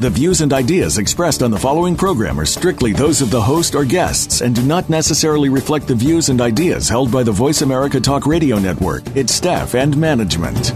The 0.00 0.08
views 0.08 0.40
and 0.40 0.50
ideas 0.54 0.96
expressed 0.96 1.42
on 1.42 1.50
the 1.50 1.58
following 1.58 1.94
program 1.94 2.40
are 2.40 2.46
strictly 2.46 2.94
those 2.94 3.20
of 3.20 3.30
the 3.30 3.42
host 3.42 3.74
or 3.74 3.84
guests 3.84 4.40
and 4.40 4.54
do 4.54 4.62
not 4.62 4.88
necessarily 4.88 5.50
reflect 5.50 5.86
the 5.86 5.94
views 5.94 6.30
and 6.30 6.40
ideas 6.40 6.88
held 6.88 7.12
by 7.12 7.22
the 7.22 7.32
Voice 7.32 7.60
America 7.60 8.00
Talk 8.00 8.24
Radio 8.24 8.58
Network, 8.58 9.06
its 9.14 9.34
staff, 9.34 9.74
and 9.74 9.94
management. 9.98 10.72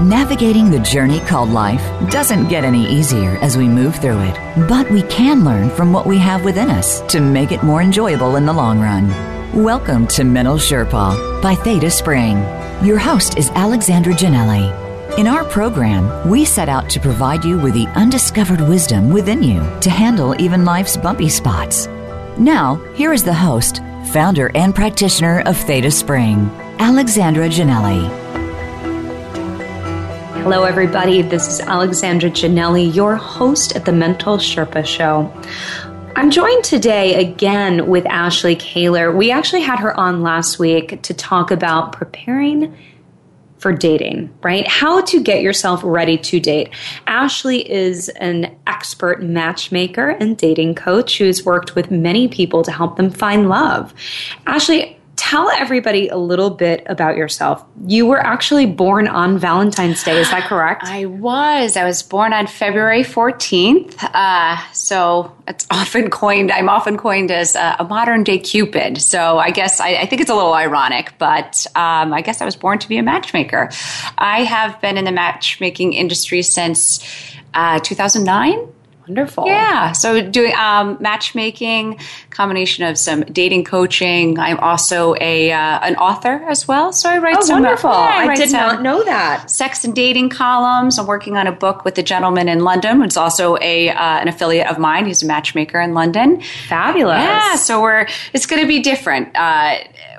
Navigating 0.00 0.70
the 0.70 0.80
journey 0.82 1.20
called 1.20 1.50
life 1.50 1.82
doesn't 2.10 2.48
get 2.48 2.64
any 2.64 2.88
easier 2.90 3.36
as 3.42 3.58
we 3.58 3.68
move 3.68 3.96
through 3.96 4.20
it, 4.20 4.66
but 4.66 4.90
we 4.90 5.02
can 5.02 5.44
learn 5.44 5.68
from 5.68 5.92
what 5.92 6.06
we 6.06 6.16
have 6.16 6.42
within 6.42 6.70
us 6.70 7.02
to 7.12 7.20
make 7.20 7.52
it 7.52 7.62
more 7.62 7.82
enjoyable 7.82 8.36
in 8.36 8.46
the 8.46 8.52
long 8.54 8.80
run. 8.80 9.35
Welcome 9.56 10.06
to 10.08 10.22
Mental 10.22 10.56
Sherpa 10.56 11.40
by 11.40 11.54
Theta 11.54 11.90
Spring. 11.90 12.36
Your 12.86 12.98
host 12.98 13.38
is 13.38 13.48
Alexandra 13.54 14.12
Janelli. 14.12 15.18
In 15.18 15.26
our 15.26 15.46
program, 15.46 16.28
we 16.28 16.44
set 16.44 16.68
out 16.68 16.90
to 16.90 17.00
provide 17.00 17.42
you 17.42 17.58
with 17.58 17.72
the 17.72 17.86
undiscovered 17.96 18.60
wisdom 18.60 19.08
within 19.08 19.42
you 19.42 19.60
to 19.80 19.88
handle 19.88 20.38
even 20.38 20.66
life's 20.66 20.98
bumpy 20.98 21.30
spots. 21.30 21.86
Now, 22.36 22.74
here 22.96 23.14
is 23.14 23.24
the 23.24 23.32
host, 23.32 23.80
founder, 24.12 24.50
and 24.54 24.74
practitioner 24.74 25.40
of 25.46 25.56
Theta 25.56 25.90
Spring, 25.90 26.50
Alexandra 26.78 27.48
Janelli. 27.48 28.26
Hello, 30.42 30.64
everybody. 30.64 31.22
This 31.22 31.48
is 31.48 31.60
Alexandra 31.60 32.28
Janelli, 32.28 32.94
your 32.94 33.16
host 33.16 33.74
at 33.74 33.86
the 33.86 33.92
Mental 33.92 34.36
Sherpa 34.36 34.84
Show. 34.84 35.32
I'm 36.16 36.30
joined 36.30 36.64
today 36.64 37.14
again 37.16 37.88
with 37.88 38.06
Ashley 38.06 38.56
Kaylor. 38.56 39.14
We 39.14 39.30
actually 39.30 39.60
had 39.60 39.78
her 39.80 39.94
on 40.00 40.22
last 40.22 40.58
week 40.58 41.02
to 41.02 41.12
talk 41.12 41.50
about 41.50 41.92
preparing 41.92 42.74
for 43.58 43.70
dating, 43.70 44.32
right? 44.42 44.66
How 44.66 45.02
to 45.02 45.22
get 45.22 45.42
yourself 45.42 45.82
ready 45.84 46.16
to 46.16 46.40
date. 46.40 46.70
Ashley 47.06 47.70
is 47.70 48.08
an 48.08 48.56
expert 48.66 49.22
matchmaker 49.22 50.08
and 50.08 50.38
dating 50.38 50.76
coach 50.76 51.18
who's 51.18 51.44
worked 51.44 51.74
with 51.74 51.90
many 51.90 52.28
people 52.28 52.62
to 52.62 52.72
help 52.72 52.96
them 52.96 53.10
find 53.10 53.50
love. 53.50 53.92
Ashley, 54.46 54.95
tell 55.30 55.50
everybody 55.50 56.06
a 56.08 56.16
little 56.16 56.50
bit 56.50 56.84
about 56.86 57.16
yourself. 57.16 57.64
You 57.84 58.06
were 58.06 58.24
actually 58.24 58.64
born 58.64 59.08
on 59.08 59.38
Valentine's 59.38 60.04
Day, 60.04 60.18
is 60.20 60.30
that 60.30 60.44
correct? 60.48 60.84
I 60.84 61.06
was. 61.06 61.76
I 61.76 61.84
was 61.84 62.00
born 62.04 62.32
on 62.32 62.46
February 62.46 63.02
14th. 63.02 63.96
Uh, 64.14 64.56
so 64.72 65.34
it's 65.48 65.66
often 65.70 66.10
coined, 66.10 66.52
I'm 66.52 66.68
often 66.68 66.96
coined 66.96 67.32
as 67.32 67.56
a, 67.56 67.76
a 67.80 67.84
modern 67.84 68.22
day 68.22 68.38
Cupid. 68.38 69.02
So 69.02 69.38
I 69.38 69.50
guess 69.50 69.80
I, 69.80 69.96
I 69.96 70.06
think 70.06 70.20
it's 70.20 70.30
a 70.30 70.34
little 70.34 70.54
ironic, 70.54 71.14
but 71.18 71.66
um, 71.74 72.14
I 72.14 72.20
guess 72.20 72.40
I 72.40 72.44
was 72.44 72.54
born 72.54 72.78
to 72.78 72.88
be 72.88 72.96
a 72.96 73.02
matchmaker. 73.02 73.70
I 74.18 74.44
have 74.44 74.80
been 74.80 74.96
in 74.96 75.04
the 75.04 75.12
matchmaking 75.12 75.94
industry 75.94 76.42
since 76.42 77.04
uh, 77.52 77.80
2009. 77.80 78.72
Wonderful. 79.08 79.46
Yeah. 79.46 79.92
So 79.92 80.20
doing 80.20 80.52
um, 80.54 80.96
matchmaking, 81.00 81.98
combination 82.30 82.84
of 82.84 82.98
some 82.98 83.20
dating 83.22 83.64
coaching. 83.64 84.38
I'm 84.38 84.58
also 84.58 85.14
a 85.20 85.52
uh, 85.52 85.78
an 85.80 85.96
author 85.96 86.44
as 86.48 86.66
well. 86.66 86.92
So 86.92 87.08
I 87.08 87.18
write 87.18 87.36
oh, 87.38 87.42
some. 87.42 87.62
Wonderful. 87.62 87.90
Yeah, 87.90 87.96
I, 87.96 88.26
I 88.26 88.34
did 88.34 88.50
not 88.50 88.82
know 88.82 89.04
that. 89.04 89.50
Sex 89.50 89.84
and 89.84 89.94
dating 89.94 90.30
columns. 90.30 90.98
I'm 90.98 91.06
working 91.06 91.36
on 91.36 91.46
a 91.46 91.52
book 91.52 91.84
with 91.84 91.96
a 91.98 92.02
gentleman 92.02 92.48
in 92.48 92.64
London. 92.64 93.02
It's 93.02 93.16
also 93.16 93.56
a 93.60 93.90
uh, 93.90 93.94
an 94.18 94.28
affiliate 94.28 94.66
of 94.66 94.78
mine. 94.78 95.06
He's 95.06 95.22
a 95.22 95.26
matchmaker 95.26 95.80
in 95.80 95.94
London. 95.94 96.40
Fabulous. 96.68 97.22
Yeah. 97.22 97.54
So 97.56 97.80
we're 97.80 98.08
it's 98.32 98.46
going 98.46 98.60
to 98.60 98.68
be 98.68 98.80
different. 98.80 99.28
Uh, 99.36 99.78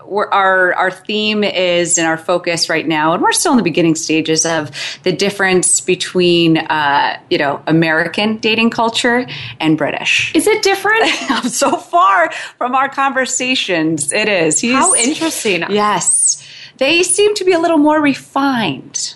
our 0.09 0.73
our 0.73 0.91
theme 0.91 1.43
is 1.43 1.97
and 1.97 2.07
our 2.07 2.17
focus 2.17 2.69
right 2.69 2.87
now, 2.87 3.13
and 3.13 3.21
we're 3.21 3.31
still 3.31 3.51
in 3.51 3.57
the 3.57 3.63
beginning 3.63 3.95
stages 3.95 4.45
of 4.45 4.71
the 5.03 5.11
difference 5.11 5.81
between 5.81 6.57
uh, 6.57 7.19
you 7.29 7.37
know 7.37 7.61
American 7.67 8.37
dating 8.37 8.69
culture 8.69 9.27
and 9.59 9.77
British. 9.77 10.33
Is 10.35 10.47
it 10.47 10.63
different? 10.63 11.05
so 11.45 11.77
far 11.77 12.31
from 12.57 12.75
our 12.75 12.89
conversations, 12.89 14.11
it 14.11 14.27
is. 14.27 14.59
He's, 14.59 14.73
How 14.73 14.93
interesting! 14.95 15.63
Yes, 15.69 16.43
they 16.77 17.03
seem 17.03 17.35
to 17.35 17.45
be 17.45 17.53
a 17.53 17.59
little 17.59 17.77
more 17.77 18.01
refined. 18.01 19.15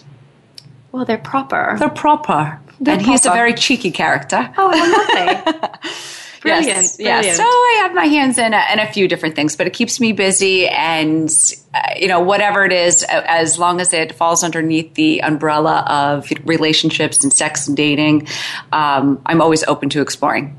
Well, 0.92 1.06
they're 1.06 1.18
proper. 1.18 1.78
They're 1.80 1.90
proper. 1.90 2.60
They're 2.80 2.96
and 2.96 3.04
proper. 3.04 3.12
he's 3.12 3.26
a 3.26 3.32
very 3.32 3.54
cheeky 3.54 3.92
character. 3.92 4.54
Oh, 4.58 4.72
I 4.74 5.60
love 5.62 5.82
Brilliant. 6.42 6.68
Yes, 6.68 6.98
brilliant. 6.98 7.26
Yeah. 7.26 7.34
So 7.34 7.44
I 7.44 7.80
have 7.84 7.94
my 7.94 8.06
hands 8.06 8.40
in 8.40 8.54
a, 8.54 8.64
in 8.74 8.80
a 8.80 8.92
few 8.92 9.08
different 9.08 9.36
things, 9.36 9.56
but 9.56 9.68
it 9.68 9.74
keeps 9.74 10.00
me 10.00 10.12
busy. 10.12 10.68
And, 10.68 11.30
uh, 11.74 11.82
you 11.96 12.08
know, 12.08 12.20
whatever 12.20 12.66
it 12.66 12.74
is, 12.74 13.04
as 13.04 13.60
long 13.60 13.80
as 13.80 13.94
it 13.94 14.16
falls 14.16 14.44
underneath 14.44 14.96
the 14.96 15.22
umbrella 15.22 15.86
of 15.88 16.28
relationships 16.44 17.24
and 17.24 17.32
sex 17.32 17.68
and 17.68 17.78
dating, 17.78 18.28
um, 18.72 19.22
I'm 19.28 19.40
always 19.40 19.64
open 19.66 19.90
to 19.90 20.02
exploring. 20.02 20.58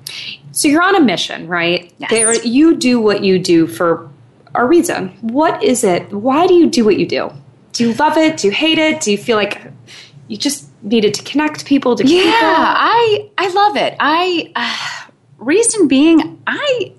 So 0.52 0.68
you're 0.68 0.82
on 0.82 0.94
a 0.94 1.00
mission, 1.00 1.48
right? 1.48 1.92
Yes. 1.98 2.10
There, 2.10 2.42
you 2.44 2.76
do 2.76 3.00
what 3.00 3.24
you 3.24 3.40
do 3.40 3.66
for 3.66 4.08
a 4.54 4.64
reason. 4.64 5.08
What 5.20 5.64
is 5.64 5.82
it? 5.82 6.12
Why 6.12 6.46
do 6.46 6.54
you 6.54 6.70
do 6.70 6.84
what 6.84 6.96
you 6.96 7.06
do? 7.06 7.32
Do 7.72 7.88
you 7.88 7.94
love 7.94 8.16
it? 8.16 8.36
Do 8.36 8.46
you 8.46 8.52
hate 8.52 8.78
it? 8.78 9.00
Do 9.00 9.10
you 9.10 9.18
feel 9.18 9.36
like 9.36 9.62
you 10.28 10.36
just 10.36 10.68
needed 10.82 11.14
to 11.14 11.24
connect 11.24 11.64
people 11.64 11.96
to 11.96 12.04
yeah, 12.06 12.18
people? 12.18 12.38
I 12.40 13.30
I 13.36 13.48
love 13.48 13.76
it. 13.76 13.96
I. 13.98 14.52
Uh, 14.54 15.01
reason 15.42 15.88
being, 15.88 16.42
I 16.46 16.92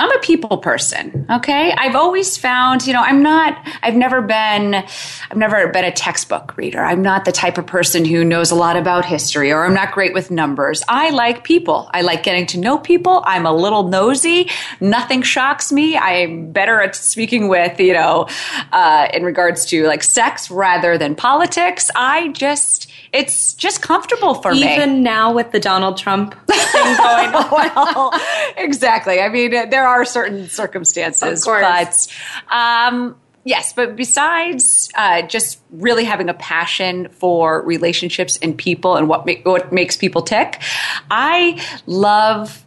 I'm 0.00 0.12
a 0.12 0.20
people 0.20 0.58
person, 0.58 1.26
okay? 1.28 1.72
I've 1.72 1.96
always 1.96 2.36
found, 2.36 2.86
you 2.86 2.92
know, 2.92 3.02
I'm 3.02 3.20
not 3.22 3.58
I've 3.82 3.96
never 3.96 4.22
been 4.22 4.74
I've 4.74 5.36
never 5.36 5.66
been 5.68 5.84
a 5.84 5.90
textbook 5.90 6.56
reader. 6.56 6.84
I'm 6.84 7.02
not 7.02 7.24
the 7.24 7.32
type 7.32 7.58
of 7.58 7.66
person 7.66 8.04
who 8.04 8.24
knows 8.24 8.52
a 8.52 8.54
lot 8.54 8.76
about 8.76 9.04
history 9.04 9.50
or 9.50 9.64
I'm 9.64 9.74
not 9.74 9.90
great 9.92 10.14
with 10.14 10.30
numbers. 10.30 10.84
I 10.88 11.10
like 11.10 11.42
people. 11.42 11.90
I 11.92 12.02
like 12.02 12.22
getting 12.22 12.46
to 12.46 12.58
know 12.58 12.78
people. 12.78 13.22
I'm 13.26 13.44
a 13.44 13.52
little 13.52 13.88
nosy. 13.88 14.48
Nothing 14.80 15.22
shocks 15.22 15.72
me. 15.72 15.96
I'm 15.96 16.52
better 16.52 16.80
at 16.80 16.94
speaking 16.94 17.48
with, 17.48 17.80
you 17.80 17.94
know, 17.94 18.28
uh, 18.70 19.08
in 19.12 19.24
regards 19.24 19.66
to 19.66 19.84
like 19.86 20.04
sex 20.04 20.48
rather 20.48 20.96
than 20.96 21.16
politics. 21.16 21.90
I 21.96 22.28
just 22.28 22.88
it's 23.12 23.54
just 23.54 23.82
comfortable 23.82 24.34
for 24.34 24.52
Even 24.52 24.66
me. 24.66 24.74
Even 24.74 25.02
now 25.02 25.32
with 25.32 25.52
the 25.52 25.60
Donald 25.60 25.96
Trump 25.96 26.34
thing 26.46 26.96
going 26.96 27.34
on. 27.34 27.50
well, 27.50 28.12
exactly. 28.56 29.20
I 29.20 29.28
mean, 29.28 29.50
there 29.50 29.86
are 29.86 30.04
certain 30.04 30.48
circumstances, 30.48 31.44
but 31.44 32.08
um, 32.50 33.16
yes. 33.44 33.72
But 33.72 33.96
besides 33.96 34.90
uh, 34.94 35.22
just 35.22 35.60
really 35.70 36.04
having 36.04 36.28
a 36.28 36.34
passion 36.34 37.08
for 37.10 37.62
relationships 37.62 38.38
and 38.42 38.56
people 38.56 38.96
and 38.96 39.08
what 39.08 39.26
make, 39.26 39.44
what 39.46 39.72
makes 39.72 39.96
people 39.96 40.22
tick, 40.22 40.60
I 41.10 41.62
love 41.86 42.64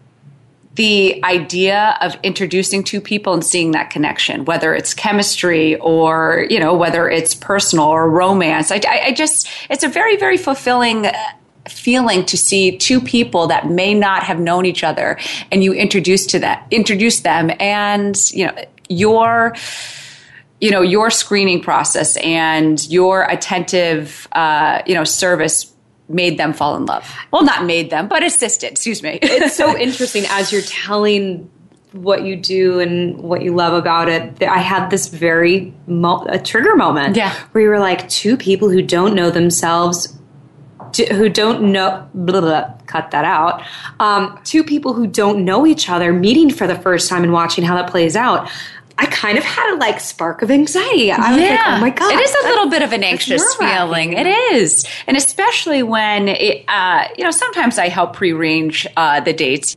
the 0.82 1.24
idea 1.24 1.96
of 2.02 2.18
introducing 2.24 2.84
two 2.84 3.00
people 3.00 3.36
and 3.36 3.46
seeing 3.46 3.70
that 3.70 3.92
connection, 3.92 4.46
whether 4.46 4.74
it's 4.74 4.96
chemistry 4.96 5.76
or, 5.76 6.48
you 6.50 6.60
know, 6.60 6.74
whether 6.74 7.08
it's 7.08 7.36
personal 7.36 7.86
or 7.86 8.10
romance. 8.10 8.72
I, 8.72 8.82
I, 8.88 9.02
I 9.06 9.12
just, 9.14 9.48
it's 9.70 9.84
a 9.84 9.88
very, 9.88 10.18
very 10.18 10.38
fulfilling 10.38 11.06
feeling 11.70 12.26
to 12.26 12.36
see 12.36 12.76
two 12.80 13.00
people 13.00 13.46
that 13.46 13.70
may 13.70 13.94
not 13.94 14.24
have 14.24 14.40
known 14.40 14.66
each 14.66 14.84
other 14.84 15.20
and 15.52 15.64
you 15.64 15.72
introduce 15.72 16.26
to 16.26 16.40
that, 16.40 16.66
introduce 16.72 17.20
them 17.20 17.52
and, 17.60 18.32
you 18.32 18.48
know, 18.48 18.66
your, 18.90 19.54
you 20.60 20.70
know 20.70 20.82
your 20.82 21.10
screening 21.10 21.60
process 21.60 22.18
and 22.18 22.88
your 22.88 23.24
attentive 23.24 24.28
uh, 24.34 24.82
you 24.86 24.94
know 24.94 25.04
service 25.04 25.71
made 26.14 26.38
them 26.38 26.54
fall 26.54 26.76
in 26.76 26.86
love. 26.86 27.10
Well, 27.32 27.44
not 27.44 27.66
made 27.66 27.90
them, 27.90 28.08
but 28.08 28.24
assisted. 28.24 28.72
Excuse 28.72 29.02
me. 29.04 29.20
it's 29.22 29.56
so 29.56 29.78
interesting 29.88 30.26
as 30.30 30.52
you're 30.52 30.62
telling 30.62 31.50
what 31.94 32.24
you 32.24 32.36
do 32.36 32.80
and 32.80 33.18
what 33.18 33.42
you 33.42 33.54
love 33.54 33.74
about 33.74 34.08
it. 34.08 34.42
I 34.44 34.60
had 34.60 34.90
this 34.90 35.08
very 35.08 35.74
mo- 35.88 36.26
a 36.30 36.40
trigger 36.40 36.76
moment, 36.76 37.16
yeah, 37.16 37.34
where 37.52 37.64
you 37.64 37.70
were 37.70 37.80
like 37.80 38.08
two 38.10 38.38
people 38.38 38.70
who 38.70 38.82
don't 38.82 39.14
know 39.16 39.30
themselves. 39.30 40.18
Who 41.10 41.30
don't 41.30 41.72
know, 41.72 42.10
blah, 42.14 42.42
blah, 42.42 42.74
cut 42.86 43.12
that 43.12 43.24
out. 43.24 43.64
Um, 44.02 44.38
two 44.44 44.62
people 44.62 44.92
who 44.92 45.08
don't 45.08 45.46
know 45.46 45.66
each 45.66 45.90
other 45.90 46.12
meeting 46.12 46.50
for 46.50 46.68
the 46.68 46.76
first 46.76 47.08
time 47.08 47.24
and 47.24 47.32
watching 47.32 47.64
how 47.64 47.76
that 47.76 47.90
plays 47.90 48.18
out. 48.18 48.50
I 48.98 49.06
kind 49.08 49.38
of 49.38 49.44
had 49.44 49.74
a 49.74 49.78
like 49.78 50.00
spark 50.00 50.42
of 50.42 50.52
anxiety. 50.52 51.12
I 51.12 51.34
was 51.34 51.42
yeah. 51.42 51.50
like, 51.50 51.68
oh 51.68 51.80
my 51.80 51.90
God. 51.90 52.14
It 52.14 52.20
is 52.20 52.36
a 52.44 52.48
little 52.48 52.70
bit 52.70 52.82
of 52.82 52.94
an 52.94 53.04
anxious 53.04 53.56
feeling. 53.56 54.14
It 54.14 54.28
is. 54.28 54.86
And 55.08 55.18
especially 55.18 55.84
when, 55.84 56.28
it, 56.28 56.66
uh, 56.68 57.08
you 57.18 57.24
know, 57.24 57.32
sometimes 57.32 57.78
I 57.78 57.88
help 57.88 58.16
prearrange 58.16 58.86
uh, 58.98 59.22
the 59.22 59.34
dates. 59.34 59.76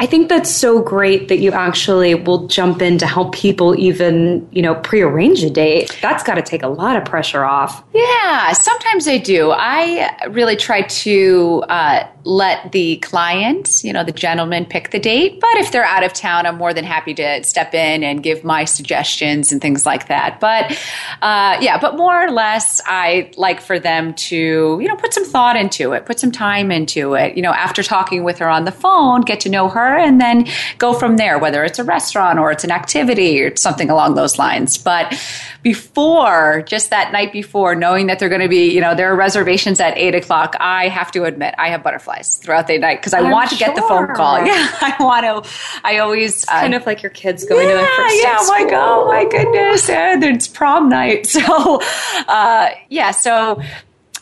I 0.00 0.06
think 0.06 0.28
that's 0.28 0.50
so 0.50 0.82
great 0.82 1.28
that 1.28 1.38
you 1.38 1.52
actually 1.52 2.16
will 2.16 2.48
jump 2.48 2.82
in 2.82 2.98
to 2.98 3.06
help 3.06 3.34
people 3.34 3.78
even, 3.78 4.48
you 4.50 4.60
know, 4.60 4.74
prearrange 4.74 5.44
a 5.44 5.50
date. 5.50 5.96
That's 6.02 6.24
got 6.24 6.34
to 6.34 6.42
take 6.42 6.64
a 6.64 6.68
lot 6.68 6.96
of 6.96 7.04
pressure 7.04 7.44
off. 7.44 7.84
Yeah, 7.94 8.52
sometimes 8.52 9.06
I 9.06 9.18
do. 9.18 9.52
I 9.52 10.10
really 10.30 10.56
try 10.56 10.82
to 10.82 11.62
uh, 11.68 12.08
let 12.24 12.72
the 12.72 12.96
client, 12.98 13.82
you 13.82 13.92
know, 13.92 14.04
the 14.04 14.12
gentleman 14.12 14.64
pick 14.64 14.90
the 14.90 14.98
date. 14.98 15.40
But 15.40 15.56
if 15.56 15.72
they're 15.72 15.84
out 15.84 16.04
of 16.04 16.12
town, 16.12 16.46
I'm 16.46 16.56
more 16.56 16.72
than 16.72 16.84
happy 16.84 17.14
to 17.14 17.42
step 17.42 17.74
in 17.74 18.04
and 18.04 18.22
give 18.22 18.44
my 18.44 18.64
suggestions 18.64 19.50
and 19.50 19.60
things 19.60 19.84
like 19.84 20.08
that. 20.08 20.38
But 20.40 20.72
uh, 21.20 21.58
yeah, 21.60 21.78
but 21.78 21.96
more 21.96 22.24
or 22.24 22.30
less, 22.30 22.80
I 22.86 23.30
like 23.36 23.60
for 23.60 23.78
them 23.78 24.14
to, 24.14 24.36
you 24.80 24.88
know, 24.88 24.96
put 24.96 25.12
some 25.14 25.24
thought 25.24 25.56
into 25.56 25.92
it, 25.92 26.06
put 26.06 26.20
some 26.20 26.32
time 26.32 26.70
into 26.70 27.14
it. 27.14 27.36
You 27.36 27.42
know, 27.42 27.52
after 27.52 27.82
talking 27.82 28.24
with 28.24 28.38
her 28.38 28.48
on 28.48 28.64
the 28.64 28.72
phone, 28.72 29.22
get 29.22 29.40
to 29.40 29.48
know 29.48 29.68
her, 29.68 29.96
and 29.96 30.20
then 30.20 30.46
go 30.78 30.92
from 30.92 31.16
there. 31.16 31.38
Whether 31.38 31.64
it's 31.64 31.78
a 31.78 31.84
restaurant 31.84 32.38
or 32.38 32.52
it's 32.52 32.64
an 32.64 32.70
activity 32.70 33.42
or 33.42 33.56
something 33.56 33.90
along 33.90 34.14
those 34.14 34.38
lines. 34.38 34.78
But 34.78 35.18
before, 35.62 36.62
just 36.66 36.90
that 36.90 37.12
night 37.12 37.32
before, 37.32 37.74
knowing 37.74 38.08
that 38.08 38.18
they're 38.18 38.28
going 38.28 38.40
to 38.40 38.48
be, 38.48 38.72
you 38.72 38.80
know, 38.80 38.94
there 38.94 39.12
are 39.12 39.16
reservations 39.16 39.78
at 39.78 39.96
eight 39.96 40.14
o'clock, 40.14 40.56
I 40.58 40.88
have 40.88 41.12
to 41.12 41.24
admit 41.24 41.54
I 41.56 41.68
have 41.68 41.82
butterflies 41.82 42.38
throughout 42.38 42.66
the 42.66 42.78
night 42.78 43.00
because 43.00 43.14
I 43.14 43.20
I'm 43.20 43.30
want 43.30 43.50
to 43.50 43.56
sure. 43.56 43.68
get 43.68 43.76
the 43.76 43.82
phone 43.82 44.14
call. 44.14 44.32
Yeah, 44.42 44.68
I 44.80 44.96
want 44.98 45.44
to. 45.44 45.50
I 45.84 45.98
always 45.98 46.48
uh, 46.48 46.52
kind 46.52 46.74
of 46.74 46.84
like 46.84 47.02
your 47.02 47.10
kids 47.10 47.44
going 47.44 47.68
yeah, 47.68 47.74
to 47.74 47.78
their 47.78 47.96
first 47.96 48.22
yeah. 48.22 48.38
Like 48.48 48.68
oh 48.72 49.06
my 49.06 49.24
goodness, 49.24 49.88
and 49.88 50.24
it's 50.24 50.48
prom 50.48 50.88
night. 50.88 51.26
So 51.42 51.80
uh, 52.28 52.70
yeah, 52.88 53.10
so. 53.10 53.62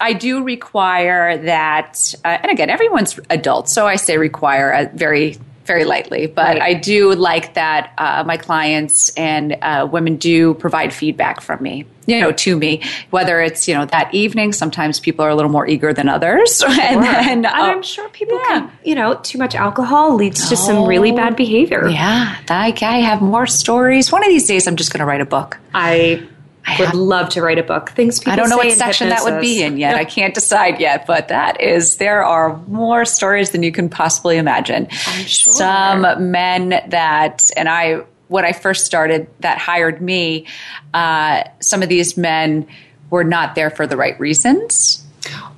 I 0.03 0.15
do 0.15 0.43
require 0.43 1.37
that, 1.37 2.15
uh, 2.25 2.29
and 2.29 2.51
again, 2.51 2.71
everyone's 2.71 3.21
adult, 3.29 3.69
so 3.69 3.87
I 3.87 3.97
say 3.97 4.17
require 4.17 4.71
a 4.71 4.87
very 4.95 5.37
very 5.70 5.84
lightly, 5.84 6.26
but 6.26 6.58
right. 6.58 6.62
I 6.62 6.75
do 6.75 7.14
like 7.14 7.55
that 7.55 7.93
uh, 7.96 8.25
my 8.26 8.37
clients 8.37 9.14
and 9.17 9.56
uh, 9.62 9.88
women 9.90 10.17
do 10.17 10.55
provide 10.55 10.93
feedback 10.93 11.40
from 11.40 11.62
me, 11.62 11.84
you 12.06 12.20
know, 12.20 12.32
to 12.32 12.56
me, 12.56 12.82
whether 13.11 13.40
it's, 13.40 13.69
you 13.69 13.75
know, 13.75 13.84
that 13.84 14.12
evening, 14.12 14.52
sometimes 14.52 14.99
people 14.99 15.25
are 15.25 15.28
a 15.28 15.37
little 15.37 15.50
more 15.50 15.69
eager 15.69 15.93
than 15.93 16.08
others. 16.08 16.61
Sure. 16.70 16.81
and, 16.81 17.02
then, 17.02 17.46
uh, 17.46 17.50
I'm 17.52 17.82
sure 17.82 18.08
people 18.11 18.38
yeah. 18.38 18.49
can, 18.49 18.72
you 18.84 18.94
know, 18.94 19.14
too 19.22 19.38
much 19.38 19.55
alcohol 19.55 20.14
leads 20.14 20.49
to 20.49 20.56
some 20.56 20.87
really 20.87 21.12
bad 21.12 21.37
behavior. 21.37 21.88
Yeah. 21.88 22.37
I, 22.49 22.76
I 22.82 22.99
have 23.00 23.22
more 23.22 23.46
stories. 23.46 24.12
One 24.12 24.22
of 24.22 24.28
these 24.28 24.46
days, 24.46 24.67
I'm 24.67 24.76
just 24.76 24.93
going 24.93 25.00
to 25.00 25.06
write 25.06 25.20
a 25.20 25.26
book. 25.26 25.58
I 25.72 26.26
I 26.70 26.78
would 26.78 26.88
have, 26.88 26.94
love 26.94 27.28
to 27.31 27.43
write 27.43 27.58
a 27.58 27.62
book. 27.62 27.90
Things 27.90 28.19
people 28.20 28.32
I 28.32 28.37
don't 28.37 28.49
know 28.49 28.56
what 28.56 28.72
section 28.72 29.08
that 29.08 29.25
would 29.25 29.40
be 29.40 29.62
in 29.62 29.76
yet. 29.76 29.96
I 29.96 30.05
can't 30.05 30.34
decide 30.34 30.81
yet, 30.81 31.06
but 31.06 31.28
that 31.28 31.61
is 31.61 31.96
there 31.96 32.25
are 32.25 32.56
more 32.67 33.05
stories 33.05 33.50
than 33.50 33.62
you 33.62 33.72
can 33.72 33.88
possibly 33.88 34.37
imagine. 34.37 34.88
Sure. 34.90 35.52
Some 35.52 36.31
men 36.31 36.69
that 36.88 37.50
and 37.56 37.69
I 37.69 38.02
when 38.28 38.44
I 38.44 38.52
first 38.52 38.87
started 38.87 39.28
that 39.40 39.58
hired 39.58 40.00
me, 40.00 40.46
uh, 40.94 41.43
some 41.58 41.82
of 41.82 41.88
these 41.88 42.17
men 42.17 42.67
were 43.11 43.25
not 43.25 43.56
there 43.56 43.70
for 43.70 43.87
the 43.87 43.96
right 43.96 44.19
reasons. 44.20 45.05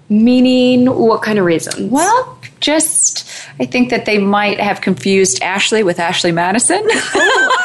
Meaning, 0.09 0.87
what 0.87 1.23
kind 1.23 1.39
of 1.39 1.45
reasons? 1.45 1.91
Well, 1.91 2.39
just 2.63 3.29
I 3.59 3.67
think 3.67 3.91
that 3.91 4.07
they 4.07 4.19
might 4.19 4.59
have 4.59 4.81
confused 4.81 5.43
Ashley 5.43 5.83
with 5.83 5.99
Ashley 5.99 6.33
Madison. 6.33 6.83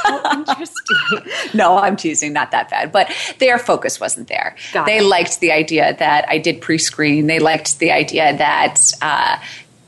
Oh, 0.09 0.29
interesting. 0.33 1.31
no, 1.53 1.77
I'm 1.77 1.95
teasing, 1.95 2.33
not 2.33 2.51
that 2.51 2.69
bad. 2.69 2.91
But 2.91 3.11
their 3.39 3.57
focus 3.57 3.99
wasn't 3.99 4.27
there. 4.27 4.55
Got 4.73 4.85
they 4.85 4.97
it. 4.97 5.03
liked 5.03 5.39
the 5.39 5.51
idea 5.51 5.95
that 5.99 6.27
I 6.27 6.37
did 6.37 6.61
pre-screen. 6.61 7.27
They 7.27 7.39
liked 7.39 7.79
the 7.79 7.91
idea 7.91 8.35
that 8.37 8.79
uh, 9.01 9.37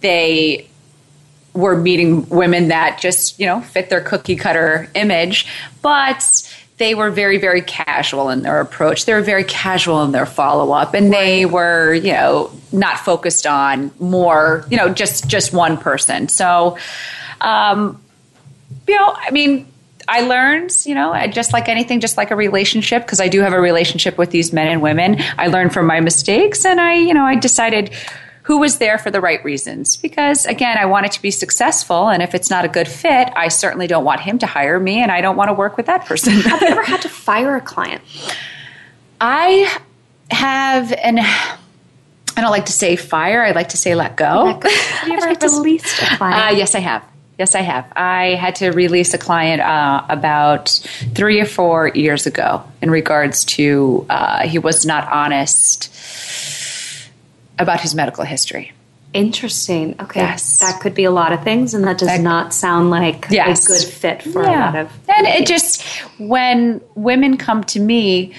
they 0.02 0.70
were 1.54 1.76
meeting 1.76 2.28
women 2.30 2.70
that 2.70 3.00
just 3.00 3.40
you 3.40 3.46
know 3.46 3.62
fit 3.62 3.90
their 3.90 4.02
cookie 4.02 4.36
cutter 4.36 4.90
image, 4.96 5.48
but 5.82 6.49
they 6.80 6.96
were 6.96 7.12
very, 7.12 7.38
very 7.38 7.62
casual 7.62 8.30
in 8.30 8.42
their 8.42 8.62
approach. 8.62 9.06
They 9.06 9.14
were 9.14 9.22
very 9.22 9.44
casual 9.44 10.02
in 10.04 10.14
their 10.14 10.26
follow 10.26 10.72
up, 10.72 10.94
and 10.94 11.14
they 11.14 11.46
were, 11.46 11.94
you 11.94 12.14
know, 12.14 12.52
not 12.72 13.00
focused 13.00 13.46
on 13.46 13.92
more, 14.00 14.66
you 14.72 14.78
know, 14.78 14.92
just 14.92 15.28
just 15.28 15.54
one 15.54 15.78
person. 15.78 16.30
So, 16.30 16.78
um, 17.42 18.02
you 18.88 18.96
know, 18.96 19.14
I 19.16 19.30
mean, 19.32 19.68
I 20.08 20.22
learned, 20.22 20.72
you 20.86 20.96
know, 20.96 21.14
just 21.28 21.52
like 21.54 21.68
anything, 21.68 22.00
just 22.00 22.18
like 22.18 22.32
a 22.32 22.36
relationship, 22.36 23.04
because 23.04 23.20
I 23.20 23.28
do 23.28 23.42
have 23.42 23.54
a 23.54 23.60
relationship 23.60 24.18
with 24.18 24.32
these 24.32 24.54
men 24.54 24.70
and 24.70 24.82
women. 24.82 25.18
I 25.38 25.48
learned 25.48 25.74
from 25.74 25.86
my 25.86 26.00
mistakes, 26.00 26.66
and 26.66 26.80
I, 26.80 26.96
you 26.96 27.14
know, 27.14 27.26
I 27.26 27.36
decided 27.36 27.92
who 28.50 28.58
was 28.58 28.80
there 28.80 28.98
for 28.98 29.12
the 29.12 29.22
right 29.22 29.46
reasons. 29.46 29.96
Because 29.96 30.48
again, 30.48 30.76
I 30.76 30.88
want 30.88 31.06
it 31.06 31.12
to 31.12 31.22
be 31.22 31.30
successful. 31.30 32.10
And 32.10 32.24
if 32.24 32.34
it's 32.34 32.50
not 32.50 32.66
a 32.66 32.68
good 32.68 32.88
fit, 32.88 33.32
I 33.36 33.48
certainly 33.48 33.86
don't 33.86 34.04
want 34.04 34.22
him 34.22 34.40
to 34.40 34.48
hire 34.48 34.80
me 34.80 35.04
and 35.04 35.12
I 35.12 35.22
don't 35.22 35.36
want 35.36 35.50
to 35.50 35.54
work 35.54 35.78
with 35.78 35.86
that 35.86 36.08
person. 36.08 36.34
have 36.42 36.60
you 36.60 36.68
ever 36.70 36.82
had 36.82 37.04
to 37.04 37.10
fire 37.10 37.56
a 37.56 37.62
client? 37.62 38.02
I 39.22 39.72
have, 40.32 40.92
and 40.94 41.20
I 41.20 42.42
don't 42.42 42.50
like 42.50 42.66
to 42.66 42.72
say 42.72 42.96
fire, 42.96 43.44
I 43.44 43.52
like 43.52 43.70
to 43.70 43.78
say 43.78 43.94
let 43.94 44.16
go. 44.16 44.46
Let 44.46 44.62
go. 44.62 44.70
Have 44.72 45.08
you 45.08 45.14
ever 45.22 45.56
released 45.56 46.02
a 46.02 46.18
client? 46.18 46.54
Uh, 46.56 46.58
yes, 46.58 46.74
I 46.74 46.80
have. 46.80 47.04
Yes, 47.38 47.54
I 47.54 47.62
have. 47.62 47.86
I 47.96 48.34
had 48.34 48.56
to 48.56 48.72
release 48.72 49.14
a 49.14 49.20
client 49.20 49.62
uh, 49.62 50.04
about 50.10 50.70
three 51.14 51.40
or 51.40 51.46
four 51.46 51.90
years 51.90 52.26
ago 52.26 52.64
in 52.82 52.90
regards 52.90 53.46
to 53.46 54.08
uh, 54.10 54.48
he 54.48 54.58
was 54.58 54.88
not 54.88 55.08
honest 55.08 55.94
about 57.60 57.82
his 57.82 57.94
medical 57.94 58.24
history. 58.24 58.72
Interesting. 59.14 59.96
Okay. 60.00 60.20
Yes. 60.20 60.60
That 60.60 60.80
could 60.82 60.94
be 60.94 61.04
a 61.04 61.12
lot 61.12 61.34
of 61.34 61.44
things, 61.44 61.74
and 61.74 61.84
that 61.86 61.98
does 61.98 62.08
that, 62.08 62.22
not 62.22 62.54
sound 62.54 62.92
like 62.92 63.28
yes. 63.30 63.66
a 63.66 63.68
good 63.68 63.94
fit 63.94 64.24
for 64.24 64.44
yeah. 64.44 64.50
a 64.50 64.66
lot 64.66 64.76
of. 64.76 65.10
And 65.10 65.28
it 65.28 65.48
just, 65.48 65.84
when 66.20 66.82
women 66.96 67.38
come 67.38 67.64
to 67.66 67.80
me, 67.80 68.34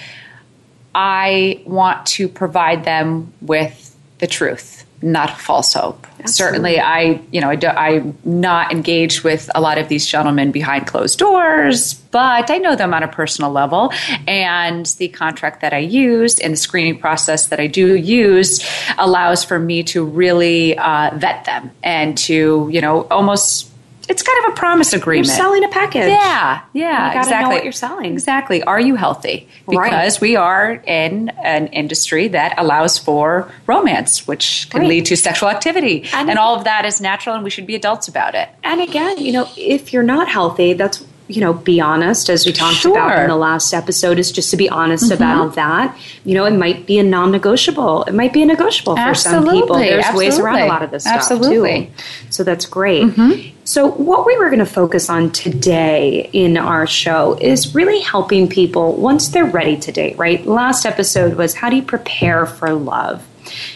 I 0.95 1.63
want 1.67 2.07
to 2.07 2.29
provide 2.29 2.85
them 2.85 3.33
with 3.41 3.97
the 4.19 4.27
truth 4.27 4.85
not 5.03 5.41
false 5.41 5.75
hope. 5.75 6.07
Absolutely. 6.21 6.33
Certainly, 6.33 6.81
I 6.81 7.21
you 7.33 7.41
know 7.41 7.51
I 7.51 7.57
do, 7.57 7.69
I'm 7.69 8.19
not 8.25 8.73
engaged 8.73 9.25
with 9.25 9.51
a 9.55 9.61
lot 9.61 9.79
of 9.79 9.89
these 9.89 10.07
gentlemen 10.07 10.53
behind 10.53 10.87
closed 10.87 11.19
doors, 11.19 11.95
but 11.95 12.51
I 12.51 12.59
know 12.59 12.77
them 12.77 12.93
on 12.93 13.03
a 13.03 13.09
personal 13.09 13.51
level, 13.51 13.93
and 14.27 14.85
the 14.99 15.09
contract 15.09 15.63
that 15.63 15.73
I 15.73 15.79
used 15.79 16.41
and 16.43 16.53
the 16.53 16.59
screening 16.59 16.99
process 16.99 17.47
that 17.49 17.61
I 17.61 17.67
do 17.67 17.95
use 17.97 18.63
allows 18.99 19.45
for 19.45 19.59
me 19.59 19.83
to 19.85 20.05
really 20.05 20.77
uh, 20.77 21.13
vet 21.17 21.45
them 21.47 21.71
and 21.83 22.19
to 22.19 22.69
you 22.71 22.81
know 22.81 23.03
almost 23.11 23.70
it's 24.11 24.23
kind 24.23 24.45
of 24.45 24.53
a 24.53 24.57
promise 24.57 24.93
agreement. 24.93 25.29
You're 25.29 25.37
selling 25.37 25.63
a 25.63 25.69
package. 25.69 26.09
Yeah, 26.09 26.63
yeah, 26.73 27.13
you 27.13 27.19
exactly. 27.21 27.43
Know 27.43 27.55
what 27.55 27.63
you're 27.63 27.73
selling 27.73 28.13
exactly. 28.13 28.61
Are 28.65 28.81
you 28.81 28.97
healthy? 28.97 29.49
Because 29.69 30.17
right. 30.17 30.21
we 30.21 30.35
are 30.35 30.83
in 30.85 31.29
an 31.45 31.69
industry 31.69 32.27
that 32.29 32.55
allows 32.59 32.99
for 32.99 33.51
romance, 33.69 34.27
which 34.27 34.69
can 34.71 34.81
right. 34.81 34.89
lead 34.89 35.07
to 35.07 35.17
sexual 35.17 35.49
activity, 35.49 36.09
and, 36.13 36.29
and 36.29 36.41
all 36.41 36.57
of 36.57 36.65
that 36.65 36.85
is 36.85 37.01
natural, 37.01 37.37
and 37.37 37.45
we 37.45 37.51
should 37.51 37.67
be 37.67 37.77
adults 37.77 38.09
about 38.09 38.35
it. 38.35 38.49
And 38.65 38.81
again, 38.81 39.19
you 39.19 39.31
know, 39.31 39.49
if 39.57 39.93
you're 39.93 40.03
not 40.03 40.29
healthy, 40.29 40.73
that's 40.73 41.05
you 41.31 41.41
know, 41.41 41.53
be 41.53 41.81
honest, 41.81 42.29
as 42.29 42.45
we 42.45 42.53
talked 42.53 42.79
sure. 42.79 42.91
about 42.91 43.21
in 43.21 43.29
the 43.29 43.37
last 43.37 43.73
episode, 43.73 44.19
is 44.19 44.33
just 44.33 44.51
to 44.51 44.57
be 44.57 44.69
honest 44.69 45.05
mm-hmm. 45.05 45.15
about 45.15 45.55
that. 45.55 45.97
You 46.25 46.35
know, 46.35 46.45
it 46.45 46.55
might 46.55 46.87
be 46.87 46.99
a 46.99 47.05
non 47.05 47.31
negotiable. 47.31 48.03
It 48.05 48.15
might 48.15 48.33
be 48.33 48.43
a 48.43 48.47
negotiable 48.47 48.99
Absolutely. 48.99 49.41
for 49.41 49.47
some 49.47 49.61
people. 49.61 49.77
There's 49.77 50.05
Absolutely. 50.05 50.27
ways 50.27 50.39
around 50.41 50.63
a 50.63 50.67
lot 50.67 50.83
of 50.83 50.91
this 50.91 51.05
stuff 51.05 51.29
too. 51.29 51.87
So 52.31 52.43
that's 52.43 52.67
great. 52.67 53.05
Mm-hmm. 53.05 53.60
So, 53.71 53.89
what 53.89 54.27
we 54.27 54.37
were 54.37 54.47
going 54.47 54.59
to 54.59 54.67
focus 54.67 55.09
on 55.09 55.31
today 55.31 56.29
in 56.33 56.57
our 56.57 56.89
show 56.89 57.35
is 57.35 57.73
really 57.73 58.01
helping 58.01 58.49
people 58.49 58.97
once 58.97 59.29
they're 59.29 59.45
ready 59.45 59.77
to 59.77 59.93
date, 59.93 60.19
right? 60.19 60.45
Last 60.45 60.85
episode 60.85 61.35
was 61.35 61.55
how 61.55 61.71
do 61.71 61.77
you 61.77 61.83
prepare 61.83 62.47
for 62.47 62.75
love? 62.75 63.25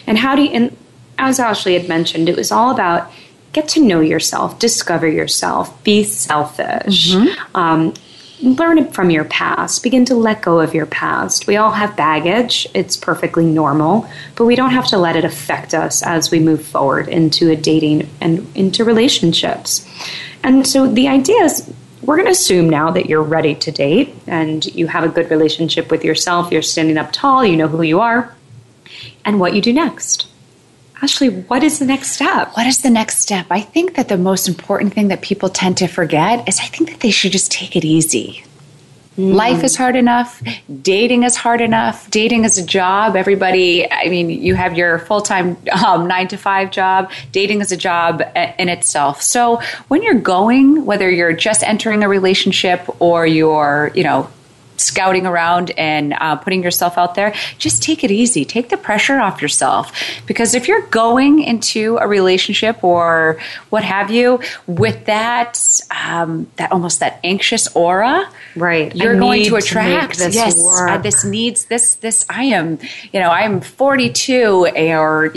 And 0.05 0.17
how 0.17 0.35
do 0.35 0.43
you, 0.43 0.49
and 0.49 0.77
as 1.17 1.39
Ashley 1.39 1.79
had 1.79 1.87
mentioned, 1.87 2.27
it 2.27 2.35
was 2.35 2.51
all 2.51 2.71
about 2.71 3.09
get 3.53 3.69
to 3.69 3.79
know 3.79 4.01
yourself, 4.01 4.59
discover 4.59 5.07
yourself, 5.07 5.81
be 5.85 6.03
selfish. 6.03 7.13
Mm-hmm. 7.13 7.55
Um, 7.55 7.93
learn 8.45 8.91
from 8.91 9.09
your 9.09 9.25
past. 9.25 9.83
Begin 9.83 10.05
to 10.05 10.15
let 10.15 10.41
go 10.41 10.59
of 10.59 10.73
your 10.73 10.85
past. 10.85 11.47
We 11.47 11.57
all 11.57 11.71
have 11.71 11.95
baggage. 11.97 12.67
It's 12.73 12.95
perfectly 12.95 13.45
normal, 13.45 14.09
but 14.35 14.45
we 14.45 14.55
don't 14.55 14.71
have 14.71 14.87
to 14.87 14.97
let 14.97 15.15
it 15.15 15.25
affect 15.25 15.73
us 15.73 16.01
as 16.03 16.31
we 16.31 16.39
move 16.39 16.65
forward 16.65 17.07
into 17.07 17.49
a 17.51 17.55
dating 17.55 18.09
and 18.21 18.47
into 18.55 18.83
relationships. 18.83 19.87
And 20.43 20.65
so 20.65 20.87
the 20.87 21.07
idea 21.07 21.43
is 21.43 21.71
we're 22.01 22.17
going 22.17 22.27
to 22.27 22.31
assume 22.31 22.69
now 22.69 22.91
that 22.91 23.07
you're 23.07 23.23
ready 23.23 23.55
to 23.55 23.71
date 23.71 24.13
and 24.27 24.65
you 24.65 24.87
have 24.87 25.03
a 25.03 25.09
good 25.09 25.31
relationship 25.31 25.89
with 25.89 26.03
yourself, 26.03 26.51
you're 26.51 26.61
standing 26.61 26.97
up 26.97 27.11
tall, 27.11 27.43
you 27.43 27.57
know 27.57 27.67
who 27.67 27.81
you 27.81 27.99
are, 27.99 28.35
and 29.25 29.39
what 29.39 29.55
you 29.55 29.61
do 29.61 29.73
next. 29.73 30.27
Ashley, 31.01 31.29
what 31.29 31.63
is 31.63 31.79
the 31.79 31.85
next 31.85 32.11
step? 32.11 32.51
What 32.55 32.67
is 32.67 32.81
the 32.81 32.89
next 32.89 33.19
step? 33.19 33.47
I 33.49 33.61
think 33.61 33.95
that 33.95 34.07
the 34.07 34.17
most 34.17 34.47
important 34.47 34.93
thing 34.93 35.09
that 35.09 35.21
people 35.21 35.49
tend 35.49 35.77
to 35.77 35.87
forget 35.87 36.47
is 36.47 36.59
I 36.59 36.65
think 36.65 36.89
that 36.89 37.01
they 37.01 37.11
should 37.11 37.31
just 37.31 37.51
take 37.51 37.75
it 37.75 37.83
easy. 37.83 38.43
Mm. 39.17 39.33
Life 39.33 39.63
is 39.63 39.75
hard 39.75 39.95
enough. 39.95 40.41
Dating 40.81 41.23
is 41.23 41.35
hard 41.35 41.61
enough. 41.61 42.09
Dating 42.11 42.43
is 42.43 42.57
a 42.57 42.65
job. 42.65 43.15
Everybody, 43.15 43.89
I 43.89 44.09
mean, 44.09 44.29
you 44.29 44.55
have 44.55 44.77
your 44.77 44.99
full 44.99 45.21
time 45.21 45.57
um, 45.85 46.07
nine 46.07 46.27
to 46.29 46.37
five 46.37 46.71
job. 46.71 47.11
Dating 47.31 47.61
is 47.61 47.71
a 47.71 47.77
job 47.77 48.21
in 48.59 48.67
itself. 48.67 49.21
So 49.21 49.61
when 49.87 50.01
you're 50.01 50.19
going, 50.19 50.85
whether 50.85 51.09
you're 51.09 51.33
just 51.33 51.63
entering 51.63 52.03
a 52.03 52.09
relationship 52.09 52.83
or 52.99 53.25
you're, 53.25 53.91
you 53.95 54.03
know, 54.03 54.29
scouting 54.77 55.25
around 55.25 55.71
and 55.71 56.13
uh, 56.13 56.35
putting 56.35 56.63
yourself 56.63 56.97
out 56.97 57.15
there, 57.15 57.33
just 57.57 57.83
take 57.83 58.03
it 58.03 58.11
easy. 58.11 58.45
Take 58.45 58.69
the 58.69 58.77
pressure 58.77 59.19
off 59.19 59.41
yourself. 59.41 59.91
Because 60.25 60.55
if 60.55 60.67
you're 60.67 60.85
going 60.87 61.41
into 61.41 61.97
a 61.97 62.07
relationship 62.07 62.83
or 62.83 63.39
what 63.69 63.83
have 63.83 64.11
you 64.11 64.39
with 64.67 65.05
that, 65.05 65.59
um, 66.05 66.47
that 66.57 66.71
almost 66.71 66.99
that 66.99 67.19
anxious 67.23 67.67
aura, 67.75 68.29
right? 68.55 68.95
You're 68.95 69.17
going 69.17 69.45
to 69.45 69.55
attract 69.55 70.15
to 70.15 70.25
this. 70.25 70.35
Yes, 70.35 70.59
uh, 70.79 70.97
this 70.97 71.23
needs 71.23 71.65
this. 71.65 71.95
This 71.95 72.25
I 72.29 72.45
am. 72.45 72.79
You 73.11 73.19
know, 73.19 73.29
I'm 73.29 73.61
42, 73.61 74.67
or 74.75 75.31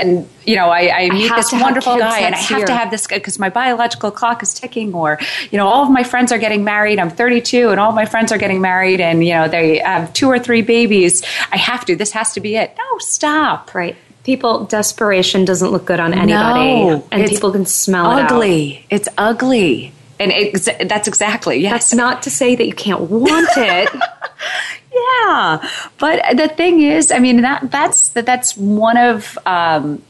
and 0.00 0.28
you 0.50 0.56
know, 0.56 0.68
I, 0.68 1.04
I 1.04 1.10
meet 1.10 1.30
I 1.30 1.36
this 1.36 1.52
wonderful 1.52 1.96
guy 1.96 2.20
and 2.20 2.34
I 2.34 2.38
have 2.38 2.58
year. 2.58 2.66
to 2.66 2.74
have 2.74 2.90
this 2.90 3.06
because 3.06 3.38
my 3.38 3.50
biological 3.50 4.10
clock 4.10 4.42
is 4.42 4.52
ticking, 4.52 4.92
or, 4.92 5.16
you 5.52 5.58
know, 5.58 5.68
all 5.68 5.84
of 5.84 5.90
my 5.90 6.02
friends 6.02 6.32
are 6.32 6.38
getting 6.38 6.64
married. 6.64 6.98
I'm 6.98 7.08
32 7.08 7.70
and 7.70 7.78
all 7.78 7.92
my 7.92 8.04
friends 8.04 8.32
are 8.32 8.38
getting 8.38 8.60
married 8.60 9.00
and, 9.00 9.24
you 9.24 9.32
know, 9.32 9.46
they 9.46 9.78
have 9.78 10.12
two 10.12 10.26
or 10.26 10.40
three 10.40 10.62
babies. 10.62 11.22
I 11.52 11.56
have 11.56 11.84
to. 11.84 11.94
This 11.94 12.10
has 12.12 12.32
to 12.32 12.40
be 12.40 12.56
it. 12.56 12.74
No, 12.76 12.98
stop. 12.98 13.72
Right. 13.76 13.96
People, 14.24 14.64
desperation 14.64 15.44
doesn't 15.44 15.70
look 15.70 15.84
good 15.84 16.00
on 16.00 16.12
anybody. 16.12 16.84
No, 16.84 17.06
and 17.12 17.28
people 17.28 17.52
can 17.52 17.64
smell 17.64 18.06
ugly. 18.06 18.18
it 18.18 18.32
ugly 18.32 18.86
It's 18.90 19.08
ugly. 19.16 19.92
And 20.18 20.32
ex- 20.32 20.68
that's 20.84 21.06
exactly, 21.06 21.58
yes. 21.58 21.72
That's 21.72 21.94
not 21.94 22.22
to 22.24 22.30
say 22.30 22.56
that 22.56 22.66
you 22.66 22.74
can't 22.74 23.02
want 23.02 23.48
it. 23.56 23.88
yeah. 24.92 25.70
But 25.98 26.36
the 26.36 26.48
thing 26.48 26.82
is, 26.82 27.12
I 27.12 27.20
mean, 27.20 27.40
that, 27.42 27.70
that's, 27.70 28.10
that, 28.10 28.26
that's 28.26 28.56
one 28.56 28.98
of, 28.98 29.38
um, 29.46 30.02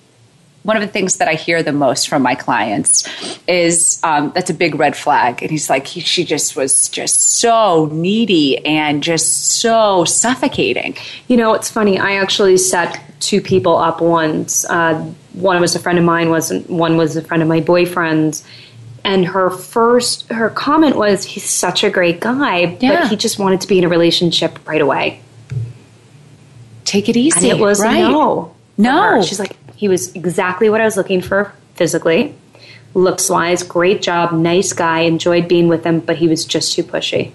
one 0.63 0.77
of 0.77 0.83
the 0.83 0.89
things 0.89 1.17
that 1.17 1.29
I 1.29 1.35
hear 1.35 1.63
the 1.63 1.73
most 1.73 2.09
from 2.09 2.23
my 2.23 2.35
clients 2.35 3.09
is 3.49 3.99
um, 4.03 4.31
that's 4.35 4.51
a 4.51 4.55
big 4.55 4.75
red 4.75 4.95
flag. 4.97 5.43
And 5.43 5.51
he's 5.51 5.71
like, 5.71 5.87
he, 5.87 6.01
she 6.01 6.25
just 6.25 6.55
was 6.55 6.89
just 6.91 7.39
so 7.39 7.89
needy 7.93 8.65
and 8.67 9.03
just 9.03 9.53
so 9.53 10.05
suffocating. 10.05 10.97
You 11.29 11.39
know, 11.39 11.55
it's 11.55 11.71
funny. 11.71 11.99
I 11.99 12.17
actually 12.17 12.59
set 12.59 13.01
two 13.21 13.41
people 13.41 13.77
up 13.77 14.03
once. 14.03 14.67
Uh, 14.67 15.13
one 15.33 15.61
was 15.61 15.75
a 15.75 15.79
friend 15.79 15.99
of 15.99 16.05
mine, 16.05 16.31
was 16.31 16.53
one 16.67 16.97
was 16.97 17.17
a 17.17 17.23
friend 17.23 17.43
of 17.43 17.49
my 17.49 17.61
boyfriend's. 17.61 18.45
And 19.03 19.25
her 19.25 19.49
first, 19.49 20.29
her 20.29 20.51
comment 20.51 20.95
was, 20.95 21.25
"He's 21.25 21.49
such 21.49 21.83
a 21.85 21.89
great 21.89 22.21
guy, 22.21 22.77
yeah. 22.81 23.01
but 23.01 23.09
he 23.09 23.17
just 23.17 23.39
wanted 23.39 23.63
to 23.63 23.67
be 23.67 23.79
in 23.79 23.85
a 23.85 23.89
relationship 23.89 24.59
right 24.69 24.81
away." 24.81 25.23
Take 26.85 27.09
it 27.09 27.17
easy. 27.17 27.49
And 27.49 27.59
it 27.59 27.63
was 27.63 27.81
right. 27.81 28.01
no, 28.01 28.55
no. 28.77 29.23
She's 29.23 29.39
like, 29.39 29.57
he 29.81 29.89
was 29.89 30.15
exactly 30.15 30.69
what 30.69 30.83
I 30.83 30.85
was 30.85 30.99
looking 30.99 31.23
for 31.23 31.55
physically, 31.73 32.35
looks 32.93 33.31
wise, 33.31 33.63
great 33.63 34.03
job, 34.03 34.31
nice 34.31 34.75
guy, 34.75 35.01
enjoyed 35.01 35.49
being 35.49 35.69
with 35.69 35.87
him, 35.87 36.01
but 36.01 36.17
he 36.17 36.29
was 36.29 36.45
just 36.45 36.75
too 36.75 36.83
pushy. 36.83 37.33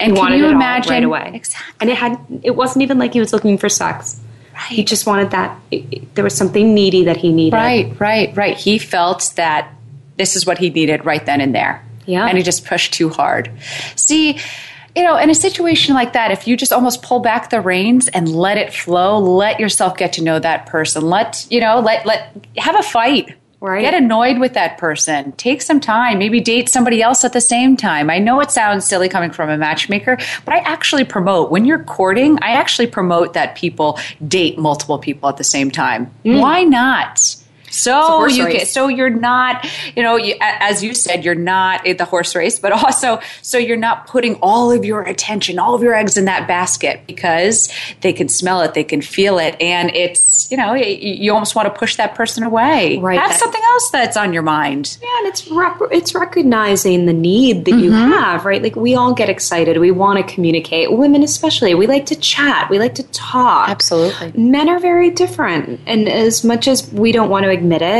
And 0.00 0.14
he 0.14 0.18
wanted 0.18 0.38
you 0.38 0.48
imagine 0.48 0.90
right 0.90 1.04
away? 1.04 1.30
Exactly. 1.34 1.74
And 1.78 1.88
it 1.88 1.96
had 1.96 2.18
it 2.42 2.56
wasn't 2.56 2.82
even 2.82 2.98
like 2.98 3.12
he 3.12 3.20
was 3.20 3.32
looking 3.32 3.58
for 3.58 3.68
sex. 3.68 4.20
Right. 4.52 4.62
He 4.70 4.82
just 4.82 5.06
wanted 5.06 5.30
that. 5.30 5.56
It, 5.70 5.84
it, 5.92 6.14
there 6.16 6.24
was 6.24 6.34
something 6.34 6.74
needy 6.74 7.04
that 7.04 7.16
he 7.16 7.32
needed. 7.32 7.56
Right, 7.56 8.00
right, 8.00 8.36
right. 8.36 8.56
He 8.56 8.80
felt 8.80 9.32
that 9.36 9.72
this 10.16 10.34
is 10.34 10.44
what 10.44 10.58
he 10.58 10.70
needed 10.70 11.04
right 11.04 11.24
then 11.24 11.40
and 11.40 11.54
there. 11.54 11.80
Yeah. 12.06 12.26
And 12.26 12.36
he 12.36 12.42
just 12.42 12.66
pushed 12.66 12.92
too 12.92 13.08
hard. 13.08 13.52
See, 13.94 14.40
you 14.96 15.02
know, 15.02 15.16
in 15.16 15.30
a 15.30 15.34
situation 15.34 15.94
like 15.94 16.12
that, 16.14 16.30
if 16.30 16.46
you 16.46 16.56
just 16.56 16.72
almost 16.72 17.02
pull 17.02 17.20
back 17.20 17.50
the 17.50 17.60
reins 17.60 18.08
and 18.08 18.28
let 18.28 18.58
it 18.58 18.72
flow, 18.72 19.18
let 19.18 19.60
yourself 19.60 19.96
get 19.96 20.12
to 20.14 20.22
know 20.22 20.38
that 20.38 20.66
person. 20.66 21.02
Let, 21.02 21.46
you 21.50 21.60
know, 21.60 21.80
let, 21.80 22.06
let, 22.06 22.34
have 22.56 22.78
a 22.78 22.82
fight. 22.82 23.34
Right. 23.60 23.82
Get 23.82 23.94
annoyed 23.94 24.38
with 24.38 24.54
that 24.54 24.78
person. 24.78 25.32
Take 25.32 25.62
some 25.62 25.80
time. 25.80 26.18
Maybe 26.18 26.40
date 26.40 26.68
somebody 26.68 27.02
else 27.02 27.24
at 27.24 27.32
the 27.32 27.40
same 27.40 27.76
time. 27.76 28.08
I 28.08 28.20
know 28.20 28.40
it 28.40 28.52
sounds 28.52 28.84
silly 28.86 29.08
coming 29.08 29.32
from 29.32 29.50
a 29.50 29.58
matchmaker, 29.58 30.16
but 30.44 30.54
I 30.54 30.58
actually 30.58 31.02
promote 31.02 31.50
when 31.50 31.64
you're 31.64 31.82
courting, 31.82 32.38
I 32.40 32.50
actually 32.52 32.86
promote 32.86 33.32
that 33.32 33.56
people 33.56 33.98
date 34.28 34.58
multiple 34.58 34.98
people 34.98 35.28
at 35.28 35.38
the 35.38 35.44
same 35.44 35.72
time. 35.72 36.08
Mm. 36.24 36.40
Why 36.40 36.62
not? 36.62 37.34
So 37.78 38.26
you 38.26 38.50
get, 38.50 38.68
so 38.68 38.88
you're 38.88 39.10
not, 39.10 39.66
you 39.96 40.02
know, 40.02 40.16
you, 40.16 40.36
as 40.40 40.82
you 40.82 40.94
said, 40.94 41.24
you're 41.24 41.34
not 41.34 41.86
at 41.86 41.98
the 41.98 42.04
horse 42.04 42.34
race, 42.34 42.58
but 42.58 42.72
also 42.84 43.20
so 43.42 43.58
you're 43.58 43.76
not 43.76 44.06
putting 44.06 44.36
all 44.36 44.70
of 44.70 44.84
your 44.84 45.02
attention, 45.02 45.58
all 45.58 45.74
of 45.74 45.82
your 45.82 45.94
eggs 45.94 46.16
in 46.16 46.24
that 46.26 46.48
basket 46.48 47.02
because 47.06 47.72
they 48.00 48.12
can 48.12 48.28
smell 48.28 48.60
it, 48.62 48.74
they 48.74 48.84
can 48.84 49.00
feel 49.00 49.38
it, 49.38 49.56
and 49.60 49.94
it's 49.94 50.50
you 50.50 50.56
know 50.56 50.74
you 50.74 51.32
almost 51.32 51.54
want 51.54 51.72
to 51.72 51.78
push 51.78 51.96
that 51.96 52.14
person 52.14 52.42
away. 52.42 52.98
Right, 52.98 53.18
have 53.18 53.30
that, 53.30 53.38
something 53.38 53.62
else 53.62 53.90
that's 53.90 54.16
on 54.16 54.32
your 54.32 54.42
mind. 54.42 54.98
Yeah, 55.02 55.18
and 55.18 55.26
it's 55.28 55.48
rec- 55.50 55.92
it's 55.92 56.14
recognizing 56.14 57.06
the 57.06 57.12
need 57.12 57.64
that 57.64 57.72
mm-hmm. 57.72 57.84
you 57.84 57.92
have, 57.92 58.44
right? 58.44 58.62
Like 58.62 58.76
we 58.76 58.94
all 58.94 59.14
get 59.14 59.28
excited, 59.28 59.78
we 59.78 59.90
want 59.90 60.18
to 60.18 60.34
communicate. 60.34 60.92
Women 60.92 61.22
especially, 61.22 61.74
we 61.74 61.86
like 61.86 62.06
to 62.06 62.16
chat, 62.16 62.70
we 62.70 62.78
like 62.78 62.94
to 62.96 63.04
talk. 63.04 63.68
Absolutely, 63.68 64.32
men 64.40 64.68
are 64.68 64.78
very 64.78 65.10
different, 65.10 65.80
and 65.86 66.08
as 66.08 66.44
much 66.44 66.68
as 66.68 66.92
we 66.92 67.12
don't 67.12 67.30
want 67.30 67.44
to 67.44 67.50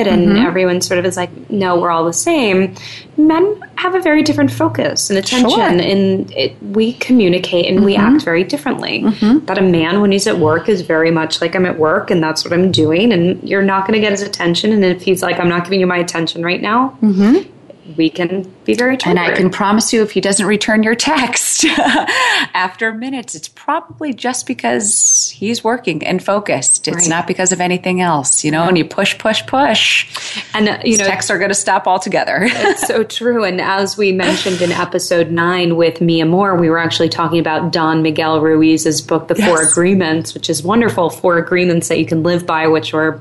and 0.07 0.29
mm-hmm. 0.29 0.47
everyone 0.47 0.81
sort 0.81 0.99
of 0.99 1.05
is 1.05 1.17
like, 1.17 1.51
no, 1.51 1.79
we're 1.81 1.91
all 1.91 2.05
the 2.05 2.13
same. 2.13 2.75
Men 3.17 3.63
have 3.77 3.95
a 3.95 4.01
very 4.01 4.23
different 4.23 4.51
focus 4.51 5.11
and 5.11 5.19
attention, 5.19 5.51
sure. 5.51 5.61
and 5.61 6.31
it, 6.33 6.61
we 6.63 6.95
communicate 6.95 7.67
and 7.67 7.79
mm-hmm. 7.79 7.87
we 7.87 7.97
act 7.97 8.23
very 8.23 8.45
differently. 8.45 9.03
Mm-hmm. 9.03 9.47
That 9.47 9.59
a 9.59 9.63
man, 9.63 10.01
when 10.01 10.13
he's 10.13 10.27
at 10.27 10.39
work, 10.39 10.69
is 10.69 10.83
very 10.83 11.11
much 11.11 11.41
like 11.41 11.55
I'm 11.55 11.67
at 11.67 11.79
work, 11.79 12.11
and 12.11 12.23
that's 12.23 12.45
what 12.45 12.53
I'm 12.53 12.71
doing, 12.71 13.13
and 13.13 13.43
you're 13.49 13.63
not 13.63 13.87
going 13.87 13.95
to 13.95 14.01
get 14.01 14.13
his 14.13 14.23
attention. 14.23 14.73
And 14.73 14.85
if 14.85 15.03
he's 15.03 15.23
like, 15.23 15.39
I'm 15.39 15.49
not 15.49 15.65
giving 15.65 15.81
you 15.81 15.87
my 15.87 15.99
attention 15.99 16.43
right 16.43 16.61
now, 16.61 16.97
mm-hmm 17.03 17.55
we 17.97 18.11
can 18.11 18.42
be 18.64 18.75
very. 18.75 18.99
And 19.04 19.18
I 19.18 19.35
can 19.35 19.50
promise 19.50 19.92
you, 19.92 20.02
if 20.02 20.11
he 20.11 20.21
doesn't 20.21 20.45
return 20.47 20.83
your 20.83 20.95
text 20.95 21.64
after 22.54 22.92
minutes, 22.92 23.35
it's 23.35 23.49
probably 23.49 24.12
just 24.12 24.47
because 24.47 25.30
he's 25.35 25.64
working 25.64 26.04
and 26.04 26.23
focused. 26.23 26.88
It's 26.88 26.97
right. 26.97 27.09
not 27.09 27.26
because 27.26 27.52
of 27.52 27.61
anything 27.61 28.00
else, 28.00 28.45
you 28.45 28.50
know. 28.50 28.68
And 28.68 28.76
you 28.76 28.85
push, 28.85 29.16
push, 29.18 29.45
push, 29.47 30.07
and 30.54 30.68
uh, 30.68 30.78
you 30.85 30.99
know, 30.99 31.04
texts 31.04 31.30
are 31.30 31.38
going 31.38 31.50
to 31.50 31.54
stop 31.54 31.87
altogether. 31.87 32.40
it's 32.42 32.87
so 32.87 33.04
true. 33.04 33.45
And 33.45 33.61
as 33.61 33.97
we 33.97 34.12
mentioned 34.12 34.61
in 34.61 34.73
episode 34.73 35.30
nine 35.30 35.76
with 35.76 36.00
Mia 36.00 36.26
Moore, 36.26 36.57
we 36.57 36.68
were 36.68 36.78
actually 36.78 37.09
talking 37.09 37.38
about 37.38 37.73
Don 37.73 38.02
Miguel 38.02 38.40
Ruiz's 38.40 39.00
book, 39.00 39.28
The 39.28 39.37
yes. 39.38 39.49
Four 39.49 39.62
Agreements, 39.62 40.35
which 40.35 40.50
is 40.50 40.62
wonderful. 40.62 41.11
Four 41.11 41.38
agreements 41.38 41.88
that 41.88 41.99
you 41.99 42.07
can 42.07 42.23
live 42.23 42.47
by, 42.47 42.66
which 42.66 42.92
are 42.92 43.21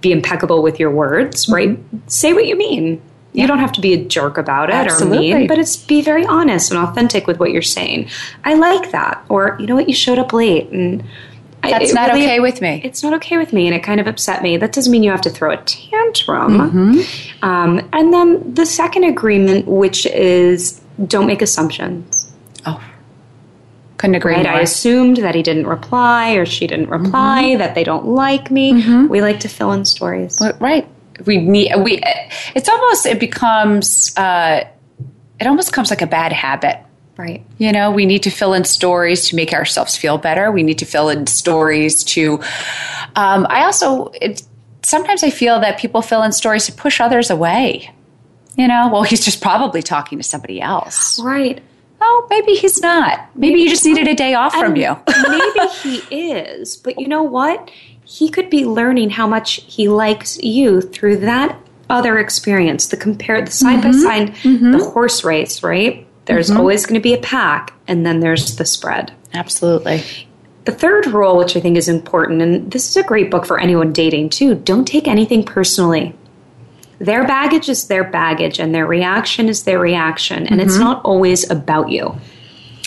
be 0.00 0.12
impeccable 0.12 0.62
with 0.62 0.80
your 0.80 0.90
words, 0.90 1.48
right? 1.48 1.70
Mm-hmm. 1.70 1.98
Say 2.06 2.32
what 2.32 2.46
you 2.46 2.56
mean 2.56 3.02
you 3.36 3.46
don't 3.46 3.58
have 3.58 3.72
to 3.72 3.80
be 3.82 3.92
a 3.92 4.02
jerk 4.02 4.38
about 4.38 4.70
it 4.70 4.74
Absolutely. 4.74 5.32
or 5.32 5.38
mean, 5.38 5.46
but 5.46 5.58
it's 5.58 5.76
be 5.76 6.00
very 6.00 6.24
honest 6.24 6.70
and 6.70 6.80
authentic 6.80 7.26
with 7.26 7.38
what 7.38 7.50
you're 7.50 7.60
saying. 7.60 8.08
I 8.44 8.54
like 8.54 8.90
that. 8.92 9.22
Or 9.28 9.56
you 9.60 9.66
know 9.66 9.74
what, 9.74 9.88
you 9.88 9.94
showed 9.94 10.18
up 10.18 10.32
late 10.32 10.70
and 10.70 11.04
that's 11.62 11.92
not 11.92 12.12
really, 12.12 12.24
okay 12.24 12.40
with 12.40 12.60
me. 12.60 12.80
It's 12.84 13.02
not 13.02 13.12
okay 13.14 13.36
with 13.36 13.52
me, 13.52 13.66
and 13.66 13.74
it 13.74 13.82
kind 13.82 14.00
of 14.00 14.06
upset 14.06 14.42
me. 14.42 14.56
That 14.56 14.72
doesn't 14.72 14.90
mean 14.90 15.02
you 15.02 15.10
have 15.10 15.22
to 15.22 15.30
throw 15.30 15.50
a 15.50 15.56
tantrum. 15.56 16.58
Mm-hmm. 16.58 17.44
Um, 17.44 17.88
and 17.92 18.12
then 18.12 18.54
the 18.54 18.64
second 18.64 19.04
agreement, 19.04 19.66
which 19.66 20.06
is 20.06 20.80
don't 21.06 21.26
make 21.26 21.42
assumptions. 21.42 22.32
Oh, 22.66 22.80
couldn't 23.96 24.14
agree 24.14 24.34
right? 24.34 24.44
more. 24.44 24.52
I 24.52 24.60
assumed 24.60 25.16
that 25.18 25.34
he 25.34 25.42
didn't 25.42 25.66
reply 25.66 26.34
or 26.34 26.46
she 26.46 26.66
didn't 26.66 26.88
reply, 26.88 27.44
mm-hmm. 27.44 27.58
that 27.58 27.74
they 27.74 27.82
don't 27.82 28.06
like 28.06 28.50
me. 28.50 28.74
Mm-hmm. 28.74 29.08
We 29.08 29.20
like 29.20 29.40
to 29.40 29.48
fill 29.48 29.72
in 29.72 29.84
stories. 29.84 30.40
Right 30.60 30.86
we 31.24 31.38
need 31.38 31.72
we 31.82 32.00
it's 32.54 32.68
almost 32.68 33.06
it 33.06 33.18
becomes 33.20 34.16
uh, 34.16 34.64
it 35.40 35.46
almost 35.46 35.72
comes 35.72 35.90
like 35.90 36.02
a 36.02 36.06
bad 36.06 36.32
habit 36.32 36.78
right 37.16 37.44
you 37.58 37.72
know 37.72 37.90
we 37.90 38.04
need 38.04 38.22
to 38.22 38.30
fill 38.30 38.52
in 38.52 38.64
stories 38.64 39.28
to 39.28 39.36
make 39.36 39.52
ourselves 39.52 39.96
feel 39.96 40.18
better 40.18 40.50
we 40.50 40.62
need 40.62 40.78
to 40.78 40.84
fill 40.84 41.08
in 41.08 41.26
stories 41.26 42.04
to 42.04 42.34
um, 43.16 43.46
i 43.48 43.64
also 43.64 44.10
it, 44.20 44.42
sometimes 44.82 45.22
i 45.22 45.30
feel 45.30 45.60
that 45.60 45.78
people 45.78 46.02
fill 46.02 46.22
in 46.22 46.32
stories 46.32 46.66
to 46.66 46.72
push 46.72 47.00
others 47.00 47.30
away 47.30 47.90
you 48.56 48.68
know 48.68 48.88
well 48.92 49.02
he's 49.02 49.24
just 49.24 49.40
probably 49.40 49.82
talking 49.82 50.18
to 50.18 50.24
somebody 50.24 50.60
else 50.60 51.18
right 51.20 51.62
Oh, 52.00 52.26
maybe 52.28 52.52
he's 52.52 52.80
not. 52.82 53.30
Maybe, 53.34 53.52
maybe 53.52 53.62
you 53.62 53.68
just 53.70 53.84
needed 53.84 54.06
a 54.06 54.14
day 54.14 54.34
off 54.34 54.54
from 54.54 54.76
you. 54.76 54.96
maybe 55.28 55.68
he 55.82 56.30
is. 56.30 56.76
But 56.76 57.00
you 57.00 57.08
know 57.08 57.22
what? 57.22 57.70
He 58.06 58.28
could 58.28 58.48
be 58.48 58.64
learning 58.64 59.10
how 59.10 59.26
much 59.26 59.60
he 59.66 59.88
likes 59.88 60.38
you 60.38 60.80
through 60.80 61.16
that 61.18 61.60
other 61.90 62.18
experience 62.18 62.86
the 62.86 62.96
compare 62.96 63.42
the 63.42 63.50
side 63.50 63.82
by 63.82 63.90
side 63.90 64.34
the 64.42 64.90
horse 64.92 65.24
race 65.24 65.62
right? 65.62 66.06
There's 66.24 66.48
mm-hmm. 66.48 66.58
always 66.58 66.86
going 66.86 66.94
to 66.94 67.02
be 67.02 67.14
a 67.14 67.20
pack 67.20 67.72
and 67.86 68.06
then 68.06 68.20
there's 68.20 68.56
the 68.56 68.64
spread. 68.64 69.12
Absolutely. 69.34 70.02
The 70.64 70.72
third 70.72 71.06
rule 71.06 71.36
which 71.36 71.56
i 71.56 71.60
think 71.60 71.76
is 71.76 71.88
important 71.88 72.42
and 72.42 72.70
this 72.72 72.88
is 72.88 72.96
a 72.96 73.02
great 73.02 73.30
book 73.30 73.44
for 73.44 73.58
anyone 73.58 73.92
dating 73.92 74.30
too 74.30 74.54
don't 74.54 74.86
take 74.86 75.08
anything 75.08 75.44
personally. 75.44 76.14
Their 76.98 77.26
baggage 77.26 77.68
is 77.68 77.88
their 77.88 78.04
baggage 78.04 78.58
and 78.58 78.74
their 78.74 78.86
reaction 78.86 79.48
is 79.48 79.64
their 79.64 79.80
reaction 79.80 80.46
and 80.46 80.60
mm-hmm. 80.60 80.60
it's 80.60 80.78
not 80.78 81.04
always 81.04 81.48
about 81.50 81.90
you 81.90 82.16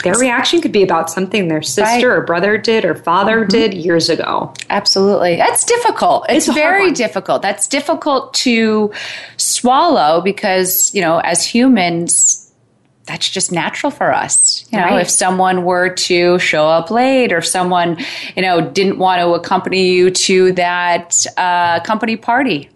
their 0.03 0.15
reaction 0.15 0.61
could 0.61 0.71
be 0.71 0.83
about 0.83 1.09
something 1.09 1.47
their 1.47 1.61
sister 1.61 2.09
right. 2.09 2.17
or 2.17 2.21
brother 2.21 2.57
did 2.57 2.85
or 2.85 2.95
father 2.95 3.41
mm-hmm. 3.41 3.49
did 3.49 3.73
years 3.73 4.09
ago. 4.09 4.53
Absolutely. 4.69 5.35
That's 5.35 5.63
difficult. 5.63 6.25
It's, 6.29 6.47
it's 6.47 6.55
very 6.55 6.91
difficult. 6.91 7.41
That's 7.41 7.67
difficult 7.67 8.33
to 8.35 8.91
swallow 9.37 10.21
because, 10.21 10.93
you 10.93 11.01
know, 11.01 11.19
as 11.19 11.45
humans, 11.45 12.51
that's 13.05 13.29
just 13.29 13.51
natural 13.51 13.91
for 13.91 14.13
us. 14.13 14.65
You 14.71 14.77
know, 14.77 14.85
right. 14.85 15.01
if 15.01 15.09
someone 15.09 15.63
were 15.63 15.89
to 15.95 16.37
show 16.39 16.67
up 16.67 16.91
late 16.91 17.33
or 17.33 17.37
if 17.37 17.47
someone, 17.47 17.97
you 18.35 18.41
know, 18.41 18.61
didn't 18.61 18.99
want 18.99 19.21
to 19.21 19.33
accompany 19.33 19.91
you 19.91 20.11
to 20.11 20.51
that 20.53 21.25
uh, 21.35 21.79
company 21.81 22.15
party, 22.15 22.69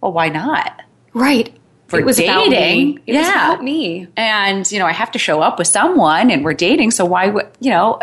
well, 0.00 0.12
why 0.12 0.28
not? 0.28 0.82
Right. 1.14 1.54
For 1.90 1.98
it 1.98 2.06
was 2.06 2.18
dating. 2.18 3.00
It 3.04 3.14
yeah. 3.14 3.20
was 3.20 3.28
about 3.28 3.64
me. 3.64 4.06
And, 4.16 4.70
you 4.70 4.78
know, 4.78 4.86
I 4.86 4.92
have 4.92 5.10
to 5.10 5.18
show 5.18 5.40
up 5.40 5.58
with 5.58 5.66
someone 5.66 6.30
and 6.30 6.44
we're 6.44 6.54
dating. 6.54 6.92
So 6.92 7.04
why 7.04 7.26
would, 7.26 7.48
you 7.58 7.70
know, 7.70 7.98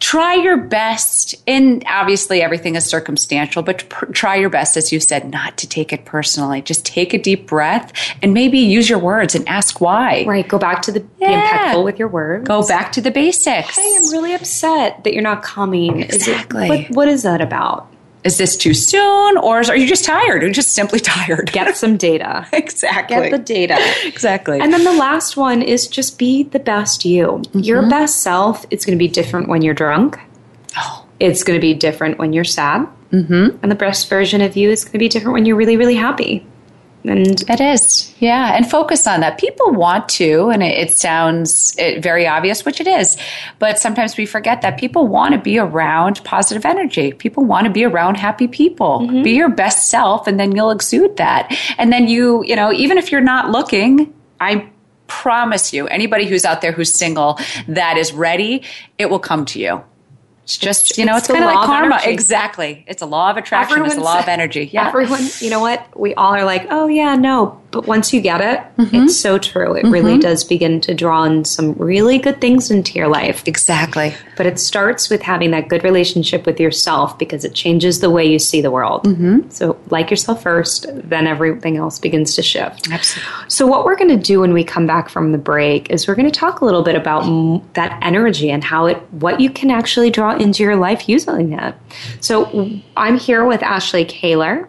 try 0.00 0.34
your 0.34 0.56
best 0.56 1.36
and 1.46 1.84
obviously 1.86 2.42
everything 2.42 2.74
is 2.74 2.84
circumstantial 2.84 3.62
but 3.62 3.88
pr- 3.88 4.06
try 4.06 4.34
your 4.34 4.50
best 4.50 4.76
as 4.76 4.92
you 4.92 5.00
said 5.00 5.30
not 5.30 5.56
to 5.56 5.66
take 5.66 5.92
it 5.92 6.04
personally 6.04 6.60
just 6.60 6.84
take 6.84 7.14
a 7.14 7.18
deep 7.18 7.46
breath 7.46 7.90
and 8.20 8.34
maybe 8.34 8.58
use 8.58 8.90
your 8.90 8.98
words 8.98 9.34
and 9.34 9.48
ask 9.48 9.80
why 9.80 10.24
right 10.24 10.46
go 10.48 10.58
back 10.58 10.82
to 10.82 10.92
the 10.92 11.02
yeah. 11.18 11.28
be 11.28 11.34
impeccable 11.34 11.84
with 11.84 11.98
your 11.98 12.08
words 12.08 12.46
go 12.46 12.66
back 12.66 12.92
to 12.92 13.00
the 13.00 13.10
basics 13.10 13.78
hey 13.78 13.94
i'm 13.96 14.10
really 14.10 14.34
upset 14.34 15.02
that 15.04 15.14
you're 15.14 15.22
not 15.22 15.42
coming 15.42 16.02
exactly 16.02 16.66
it, 16.66 16.90
what, 16.90 16.90
what 16.90 17.08
is 17.08 17.22
that 17.22 17.40
about 17.40 17.93
is 18.24 18.38
this 18.38 18.56
too 18.56 18.74
soon? 18.74 19.36
Or 19.38 19.58
are 19.58 19.76
you 19.76 19.86
just 19.86 20.04
tired? 20.04 20.42
Or 20.42 20.50
just 20.50 20.74
simply 20.74 20.98
tired? 21.14 21.52
Get 21.52 21.76
some 21.76 21.96
data. 21.96 22.46
Exactly. 22.54 23.16
Get 23.16 23.30
the 23.30 23.38
data. 23.38 23.76
Exactly. 24.04 24.58
And 24.60 24.72
then 24.72 24.84
the 24.84 24.92
last 24.94 25.36
one 25.36 25.60
is 25.60 25.86
just 25.86 26.18
be 26.18 26.44
the 26.44 26.58
best 26.58 27.04
you. 27.04 27.26
Mm-hmm. 27.26 27.58
your 27.60 27.88
best 27.88 28.22
self 28.22 28.64
it's 28.70 28.84
going 28.86 28.96
to 28.96 29.02
be 29.02 29.08
different 29.08 29.48
when 29.48 29.62
you're 29.62 29.74
drunk. 29.74 30.18
Oh. 30.76 31.06
it's 31.20 31.44
going 31.44 31.56
to 31.56 31.60
be 31.60 31.74
different 31.74 32.18
when 32.18 32.32
you're 32.32 32.44
sad. 32.44 32.88
Mm-hmm. 33.12 33.58
and 33.62 33.70
the 33.70 33.76
best 33.76 34.08
version 34.08 34.40
of 34.40 34.56
you 34.56 34.70
is 34.70 34.82
going 34.84 34.92
to 34.92 34.98
be 34.98 35.08
different 35.08 35.34
when 35.34 35.46
you're 35.46 35.56
really 35.56 35.76
really 35.76 35.94
happy 35.94 36.44
and 37.04 37.42
it 37.50 37.60
is. 37.60 38.14
Yeah. 38.18 38.56
And 38.56 38.68
focus 38.68 39.06
on 39.06 39.20
that. 39.20 39.38
People 39.38 39.72
want 39.72 40.08
to 40.10 40.50
and 40.50 40.62
it, 40.62 40.78
it 40.78 40.94
sounds 40.94 41.74
it, 41.78 42.02
very 42.02 42.26
obvious 42.26 42.64
which 42.64 42.80
it 42.80 42.86
is. 42.86 43.16
But 43.58 43.78
sometimes 43.78 44.16
we 44.16 44.26
forget 44.26 44.62
that 44.62 44.78
people 44.78 45.06
want 45.06 45.34
to 45.34 45.40
be 45.40 45.58
around 45.58 46.22
positive 46.24 46.64
energy. 46.64 47.12
People 47.12 47.44
want 47.44 47.66
to 47.66 47.70
be 47.72 47.84
around 47.84 48.16
happy 48.16 48.48
people. 48.48 49.00
Mm-hmm. 49.00 49.22
be 49.22 49.32
your 49.32 49.48
best 49.50 49.88
self 49.90 50.26
and 50.26 50.38
then 50.40 50.54
you'll 50.56 50.70
exude 50.70 51.16
that. 51.16 51.54
And 51.78 51.92
then 51.92 52.08
you 52.08 52.44
you 52.44 52.56
know 52.56 52.72
even 52.72 52.98
if 52.98 53.10
you're 53.10 53.20
not 53.20 53.50
looking 53.50 54.12
i 54.40 54.68
promise 55.06 55.72
you 55.72 55.86
anybody 55.88 56.26
who's 56.26 56.44
out 56.44 56.60
there 56.60 56.72
who's 56.72 56.92
single 56.92 57.38
that 57.68 57.96
is 57.96 58.12
ready 58.12 58.62
it 58.98 59.10
will 59.10 59.18
come 59.18 59.44
to 59.44 59.60
you 59.60 59.82
it's 60.44 60.56
just, 60.58 60.96
you 60.98 61.06
know, 61.06 61.16
it's, 61.16 61.28
it's 61.28 61.32
kind 61.38 61.44
of 61.44 61.54
like 61.54 61.66
karma. 61.66 61.94
Energy. 61.96 62.10
Exactly. 62.10 62.84
It's 62.86 63.02
a 63.02 63.06
law 63.06 63.30
of 63.30 63.36
attraction. 63.38 63.72
Everyone's, 63.72 63.94
it's 63.94 64.00
a 64.00 64.04
law 64.04 64.18
of 64.18 64.28
energy. 64.28 64.70
Yeah. 64.72 64.88
Everyone, 64.88 65.22
you 65.40 65.50
know 65.50 65.60
what? 65.60 65.98
We 65.98 66.14
all 66.14 66.34
are 66.34 66.44
like, 66.44 66.66
oh, 66.70 66.86
yeah, 66.86 67.16
no. 67.16 67.60
But 67.74 67.88
once 67.88 68.12
you 68.12 68.20
get 68.20 68.40
it, 68.40 68.60
mm-hmm. 68.76 68.94
it's 68.94 69.16
so 69.16 69.36
true. 69.36 69.74
It 69.74 69.82
mm-hmm. 69.82 69.92
really 69.92 70.16
does 70.16 70.44
begin 70.44 70.80
to 70.82 70.94
draw 70.94 71.24
in 71.24 71.44
some 71.44 71.72
really 71.72 72.18
good 72.18 72.40
things 72.40 72.70
into 72.70 72.94
your 72.96 73.08
life. 73.08 73.42
Exactly. 73.46 74.14
But 74.36 74.46
it 74.46 74.60
starts 74.60 75.10
with 75.10 75.22
having 75.22 75.50
that 75.50 75.66
good 75.66 75.82
relationship 75.82 76.46
with 76.46 76.60
yourself 76.60 77.18
because 77.18 77.44
it 77.44 77.52
changes 77.52 77.98
the 77.98 78.10
way 78.10 78.24
you 78.24 78.38
see 78.38 78.60
the 78.60 78.70
world. 78.70 79.02
Mm-hmm. 79.02 79.50
So, 79.50 79.76
like 79.90 80.08
yourself 80.08 80.40
first, 80.40 80.86
then 80.88 81.26
everything 81.26 81.76
else 81.76 81.98
begins 81.98 82.36
to 82.36 82.42
shift. 82.42 82.92
Absolutely. 82.92 83.32
So, 83.48 83.66
what 83.66 83.84
we're 83.84 83.96
going 83.96 84.16
to 84.16 84.22
do 84.22 84.38
when 84.38 84.52
we 84.52 84.62
come 84.62 84.86
back 84.86 85.08
from 85.08 85.32
the 85.32 85.38
break 85.38 85.90
is 85.90 86.06
we're 86.06 86.14
going 86.14 86.30
to 86.30 86.38
talk 86.38 86.60
a 86.60 86.64
little 86.64 86.82
bit 86.82 86.94
about 86.94 87.24
that 87.74 87.98
energy 88.02 88.52
and 88.52 88.62
how 88.62 88.86
it, 88.86 88.98
what 89.14 89.40
you 89.40 89.50
can 89.50 89.72
actually 89.72 90.10
draw 90.10 90.36
into 90.36 90.62
your 90.62 90.76
life 90.76 91.08
using 91.08 91.54
it. 91.54 91.74
So, 92.20 92.70
I'm 92.96 93.18
here 93.18 93.44
with 93.44 93.64
Ashley 93.64 94.04
Kaylor 94.04 94.68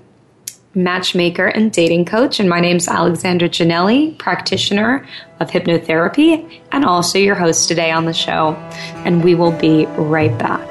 matchmaker 0.75 1.47
and 1.47 1.71
dating 1.71 2.05
coach. 2.05 2.39
And 2.39 2.49
my 2.49 2.59
name 2.59 2.77
is 2.77 2.87
Alexandra 2.87 3.49
Janelli, 3.49 4.17
practitioner 4.17 5.07
of 5.39 5.49
hypnotherapy, 5.49 6.61
and 6.71 6.85
also 6.85 7.19
your 7.19 7.35
host 7.35 7.67
today 7.67 7.91
on 7.91 8.05
the 8.05 8.13
show. 8.13 8.53
And 9.05 9.23
we 9.23 9.35
will 9.35 9.51
be 9.51 9.85
right 9.85 10.35
back. 10.37 10.67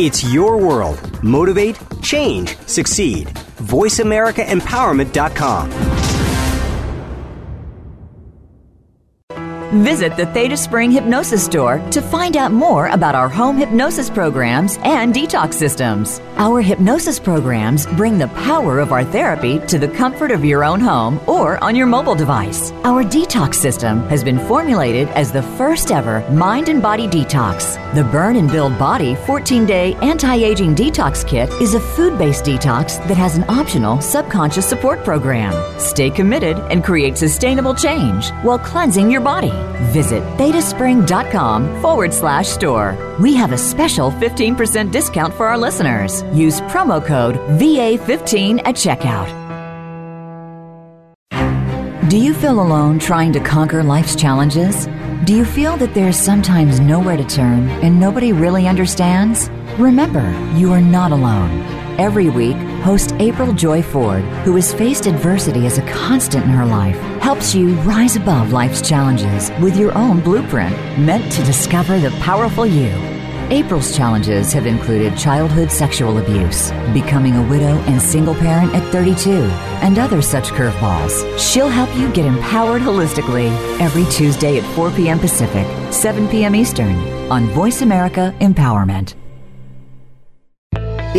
It's 0.00 0.32
your 0.32 0.58
world. 0.58 1.00
Motivate, 1.24 1.76
change, 2.02 2.56
succeed. 2.68 3.26
VoiceAmericaEmpowerment.com. 3.26 5.97
Visit 9.72 10.16
the 10.16 10.24
Theta 10.24 10.56
Spring 10.56 10.90
Hypnosis 10.90 11.44
Store 11.44 11.78
to 11.90 12.00
find 12.00 12.38
out 12.38 12.52
more 12.52 12.86
about 12.86 13.14
our 13.14 13.28
home 13.28 13.58
hypnosis 13.58 14.08
programs 14.08 14.78
and 14.82 15.12
detox 15.12 15.54
systems. 15.54 16.22
Our 16.36 16.62
hypnosis 16.62 17.20
programs 17.20 17.86
bring 17.86 18.16
the 18.16 18.28
power 18.28 18.78
of 18.78 18.92
our 18.92 19.04
therapy 19.04 19.58
to 19.66 19.78
the 19.78 19.88
comfort 19.88 20.30
of 20.30 20.42
your 20.42 20.64
own 20.64 20.80
home 20.80 21.20
or 21.28 21.62
on 21.62 21.76
your 21.76 21.86
mobile 21.86 22.14
device. 22.14 22.72
Our 22.84 23.04
detox 23.04 23.56
system 23.56 24.08
has 24.08 24.24
been 24.24 24.38
formulated 24.38 25.06
as 25.08 25.32
the 25.32 25.42
first 25.42 25.90
ever 25.90 26.26
mind 26.30 26.70
and 26.70 26.80
body 26.80 27.06
detox. 27.06 27.76
The 27.94 28.04
Burn 28.04 28.36
and 28.36 28.50
Build 28.50 28.78
Body 28.78 29.16
14 29.26 29.66
day 29.66 29.94
anti 29.96 30.34
aging 30.36 30.76
detox 30.76 31.26
kit 31.26 31.50
is 31.60 31.74
a 31.74 31.80
food 31.80 32.16
based 32.16 32.46
detox 32.46 33.06
that 33.06 33.18
has 33.18 33.36
an 33.36 33.44
optional 33.50 34.00
subconscious 34.00 34.66
support 34.66 35.04
program. 35.04 35.52
Stay 35.78 36.08
committed 36.08 36.56
and 36.70 36.82
create 36.82 37.18
sustainable 37.18 37.74
change 37.74 38.30
while 38.42 38.58
cleansing 38.58 39.10
your 39.10 39.20
body. 39.20 39.57
Visit 39.92 40.22
thetaspring.com 40.38 41.80
forward 41.80 42.12
slash 42.12 42.48
store. 42.48 43.16
We 43.20 43.34
have 43.36 43.52
a 43.52 43.58
special 43.58 44.10
15% 44.10 44.90
discount 44.90 45.34
for 45.34 45.46
our 45.46 45.58
listeners. 45.58 46.22
Use 46.32 46.60
promo 46.62 47.04
code 47.04 47.36
VA15 47.60 48.60
at 48.64 48.74
checkout. 48.74 49.48
Do 52.08 52.16
you 52.16 52.32
feel 52.32 52.60
alone 52.62 52.98
trying 52.98 53.34
to 53.34 53.40
conquer 53.40 53.82
life's 53.82 54.16
challenges? 54.16 54.86
Do 55.24 55.34
you 55.36 55.44
feel 55.44 55.76
that 55.76 55.92
there's 55.92 56.16
sometimes 56.16 56.80
nowhere 56.80 57.18
to 57.18 57.24
turn 57.24 57.68
and 57.84 58.00
nobody 58.00 58.32
really 58.32 58.66
understands? 58.66 59.50
Remember, 59.78 60.26
you 60.56 60.72
are 60.72 60.80
not 60.80 61.12
alone. 61.12 61.50
Every 61.98 62.30
week, 62.30 62.56
host 62.82 63.12
April 63.18 63.52
Joy 63.52 63.82
Ford, 63.82 64.22
who 64.44 64.54
has 64.56 64.72
faced 64.72 65.06
adversity 65.06 65.66
as 65.66 65.78
a 65.78 65.86
constant 65.86 66.44
in 66.44 66.50
her 66.50 66.66
life, 66.66 66.98
helps 67.20 67.54
you 67.54 67.74
rise 67.82 68.16
above 68.16 68.52
life's 68.52 68.86
challenges 68.86 69.50
with 69.60 69.76
your 69.76 69.96
own 69.96 70.20
blueprint 70.20 70.74
meant 70.98 71.30
to 71.32 71.44
discover 71.44 71.98
the 71.98 72.10
powerful 72.20 72.66
you. 72.66 72.90
April's 73.50 73.96
challenges 73.96 74.52
have 74.52 74.66
included 74.66 75.16
childhood 75.16 75.70
sexual 75.70 76.18
abuse, 76.18 76.70
becoming 76.92 77.34
a 77.36 77.48
widow 77.48 77.78
and 77.86 78.00
single 78.00 78.34
parent 78.34 78.74
at 78.74 78.92
32, 78.92 79.30
and 79.80 79.98
other 79.98 80.20
such 80.20 80.48
curveballs. 80.50 81.38
She'll 81.38 81.68
help 81.68 81.94
you 81.96 82.12
get 82.12 82.26
empowered 82.26 82.82
holistically 82.82 83.48
every 83.80 84.04
Tuesday 84.12 84.58
at 84.58 84.74
4 84.74 84.90
p.m. 84.90 85.18
Pacific, 85.18 85.66
7 85.92 86.28
p.m. 86.28 86.54
Eastern 86.54 86.94
on 87.30 87.46
Voice 87.48 87.80
America 87.80 88.34
Empowerment. 88.40 89.14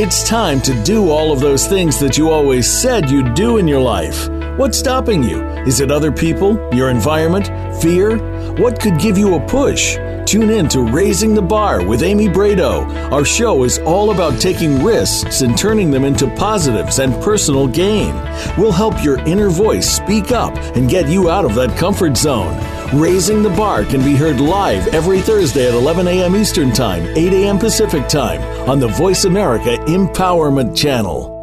It's 0.02 0.24
time 0.24 0.62
to 0.62 0.84
do 0.86 1.10
all 1.10 1.34
of 1.34 1.42
those 1.42 1.68
things 1.68 2.00
that 2.00 2.18
you 2.18 2.30
always 2.30 2.72
said 2.72 3.12
you'd 3.12 3.34
do 3.34 3.58
in 3.58 3.68
your 3.68 3.82
life. 3.82 4.30
What's 4.60 4.78
stopping 4.78 5.24
you? 5.24 5.42
Is 5.66 5.80
it 5.80 5.90
other 5.90 6.12
people, 6.12 6.60
your 6.74 6.90
environment, 6.90 7.48
fear? 7.82 8.18
What 8.56 8.78
could 8.78 9.00
give 9.00 9.18
you 9.18 9.36
a 9.36 9.48
push? 9.48 9.96
Tune 10.26 10.50
in 10.50 10.68
to 10.68 10.82
Raising 10.82 11.34
the 11.34 11.42
Bar 11.42 11.86
with 11.86 12.04
Amy 12.04 12.28
Brado. 12.28 12.84
Our 13.10 13.24
show 13.24 13.64
is 13.64 13.80
all 13.80 14.12
about 14.12 14.42
taking 14.42 14.84
risks 14.84 15.40
and 15.44 15.58
turning 15.58 15.92
them 15.92 16.04
into 16.04 16.28
positives 16.36 17.00
and 17.00 17.14
personal 17.24 17.70
gain. 17.70 18.14
We'll 18.58 18.74
help 18.74 19.02
your 19.02 19.20
inner 19.20 19.48
voice 19.48 19.90
speak 19.90 20.34
up 20.34 20.54
and 20.76 20.90
get 20.90 21.08
you 21.08 21.30
out 21.30 21.46
of 21.46 21.56
that 21.56 21.78
comfort 21.78 22.18
zone. 22.18 22.54
Raising 22.94 23.42
the 23.42 23.52
Bar 23.52 23.86
can 23.86 24.04
be 24.04 24.18
heard 24.18 24.42
live 24.42 24.90
every 24.90 25.22
Thursday 25.22 25.70
at 25.70 25.74
11 25.74 26.06
a.m. 26.10 26.36
Eastern 26.36 26.74
Time, 26.74 27.08
8 27.16 27.32
a.m. 27.32 27.60
Pacific 27.60 28.10
Time 28.10 28.42
on 28.70 28.82
the 28.82 28.90
Voice 28.90 29.24
America 29.24 29.78
Empowerment 29.88 30.76
Channel. 30.76 31.39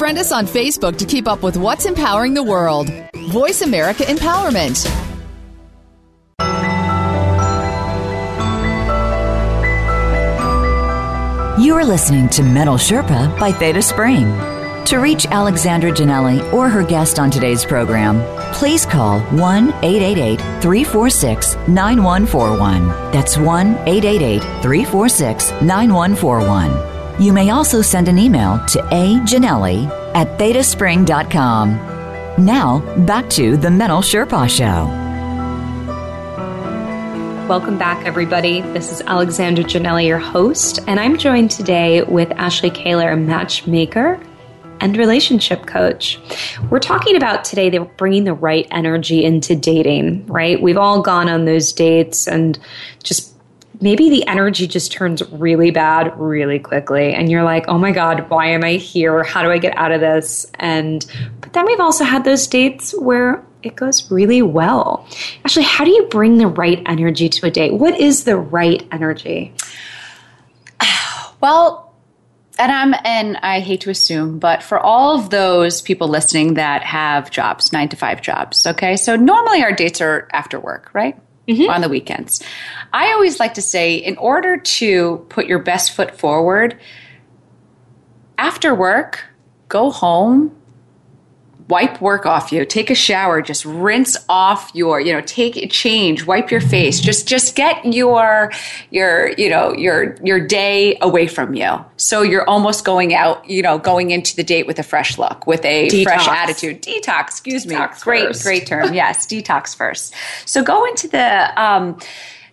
Friend 0.00 0.16
us 0.16 0.32
on 0.32 0.46
Facebook 0.46 0.96
to 0.96 1.04
keep 1.04 1.28
up 1.28 1.42
with 1.42 1.58
what's 1.58 1.84
empowering 1.84 2.32
the 2.32 2.42
world. 2.42 2.90
Voice 3.32 3.60
America 3.60 4.02
Empowerment. 4.04 4.88
You're 11.62 11.84
listening 11.84 12.30
to 12.30 12.42
Mental 12.42 12.76
Sherpa 12.76 13.38
by 13.38 13.52
Theta 13.52 13.82
Spring. 13.82 14.24
To 14.86 15.00
reach 15.00 15.26
Alexandra 15.26 15.90
Janelli 15.90 16.50
or 16.54 16.70
her 16.70 16.82
guest 16.82 17.18
on 17.18 17.30
today's 17.30 17.66
program, 17.66 18.22
please 18.54 18.86
call 18.86 19.20
1 19.20 19.68
888 19.82 20.40
346 20.62 21.56
9141. 21.68 22.88
That's 23.12 23.36
1 23.36 23.66
888 23.86 24.40
346 24.62 25.50
9141. 25.60 26.89
You 27.20 27.34
may 27.34 27.50
also 27.50 27.82
send 27.82 28.08
an 28.08 28.18
email 28.18 28.56
to 28.68 28.78
ajanelli 28.78 29.86
at 30.14 30.38
thetaspring.com. 30.38 31.74
Now, 32.42 32.78
back 33.04 33.28
to 33.30 33.58
the 33.58 33.70
Mental 33.70 34.00
Sherpa 34.00 34.48
Show. 34.48 34.86
Welcome 37.46 37.76
back, 37.76 38.06
everybody. 38.06 38.62
This 38.62 38.90
is 38.90 39.02
Alexandra 39.02 39.64
Janelli, 39.64 40.06
your 40.06 40.18
host, 40.18 40.78
and 40.86 40.98
I'm 40.98 41.18
joined 41.18 41.50
today 41.50 42.02
with 42.04 42.30
Ashley 42.32 42.70
Kaylor, 42.70 43.12
a 43.12 43.16
matchmaker 43.18 44.18
and 44.80 44.96
relationship 44.96 45.66
coach. 45.66 46.18
We're 46.70 46.78
talking 46.78 47.16
about 47.16 47.44
today 47.44 47.68
that 47.68 47.98
bringing 47.98 48.24
the 48.24 48.32
right 48.32 48.66
energy 48.70 49.24
into 49.24 49.54
dating, 49.54 50.26
right? 50.26 50.62
We've 50.62 50.78
all 50.78 51.02
gone 51.02 51.28
on 51.28 51.44
those 51.44 51.70
dates 51.74 52.26
and 52.26 52.58
just 53.02 53.29
maybe 53.80 54.10
the 54.10 54.26
energy 54.26 54.66
just 54.66 54.92
turns 54.92 55.22
really 55.30 55.70
bad 55.70 56.18
really 56.18 56.58
quickly 56.58 57.12
and 57.12 57.30
you're 57.30 57.42
like, 57.42 57.66
"Oh 57.68 57.78
my 57.78 57.92
god, 57.92 58.28
why 58.28 58.46
am 58.46 58.64
I 58.64 58.74
here? 58.74 59.24
How 59.24 59.42
do 59.42 59.50
I 59.50 59.58
get 59.58 59.76
out 59.76 59.92
of 59.92 60.00
this?" 60.00 60.46
And 60.58 61.04
but 61.40 61.52
then 61.52 61.66
we've 61.66 61.80
also 61.80 62.04
had 62.04 62.24
those 62.24 62.46
dates 62.46 62.92
where 62.92 63.44
it 63.62 63.76
goes 63.76 64.10
really 64.10 64.42
well. 64.42 65.06
Actually, 65.44 65.64
how 65.64 65.84
do 65.84 65.90
you 65.90 66.06
bring 66.06 66.38
the 66.38 66.46
right 66.46 66.82
energy 66.86 67.28
to 67.28 67.46
a 67.46 67.50
date? 67.50 67.74
What 67.74 67.98
is 67.98 68.24
the 68.24 68.36
right 68.36 68.86
energy? 68.92 69.52
Well, 71.42 71.94
and 72.58 72.70
I'm 72.70 72.94
and 73.02 73.38
I 73.38 73.60
hate 73.60 73.80
to 73.82 73.90
assume, 73.90 74.38
but 74.38 74.62
for 74.62 74.78
all 74.78 75.18
of 75.18 75.30
those 75.30 75.80
people 75.80 76.06
listening 76.06 76.54
that 76.54 76.84
have 76.84 77.30
jobs, 77.30 77.72
nine 77.72 77.88
to 77.88 77.96
five 77.96 78.20
jobs, 78.20 78.66
okay. 78.66 78.96
So 78.96 79.16
normally 79.16 79.62
our 79.62 79.72
dates 79.72 80.02
are 80.02 80.28
after 80.34 80.60
work, 80.60 80.90
right? 80.92 81.18
Mm-hmm. 81.48 81.70
On 81.70 81.80
the 81.80 81.88
weekends. 81.88 82.42
I 82.92 83.12
always 83.12 83.40
like 83.40 83.54
to 83.54 83.62
say, 83.62 83.96
in 83.96 84.16
order 84.18 84.56
to 84.56 85.26
put 85.30 85.46
your 85.46 85.58
best 85.58 85.92
foot 85.92 86.16
forward, 86.16 86.78
after 88.38 88.74
work, 88.74 89.24
go 89.68 89.90
home, 89.90 90.54
wipe 91.70 92.00
work 92.00 92.26
off 92.26 92.52
you 92.52 92.64
take 92.64 92.90
a 92.90 92.94
shower 92.94 93.40
just 93.40 93.64
rinse 93.64 94.16
off 94.28 94.70
your 94.74 95.00
you 95.00 95.12
know 95.12 95.20
take 95.22 95.70
change 95.70 96.26
wipe 96.26 96.50
your 96.50 96.60
face 96.60 97.00
just 97.00 97.26
just 97.28 97.54
get 97.54 97.84
your 97.84 98.50
your 98.90 99.30
you 99.38 99.48
know 99.48 99.72
your 99.74 100.16
your 100.22 100.44
day 100.44 100.98
away 101.00 101.26
from 101.26 101.54
you 101.54 101.82
so 101.96 102.22
you're 102.22 102.48
almost 102.48 102.84
going 102.84 103.14
out 103.14 103.48
you 103.48 103.62
know 103.62 103.78
going 103.78 104.10
into 104.10 104.34
the 104.36 104.44
date 104.44 104.66
with 104.66 104.78
a 104.78 104.82
fresh 104.82 105.16
look 105.16 105.46
with 105.46 105.64
a 105.64 105.88
detox. 105.88 106.02
fresh 106.02 106.28
attitude 106.28 106.82
detox 106.82 107.28
excuse 107.28 107.64
detox 107.64 107.92
me 107.92 108.02
great 108.02 108.26
first. 108.26 108.42
great 108.42 108.66
term 108.66 108.92
yes 108.94 109.26
detox 109.26 109.74
first 109.74 110.14
so 110.44 110.62
go 110.62 110.84
into 110.84 111.06
the 111.08 111.62
um 111.62 111.96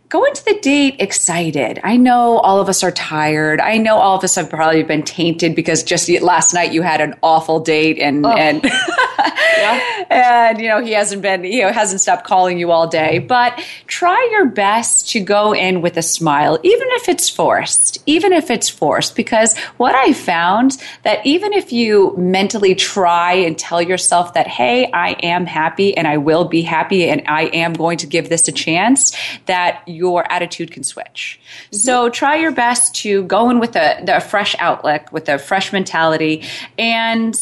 go 0.10 0.24
into 0.24 0.44
the 0.46 0.58
date 0.62 0.96
excited. 1.00 1.80
I 1.84 1.98
know 1.98 2.38
all 2.40 2.60
of 2.60 2.70
us 2.70 2.84
are 2.84 2.92
tired. 2.92 3.60
I 3.60 3.78
know 3.78 3.98
all 3.98 4.18
of 4.18 4.24
us 4.24 4.36
have 4.36 4.50
probably 4.50 4.84
been 4.84 5.04
tainted 5.04 5.56
because 5.56 5.84
just 5.84 6.10
last 6.22 6.54
night 6.54 6.72
you 6.72 6.82
had 6.82 7.02
an 7.02 7.16
awful 7.22 7.60
date 7.60 8.00
and 8.00 8.26
oh. 8.26 8.32
and 8.32 8.64
yeah. 9.58 10.06
and 10.10 10.60
you 10.60 10.68
know 10.68 10.84
he 10.84 10.92
hasn't 10.92 11.22
been 11.22 11.44
you 11.44 11.62
know 11.62 11.72
hasn't 11.72 12.02
stopped 12.02 12.26
calling 12.26 12.60
you 12.60 12.72
all 12.72 12.88
day. 12.88 13.20
But 13.20 13.64
try 13.88 14.28
your 14.32 14.48
best 14.48 15.10
to 15.10 15.20
go 15.20 15.54
in 15.54 15.82
with 15.82 15.98
a 15.98 16.02
smile, 16.02 16.60
even 16.64 16.88
if 16.92 17.10
it's 17.10 17.30
forced. 17.30 18.02
Even 18.06 18.34
if 18.34 18.50
it's 18.50 18.70
forced, 18.70 19.16
because 19.16 19.58
what 19.78 19.96
I 19.96 20.14
found 20.14 20.78
that 21.04 21.26
even 21.26 21.54
if 21.54 21.72
you 21.72 22.16
mentally 22.18 22.76
try 22.76 23.34
and 23.34 23.58
tell 23.58 23.82
yourself 23.82 24.34
that 24.34 24.48
hey, 24.48 24.90
I 24.92 25.12
am 25.24 25.46
happy 25.46 25.96
and 25.96 26.08
I 26.08 26.18
will 26.18 26.46
be 26.46 26.62
happy 26.62 27.10
and 27.10 27.22
I 27.28 27.44
am 27.48 27.74
going 27.74 27.98
to 28.00 28.08
give 28.08 28.30
this 28.30 28.48
a 28.48 28.52
chance, 28.52 29.16
that 29.46 29.84
your 29.86 30.30
attitude 30.32 30.72
can 30.72 30.84
switch. 30.84 31.40
Mm-hmm. 31.40 31.76
So 31.78 32.10
try 32.10 32.36
your 32.38 32.52
best 32.52 32.96
to 32.98 33.24
go 33.24 33.50
in 33.50 33.60
with 33.60 33.76
a, 33.76 34.04
a 34.08 34.22
fresh 34.22 34.56
outlook, 34.60 35.12
with 35.12 35.30
a 35.30 35.38
fresh 35.38 35.74
mentality, 35.74 36.44
and 36.78 37.36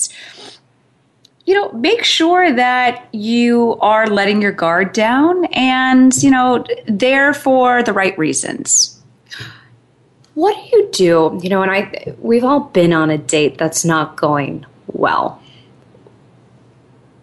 you 1.46 1.54
know, 1.54 1.72
make 1.74 2.04
sure 2.04 2.54
that 2.54 3.08
you 3.12 3.78
are 3.80 4.08
letting 4.08 4.42
your 4.42 4.52
guard 4.52 4.94
down 4.94 5.46
and, 5.46 6.12
you 6.24 6.32
know, 6.32 6.66
there 6.88 7.34
for 7.34 7.84
the 7.84 7.94
right 7.94 8.18
reasons. 8.18 9.00
What 10.34 10.56
do 10.56 10.78
you 10.78 10.90
do? 10.92 11.40
You 11.42 11.50
know, 11.50 11.62
and 11.62 11.72
I 11.72 12.14
we've 12.20 12.44
all 12.44 12.62
been 12.62 12.92
on 12.92 13.10
a 13.10 13.18
date 13.18 13.58
that's 13.58 13.86
not 13.86 14.18
going 14.18 14.66
well 14.88 15.42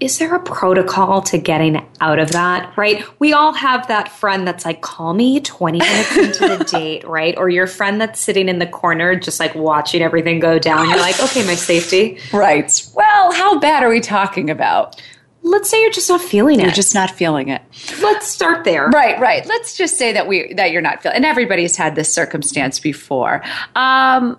is 0.03 0.19
there 0.19 0.35
a 0.35 0.41
protocol 0.41 1.23
to 1.23 1.38
getting 1.38 1.87
out 2.01 2.19
of 2.19 2.33
that, 2.33 2.77
right? 2.77 3.05
We 3.21 3.33
all 3.33 3.53
have 3.53 3.87
that 3.87 4.11
friend 4.11 4.47
that's 4.49 4.65
like, 4.65 4.81
call 4.81 5.15
me 5.15 5.38
20 5.38 5.79
minutes 5.79 6.17
into 6.17 6.59
the 6.59 6.65
date, 6.71 7.07
right? 7.07 7.38
Or 7.38 7.49
your 7.49 7.69
friend 7.69 8.01
that's 8.01 8.19
sitting 8.19 8.49
in 8.49 8.59
the 8.59 8.67
corner 8.67 9.15
just 9.15 9.38
like 9.38 9.55
watching 9.55 10.03
everything 10.03 10.41
go 10.41 10.59
down. 10.59 10.88
You're 10.88 10.99
like, 10.99 11.23
okay, 11.23 11.47
my 11.47 11.55
safety. 11.55 12.19
Right. 12.33 12.85
Well, 12.97 13.33
how 13.33 13.61
bad 13.61 13.85
are 13.85 13.88
we 13.88 14.01
talking 14.01 14.51
about? 14.51 15.01
Let's 15.43 15.71
say 15.71 15.81
you're 15.81 15.93
just 15.93 16.09
not 16.09 16.21
feeling 16.21 16.59
it. 16.59 16.65
You're 16.65 16.73
just 16.73 16.95
not 16.95 17.12
feeling 17.12 17.49
it. 17.49 17.62
Let's 18.01 18.27
start 18.27 18.65
there. 18.65 18.88
Right, 18.88 19.21
right. 19.21 19.47
Let's 19.47 19.77
just 19.77 19.99
say 19.99 20.12
that 20.12 20.27
we 20.27 20.53
that 20.55 20.73
you're 20.73 20.83
not 20.83 21.01
feeling. 21.03 21.17
And 21.17 21.25
everybody's 21.25 21.77
had 21.77 21.95
this 21.95 22.12
circumstance 22.12 22.81
before. 22.81 23.43
Um, 23.77 24.37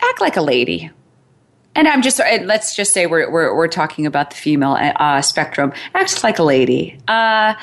act 0.00 0.20
like 0.20 0.36
a 0.36 0.42
lady 0.42 0.90
and 1.74 1.88
I'm 1.88 2.02
just 2.02 2.18
let's 2.18 2.76
just 2.76 2.92
say 2.92 3.06
we're 3.06 3.30
we're, 3.30 3.54
we're 3.54 3.68
talking 3.68 4.06
about 4.06 4.30
the 4.30 4.36
female 4.36 4.76
uh, 4.78 5.22
spectrum. 5.22 5.72
Act 5.94 6.22
like 6.22 6.38
a 6.38 6.42
lady. 6.42 6.98
Uh, 7.08 7.54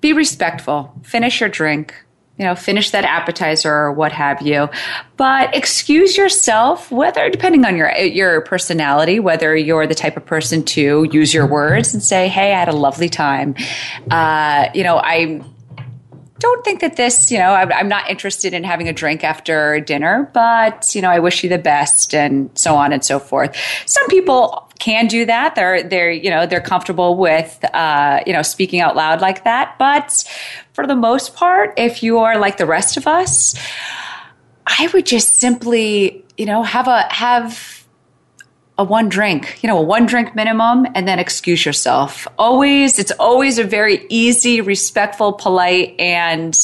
be 0.00 0.12
respectful. 0.12 0.94
Finish 1.02 1.40
your 1.40 1.48
drink. 1.48 1.94
You 2.38 2.44
know, 2.44 2.54
finish 2.54 2.92
that 2.92 3.04
appetizer 3.04 3.72
or 3.72 3.92
what 3.92 4.12
have 4.12 4.42
you. 4.42 4.68
But 5.16 5.56
excuse 5.56 6.16
yourself, 6.16 6.88
whether 6.88 7.28
depending 7.30 7.64
on 7.64 7.76
your 7.76 7.90
your 7.96 8.42
personality, 8.42 9.18
whether 9.18 9.56
you're 9.56 9.88
the 9.88 9.94
type 9.94 10.16
of 10.16 10.24
person 10.24 10.62
to 10.66 11.08
use 11.10 11.34
your 11.34 11.46
words 11.46 11.94
and 11.94 12.02
say, 12.02 12.28
"Hey, 12.28 12.54
I 12.54 12.58
had 12.58 12.68
a 12.68 12.76
lovely 12.76 13.08
time." 13.08 13.56
Uh, 14.10 14.68
you 14.72 14.84
know, 14.84 14.98
I'm 14.98 15.44
don't 16.38 16.64
think 16.64 16.80
that 16.80 16.96
this, 16.96 17.30
you 17.30 17.38
know, 17.38 17.50
I'm, 17.52 17.72
I'm, 17.72 17.88
not 17.88 18.08
interested 18.08 18.54
in 18.54 18.64
having 18.64 18.88
a 18.88 18.92
drink 18.92 19.24
after 19.24 19.80
dinner, 19.80 20.30
but, 20.32 20.94
you 20.94 21.02
know, 21.02 21.10
I 21.10 21.18
wish 21.18 21.42
you 21.42 21.48
the 21.48 21.58
best 21.58 22.14
and 22.14 22.50
so 22.56 22.76
on 22.76 22.92
and 22.92 23.04
so 23.04 23.18
forth. 23.18 23.56
Some 23.86 24.06
people 24.08 24.70
can 24.78 25.06
do 25.06 25.24
that. 25.26 25.54
They're, 25.54 25.82
they're, 25.82 26.10
you 26.10 26.30
know, 26.30 26.46
they're 26.46 26.60
comfortable 26.60 27.16
with, 27.16 27.64
uh, 27.74 28.20
you 28.26 28.32
know, 28.32 28.42
speaking 28.42 28.80
out 28.80 28.94
loud 28.94 29.20
like 29.20 29.44
that. 29.44 29.76
But 29.78 30.24
for 30.72 30.86
the 30.86 30.96
most 30.96 31.34
part, 31.34 31.74
if 31.76 32.02
you 32.02 32.18
are 32.18 32.38
like 32.38 32.56
the 32.56 32.66
rest 32.66 32.96
of 32.96 33.06
us, 33.06 33.54
I 34.66 34.88
would 34.92 35.06
just 35.06 35.40
simply, 35.40 36.24
you 36.36 36.46
know, 36.46 36.62
have 36.62 36.86
a, 36.88 37.12
have, 37.12 37.77
a 38.78 38.84
one 38.84 39.08
drink, 39.08 39.58
you 39.62 39.66
know, 39.66 39.76
a 39.76 39.82
one 39.82 40.06
drink 40.06 40.34
minimum 40.34 40.86
and 40.94 41.06
then 41.06 41.18
excuse 41.18 41.66
yourself. 41.66 42.28
Always, 42.38 42.98
it's 42.98 43.10
always 43.18 43.58
a 43.58 43.64
very 43.64 44.06
easy, 44.08 44.60
respectful, 44.60 45.32
polite, 45.32 45.96
and 45.98 46.56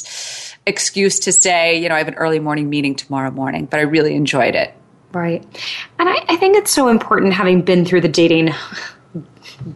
excuse 0.65 1.19
to 1.21 1.33
say, 1.33 1.77
you 1.77 1.89
know, 1.89 1.97
I 1.97 1.99
have 1.99 2.09
an 2.09 2.15
early 2.15 2.39
morning 2.39 2.71
meeting 2.71 2.95
tomorrow 2.95 3.33
morning, 3.33 3.67
but 3.67 3.81
I 3.81 3.83
really 3.83 4.15
enjoyed 4.15 4.55
it. 4.55 4.73
Right. 5.13 5.45
And 5.99 6.09
I, 6.09 6.25
I 6.29 6.37
think 6.37 6.57
it's 6.57 6.71
so 6.71 6.89
important 6.89 7.33
having 7.35 7.63
been 7.63 7.85
through 7.85 8.01
the 8.01 8.09
dating 8.09 8.55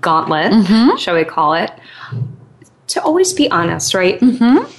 gauntlet, 0.00 0.52
mm-hmm. 0.52 0.96
shall 0.96 1.16
we 1.16 1.24
call 1.24 1.54
it, 1.54 1.72
to 2.88 3.02
always 3.02 3.32
be 3.32 3.50
honest, 3.50 3.94
right? 3.94 4.20
Mm-hmm 4.20 4.77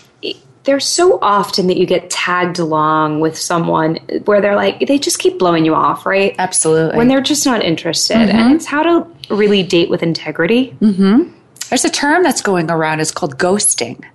there's 0.70 0.86
so 0.86 1.18
often 1.24 1.66
that 1.66 1.78
you 1.78 1.88
get 1.88 2.12
tagged 2.12 2.60
along 2.60 3.22
with 3.22 3.36
someone 3.36 3.96
where 4.26 4.40
they're 4.40 4.56
like 4.56 4.86
they 4.86 5.00
just 5.00 5.18
keep 5.18 5.40
blowing 5.40 5.66
you 5.66 5.74
off 5.74 6.06
right? 6.06 6.36
Absolutely. 6.38 6.96
When 6.96 7.08
they're 7.08 7.22
just 7.22 7.44
not 7.44 7.64
interested. 7.64 8.18
Mm-hmm. 8.18 8.38
and 8.38 8.54
it's 8.54 8.68
how 8.68 8.84
to 8.84 9.34
really 9.34 9.64
date 9.64 9.90
with 9.90 10.04
integrity. 10.04 10.78
Mm-hmm. 10.80 11.32
there's 11.70 11.86
a 11.86 11.90
term 11.90 12.22
that's 12.22 12.44
going 12.44 12.70
around. 12.70 13.00
It's 13.00 13.10
called 13.10 13.40
ghosting 13.40 14.06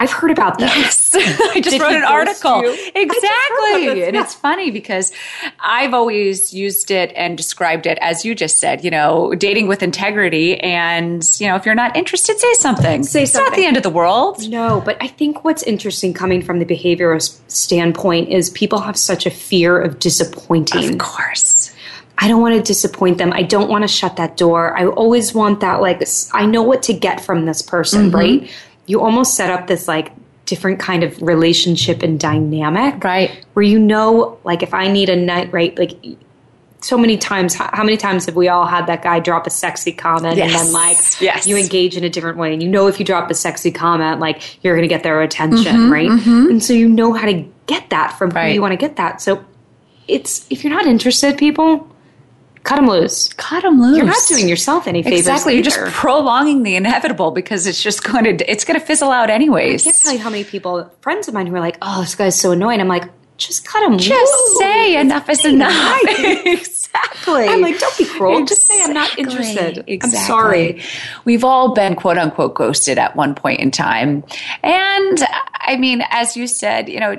I've 0.00 0.12
heard 0.12 0.30
about 0.30 0.58
this. 0.58 0.74
Yes. 0.74 1.14
I 1.14 1.60
just 1.60 1.70
Did 1.70 1.80
wrote 1.82 1.96
an 1.96 2.04
article. 2.04 2.62
Exactly. 2.64 4.04
And 4.04 4.16
it's 4.16 4.34
funny 4.34 4.70
because 4.70 5.12
I've 5.60 5.94
always 5.94 6.52
used 6.54 6.90
it 6.90 7.12
and 7.16 7.36
described 7.36 7.86
it 7.86 7.98
as 8.00 8.24
you 8.24 8.34
just 8.34 8.58
said, 8.58 8.84
you 8.84 8.90
know, 8.90 9.34
dating 9.34 9.66
with 9.66 9.82
integrity. 9.82 10.58
And, 10.60 11.28
you 11.40 11.48
know, 11.48 11.56
if 11.56 11.66
you're 11.66 11.74
not 11.74 11.96
interested, 11.96 12.38
say 12.38 12.54
something. 12.54 13.02
Say 13.02 13.24
it's 13.24 13.32
something. 13.32 13.50
not 13.50 13.56
the 13.56 13.64
end 13.64 13.76
of 13.76 13.82
the 13.82 13.90
world. 13.90 14.48
No, 14.48 14.80
but 14.84 14.96
I 15.00 15.08
think 15.08 15.44
what's 15.44 15.62
interesting 15.62 16.14
coming 16.14 16.42
from 16.42 16.58
the 16.58 16.64
behavioral 16.64 17.20
standpoint 17.50 18.28
is 18.28 18.50
people 18.50 18.80
have 18.80 18.96
such 18.96 19.26
a 19.26 19.30
fear 19.30 19.80
of 19.80 19.98
disappointing. 19.98 20.92
Of 20.92 20.98
course. 20.98 21.74
I 22.20 22.26
don't 22.26 22.42
want 22.42 22.56
to 22.56 22.62
disappoint 22.62 23.18
them. 23.18 23.32
I 23.32 23.42
don't 23.42 23.70
want 23.70 23.82
to 23.82 23.88
shut 23.88 24.16
that 24.16 24.36
door. 24.36 24.76
I 24.76 24.86
always 24.86 25.34
want 25.34 25.60
that, 25.60 25.80
like, 25.80 26.02
I 26.32 26.46
know 26.46 26.62
what 26.62 26.82
to 26.84 26.92
get 26.92 27.20
from 27.20 27.46
this 27.46 27.62
person, 27.62 28.06
mm-hmm. 28.06 28.16
right? 28.16 28.50
You 28.88 29.00
almost 29.00 29.36
set 29.36 29.50
up 29.50 29.68
this 29.68 29.86
like 29.86 30.12
different 30.48 30.80
kind 30.80 31.04
of 31.04 31.20
relationship 31.22 32.02
and 32.02 32.18
dynamic. 32.18 33.04
Right. 33.04 33.46
Where 33.52 33.62
you 33.62 33.78
know, 33.78 34.38
like, 34.44 34.62
if 34.62 34.74
I 34.74 34.88
need 34.88 35.10
a 35.10 35.16
night, 35.16 35.52
right, 35.52 35.78
like, 35.78 35.92
so 36.80 36.96
many 36.96 37.16
times 37.16 37.56
how 37.56 37.82
many 37.82 37.96
times 37.96 38.26
have 38.26 38.36
we 38.36 38.46
all 38.46 38.64
had 38.64 38.86
that 38.86 39.02
guy 39.02 39.18
drop 39.18 39.48
a 39.48 39.50
sexy 39.50 39.90
comment 39.90 40.36
yes. 40.36 40.54
and 40.54 40.66
then 40.68 40.72
like 40.72 40.96
yes. 41.20 41.44
you 41.44 41.56
engage 41.56 41.96
in 41.96 42.04
a 42.04 42.08
different 42.08 42.38
way 42.38 42.52
and 42.52 42.62
you 42.62 42.68
know 42.68 42.86
if 42.86 43.00
you 43.00 43.04
drop 43.04 43.28
a 43.32 43.34
sexy 43.34 43.72
comment 43.72 44.20
like 44.20 44.62
you're 44.62 44.76
going 44.76 44.88
to 44.88 44.88
get 44.88 45.02
their 45.02 45.20
attention 45.20 45.74
mm-hmm, 45.74 45.92
right 45.92 46.08
mm-hmm. 46.08 46.50
and 46.50 46.62
so 46.62 46.72
you 46.72 46.88
know 46.88 47.12
how 47.12 47.26
to 47.26 47.44
get 47.66 47.90
that 47.90 48.16
from 48.16 48.30
right. 48.30 48.46
who 48.46 48.54
you 48.54 48.62
want 48.62 48.70
to 48.70 48.76
get 48.76 48.94
that 48.94 49.20
so 49.20 49.44
it's 50.06 50.46
if 50.50 50.62
you're 50.62 50.72
not 50.72 50.86
interested 50.86 51.36
people 51.36 51.84
cut 52.68 52.76
them 52.76 52.86
loose. 52.86 53.32
Cut 53.34 53.62
them 53.62 53.80
loose. 53.80 53.96
You're 53.96 54.06
not 54.06 54.22
doing 54.28 54.48
yourself 54.48 54.86
any 54.86 55.02
favors. 55.02 55.20
Exactly. 55.20 55.54
Either. 55.54 55.70
You're 55.70 55.86
just 55.86 55.96
prolonging 55.96 56.62
the 56.62 56.76
inevitable 56.76 57.30
because 57.30 57.66
it's 57.66 57.82
just 57.82 58.04
going 58.04 58.24
to 58.24 58.50
it's 58.50 58.64
going 58.64 58.78
to 58.78 58.84
fizzle 58.84 59.10
out 59.10 59.30
anyways. 59.30 59.86
I 59.86 59.90
can't 59.90 60.02
tell 60.02 60.12
you 60.12 60.18
how 60.18 60.30
many 60.30 60.44
people, 60.44 60.90
friends 61.00 61.28
of 61.28 61.34
mine, 61.34 61.46
who 61.46 61.54
are 61.54 61.60
like, 61.60 61.78
"Oh, 61.80 62.02
this 62.02 62.14
guy's 62.14 62.38
so 62.38 62.52
annoying." 62.52 62.80
I'm 62.80 62.88
like, 62.88 63.04
just 63.38 63.64
cut 63.64 63.82
him. 63.82 63.92
Loose. 63.92 64.06
Just 64.06 64.32
loose. 64.32 64.58
say 64.58 65.00
enough 65.00 65.28
is 65.30 65.44
enough. 65.44 66.00
exactly. 66.44 67.48
I'm 67.48 67.62
like, 67.62 67.78
don't 67.78 67.96
be 67.96 68.04
cruel. 68.04 68.38
Exactly. 68.38 68.46
Just 68.46 68.66
say 68.66 68.84
I'm 68.84 68.92
not 68.92 69.18
interested. 69.18 69.84
Exactly. 69.86 70.18
I'm 70.18 70.26
sorry. 70.26 70.82
We've 71.24 71.44
all 71.44 71.72
been 71.72 71.94
quote 71.94 72.18
unquote 72.18 72.54
ghosted 72.54 72.98
at 72.98 73.16
one 73.16 73.34
point 73.34 73.60
in 73.60 73.70
time, 73.70 74.24
and 74.62 75.18
I 75.54 75.76
mean, 75.78 76.02
as 76.10 76.36
you 76.36 76.46
said, 76.46 76.88
you 76.90 77.00
know, 77.00 77.18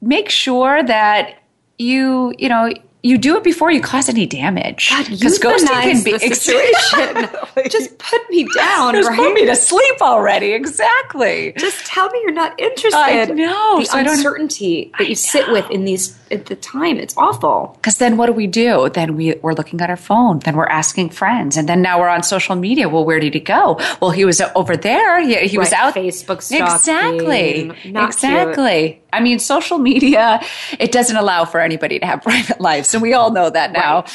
make 0.00 0.30
sure 0.30 0.82
that 0.82 1.42
you 1.76 2.32
you 2.38 2.48
know 2.48 2.72
you 3.04 3.18
do 3.18 3.36
it 3.36 3.44
before 3.44 3.70
you 3.70 3.82
cause 3.82 4.08
any 4.08 4.24
damage. 4.24 4.90
Because 5.10 5.38
ghosting 5.38 5.68
can 5.68 6.02
be 6.02 6.12
the 6.12 6.18
situation. 6.34 7.70
just 7.70 7.98
put 7.98 8.30
me 8.30 8.48
down. 8.56 8.94
Just 8.94 9.10
right? 9.10 9.18
put 9.18 9.34
me 9.34 9.44
to 9.44 9.54
sleep 9.54 10.00
already. 10.00 10.52
Exactly. 10.52 11.52
Just 11.58 11.84
tell 11.84 12.08
me 12.08 12.20
you're 12.22 12.32
not 12.32 12.58
interested. 12.58 12.98
I 12.98 13.26
know. 13.26 13.80
The 13.80 13.84
so 13.84 13.98
uncertainty 13.98 14.90
that 14.98 15.06
you 15.06 15.14
sit 15.14 15.52
with 15.52 15.70
in 15.70 15.84
these 15.84 16.18
at 16.30 16.46
the 16.46 16.56
time. 16.56 16.96
It's 16.96 17.14
awful. 17.18 17.72
Because 17.76 17.98
then 17.98 18.16
what 18.16 18.26
do 18.26 18.32
we 18.32 18.46
do? 18.46 18.88
Then 18.88 19.16
we 19.16 19.34
we're 19.42 19.52
looking 19.52 19.82
at 19.82 19.90
our 19.90 19.96
phone. 19.96 20.38
Then 20.38 20.56
we're 20.56 20.66
asking 20.66 21.10
friends, 21.10 21.58
and 21.58 21.68
then 21.68 21.82
now 21.82 22.00
we're 22.00 22.08
on 22.08 22.22
social 22.22 22.56
media. 22.56 22.88
Well, 22.88 23.04
where 23.04 23.20
did 23.20 23.34
he 23.34 23.40
go? 23.40 23.78
Well, 24.00 24.12
he 24.12 24.24
was 24.24 24.40
over 24.54 24.76
there. 24.78 25.20
He, 25.20 25.34
he 25.46 25.58
right. 25.58 25.58
was 25.58 25.72
out 25.74 25.94
Facebook. 25.94 26.36
Exactly. 26.36 27.70
exactly. 27.84 28.92
Cute. 28.92 29.04
I 29.12 29.20
mean, 29.20 29.38
social 29.38 29.78
media, 29.78 30.40
it 30.78 30.90
doesn't 30.90 31.16
allow 31.16 31.44
for 31.44 31.60
anybody 31.60 32.00
to 32.00 32.06
have 32.06 32.22
private 32.30 32.60
lives. 32.60 32.93
And 32.94 33.02
we 33.02 33.12
all 33.12 33.30
know 33.32 33.50
that 33.50 33.72
now. 33.72 34.02
Right. 34.02 34.08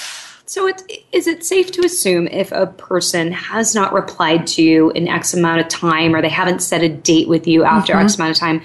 So, 0.45 0.67
it, 0.67 0.81
is 1.11 1.27
it 1.27 1.45
safe 1.45 1.71
to 1.73 1.85
assume 1.85 2.27
if 2.27 2.51
a 2.51 2.65
person 2.65 3.31
has 3.31 3.75
not 3.75 3.93
replied 3.93 4.47
to 4.47 4.63
you 4.63 4.89
in 4.91 5.07
X 5.07 5.35
amount 5.35 5.61
of 5.61 5.67
time 5.67 6.15
or 6.15 6.23
they 6.23 6.29
haven't 6.29 6.63
set 6.63 6.81
a 6.81 6.89
date 6.89 7.29
with 7.29 7.45
you 7.45 7.63
after 7.63 7.93
mm-hmm. 7.93 8.05
X 8.05 8.15
amount 8.15 8.31
of 8.31 8.37
time, 8.37 8.61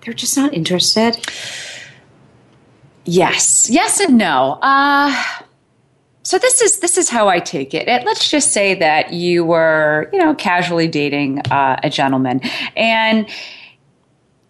they're 0.00 0.14
just 0.14 0.36
not 0.36 0.52
interested? 0.52 1.16
Yes. 3.04 3.70
Yes 3.70 4.00
and 4.00 4.18
no. 4.18 4.58
Uh, 4.60 5.14
so 6.22 6.38
this 6.38 6.60
is 6.60 6.80
this 6.80 6.98
is 6.98 7.08
how 7.08 7.28
I 7.28 7.38
take 7.40 7.72
it. 7.72 7.86
Let's 8.04 8.30
just 8.30 8.52
say 8.52 8.74
that 8.74 9.14
you 9.14 9.44
were, 9.44 10.10
you 10.12 10.18
know, 10.18 10.34
casually 10.34 10.86
dating 10.86 11.38
uh, 11.50 11.80
a 11.82 11.88
gentleman, 11.88 12.42
and 12.76 13.26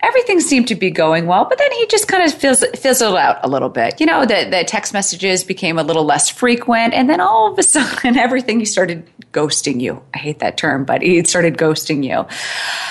everything 0.01 0.41
seemed 0.41 0.69
to 0.69 0.75
be 0.75 0.91
going 0.91 1.27
well, 1.27 1.45
but 1.45 1.59
then 1.59 1.71
he 1.73 1.87
just 1.87 2.09
kind 2.09 2.23
of 2.23 2.33
fizz, 2.33 2.65
fizzled 2.77 3.17
out 3.17 3.39
a 3.43 3.49
little 3.49 3.69
bit. 3.69 4.01
You 4.01 4.07
know, 4.07 4.25
the, 4.25 4.47
the 4.51 4.65
text 4.65 4.93
messages 4.93 5.45
became 5.45 5.79
a 5.79 5.83
little 5.83 6.05
less 6.05 6.29
frequent, 6.29 6.95
and 6.95 7.11
then 7.11 7.21
all 7.21 7.53
of 7.53 7.59
a 7.59 7.63
sudden, 7.65 8.17
everything 8.17 8.61
he 8.61 8.65
started 8.65 9.09
ghosting 9.33 9.81
you. 9.81 10.03
I 10.15 10.19
hate 10.19 10.39
that 10.39 10.57
term, 10.57 10.85
but 10.85 11.03
he 11.03 11.23
started 11.25 11.59
ghosting 11.59 12.05
you. 12.05 12.27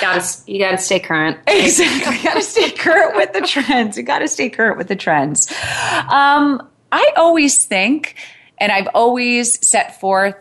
Got 0.02 0.22
to 0.22 0.52
you 0.52 0.60
got 0.60 0.72
to 0.72 0.78
stay 0.78 1.00
current. 1.00 1.38
Exactly, 1.68 2.18
got 2.24 2.36
to 2.36 2.42
stay 2.42 2.72
current 2.72 3.16
with 3.16 3.34
the 3.34 3.42
trends. 3.42 3.98
You 3.98 4.04
got 4.04 4.20
to 4.20 4.28
stay 4.28 4.50
current 4.50 4.78
with 4.78 4.88
the 4.88 4.96
trends. 4.96 5.52
Um, 6.10 6.68
I 6.92 7.12
always 7.18 7.66
think, 7.66 8.16
and 8.58 8.72
I've 8.72 8.88
always 8.94 9.68
set 9.68 10.00
forth 10.00 10.36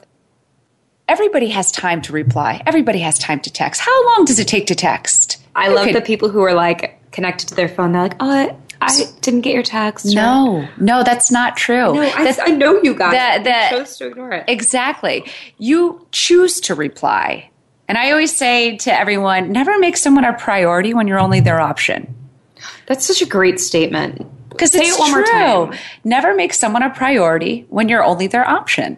everybody 1.09 1.49
has 1.49 1.71
time 1.71 2.03
to 2.03 2.13
reply. 2.13 2.63
Everybody 2.67 2.99
has 3.01 3.19
time 3.19 3.41
to 3.41 3.51
text. 3.53 3.81
How 3.81 4.07
long 4.07 4.25
does 4.25 4.39
it 4.39 4.49
take 4.49 4.67
to 4.67 4.75
text? 4.75 5.41
I 5.57 5.69
love 5.69 5.93
the 5.93 6.01
people 6.01 6.29
who 6.29 6.43
are 6.43 6.55
like 6.55 7.11
connected 7.11 7.49
to 7.49 7.55
their 7.55 7.69
phone. 7.69 7.93
They're 7.93 8.03
like, 8.03 8.17
oh, 8.21 8.57
I 8.81 9.05
didn't 9.23 9.41
get 9.41 9.55
your 9.55 9.63
text. 9.63 10.15
No, 10.15 10.69
no, 10.79 11.03
that's 11.03 11.31
not 11.31 11.57
true. 11.57 11.95
No, 11.95 12.03
I, 12.03 12.37
I 12.43 12.51
know 12.51 12.81
you 12.83 12.95
guys. 12.95 13.13
That, 13.13 13.45
that, 13.45 13.71
chose 13.71 13.97
to 13.99 14.09
ignore 14.09 14.33
it. 14.33 14.45
Exactly. 14.49 15.25
You 15.59 16.07
choose 16.13 16.61
to 16.63 16.75
reply. 16.75 17.51
And 17.89 17.97
I 17.97 18.11
always 18.11 18.37
say 18.37 18.77
to 18.79 18.93
everyone, 18.93 19.53
never 19.53 19.79
make 19.79 19.97
someone 19.97 20.25
a 20.25 20.35
priority 20.35 20.93
when 20.93 21.09
you're 21.09 21.21
only 21.21 21.41
their 21.41 21.61
option. 21.61 22.15
That's 22.87 23.07
such 23.07 23.23
a 23.23 23.27
great 23.27 23.61
statement. 23.61 24.27
Because 24.51 24.75
it's 24.75 24.97
it 24.97 24.99
one 24.99 25.13
true. 25.13 25.23
More 25.23 25.71
time. 25.71 25.79
Never 26.03 26.35
make 26.35 26.55
someone 26.55 26.83
a 26.83 26.91
priority 26.91 27.67
when 27.69 27.89
you're 27.89 28.03
only 28.03 28.27
their 28.27 28.49
option. 28.49 28.97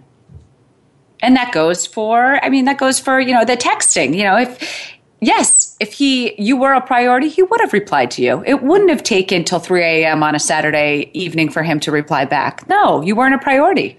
And 1.20 1.36
that 1.36 1.52
goes 1.52 1.84
for, 1.86 2.42
I 2.44 2.48
mean, 2.48 2.66
that 2.66 2.78
goes 2.78 3.00
for, 3.00 3.18
you 3.20 3.34
know, 3.34 3.44
the 3.44 3.56
texting. 3.56 4.16
You 4.16 4.22
know, 4.22 4.38
if, 4.38 4.92
yes, 5.20 5.57
if 5.80 5.92
he, 5.92 6.40
you 6.40 6.56
were 6.56 6.72
a 6.72 6.80
priority, 6.80 7.28
he 7.28 7.42
would 7.42 7.60
have 7.60 7.72
replied 7.72 8.10
to 8.12 8.22
you. 8.22 8.42
It 8.44 8.62
wouldn't 8.62 8.90
have 8.90 9.02
taken 9.02 9.44
till 9.44 9.60
3 9.60 9.82
a.m. 9.82 10.22
on 10.22 10.34
a 10.34 10.38
Saturday 10.38 11.10
evening 11.14 11.50
for 11.50 11.62
him 11.62 11.78
to 11.80 11.92
reply 11.92 12.24
back. 12.24 12.68
No, 12.68 13.00
you 13.00 13.14
weren't 13.14 13.34
a 13.34 13.38
priority. 13.38 13.96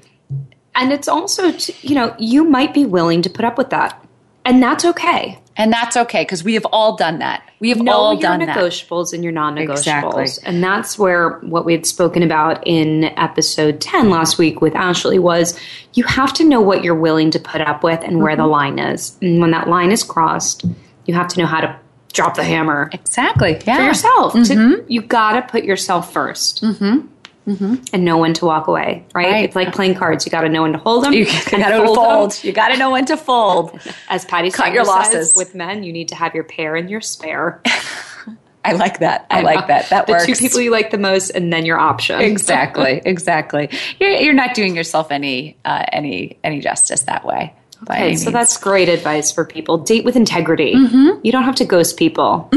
And 0.76 0.92
it's 0.92 1.08
also, 1.08 1.52
you 1.82 1.96
know, 1.96 2.16
you 2.20 2.44
might 2.44 2.74
be 2.74 2.86
willing 2.86 3.22
to 3.22 3.30
put 3.30 3.46
up 3.46 3.58
with 3.58 3.70
that. 3.70 4.06
And 4.46 4.64
that's 4.64 4.86
okay. 4.86 5.40
And 5.58 5.74
that's 5.74 5.98
okay 5.98 6.24
because 6.24 6.44
we 6.44 6.54
have 6.54 6.66
all 6.72 6.96
done 6.96 7.20
that. 7.20 7.44
We 7.60 7.70
have 7.70 7.82
know 7.82 7.92
all 7.92 8.18
done 8.18 8.40
that. 8.40 8.58
negotiables 8.58 9.12
and 9.12 9.24
your 9.24 9.34
non-negotiables. 9.34 10.22
Exactly. 10.22 10.26
And 10.46 10.64
that's 10.64 10.98
where 10.98 11.32
what 11.40 11.66
we 11.66 11.74
had 11.74 11.86
spoken 11.86 12.24
about 12.24 12.66
in 12.66 13.06
episode 13.18 13.82
10 13.82 14.10
last 14.10 14.38
week 14.38 14.62
with 14.62 14.74
Ashley 14.76 15.20
was 15.20 15.60
you 15.96 16.06
have 16.06 16.32
to 16.36 16.46
know 16.46 16.62
what 16.62 16.82
you're 16.82 16.96
willing 16.96 17.30
to 17.32 17.40
put 17.40 17.60
up 17.60 17.84
with 17.84 18.00
and 18.00 18.14
mm-hmm. 18.14 18.22
where 18.24 18.36
the 18.38 18.44
mm-hmm. 18.44 18.52
line 18.52 18.80
is. 18.80 19.18
And 19.22 19.42
when 19.42 19.52
that 19.52 19.68
line 19.68 19.92
is 19.92 20.02
crossed, 20.02 20.64
you 21.10 21.16
have 21.16 21.28
to 21.28 21.40
know 21.40 21.48
how 21.48 21.60
to 21.60 21.76
drop 22.14 22.36
the 22.36 22.44
hammer. 22.44 22.88
Exactly. 22.94 23.60
Yeah. 23.66 23.78
For 23.78 23.84
yourself. 23.84 24.34
Mm-hmm. 24.34 24.74
To, 24.74 24.86
you 24.88 25.02
got 25.02 25.34
to 25.34 25.42
put 25.42 25.64
yourself 25.64 26.14
1st 26.14 26.62
mm-hmm. 26.62 27.52
Mm-hmm. 27.52 27.76
and 27.92 28.06
know 28.06 28.20
when 28.20 28.36
to 28.36 28.46
walk 28.46 28.68
away. 28.68 29.08
Right? 29.16 29.26
right. 29.26 29.46
It's 29.46 29.56
like 29.56 29.74
playing 29.74 29.96
cards. 29.96 30.24
You 30.24 30.32
got 30.32 30.42
to 30.42 30.50
know 30.50 30.62
when 30.62 30.74
to 30.74 30.78
hold 30.78 31.04
them. 31.04 31.14
You 31.14 31.26
got 31.26 31.70
to 31.70 31.84
fold. 31.84 31.96
fold. 31.96 32.44
You 32.44 32.52
got 32.52 32.68
to 32.68 32.78
know 32.78 32.92
when 32.92 33.06
to 33.08 33.18
fold. 33.18 33.80
As 34.10 34.24
Patty 34.24 34.52
cut 34.52 34.72
your 34.72 34.86
losses 34.86 35.34
with 35.36 35.56
men. 35.56 35.82
You 35.82 35.92
need 35.92 36.10
to 36.10 36.16
have 36.16 36.36
your 36.36 36.44
pair 36.44 36.76
and 36.76 36.92
your 36.92 37.02
spare. 37.02 37.60
I 38.64 38.74
like 38.74 39.00
that. 39.00 39.26
I, 39.32 39.40
I 39.40 39.42
like 39.42 39.66
that. 39.66 39.90
That 39.90 40.08
works. 40.08 40.26
the 40.26 40.32
works. 40.32 40.40
two 40.40 40.48
people 40.48 40.62
you 40.62 40.70
like 40.70 40.92
the 40.92 41.00
most, 41.00 41.32
and 41.32 41.52
then 41.52 41.66
your 41.66 41.80
option. 41.80 42.22
exactly. 42.22 43.02
Exactly. 43.06 43.70
You're, 44.00 44.12
you're 44.12 44.34
not 44.34 44.54
doing 44.54 44.76
yourself 44.76 45.12
any 45.12 45.58
uh, 45.66 45.86
any 45.92 46.38
any 46.44 46.60
justice 46.60 47.02
that 47.04 47.26
way. 47.26 47.56
Okay, 47.84 48.16
so 48.16 48.30
that's 48.30 48.58
great 48.58 48.90
advice 48.90 49.32
for 49.32 49.46
people. 49.46 49.78
Date 49.78 50.04
with 50.04 50.16
integrity. 50.16 50.76
Mm-hmm. 50.76 51.20
You 51.24 51.32
don't 51.32 51.44
have 51.44 51.56
to 51.56 51.66
ghost 51.66 51.98
people. 51.98 52.50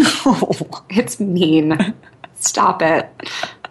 it's 0.91 1.21
mean. 1.21 1.95
Stop 2.37 2.83
it. 2.83 3.09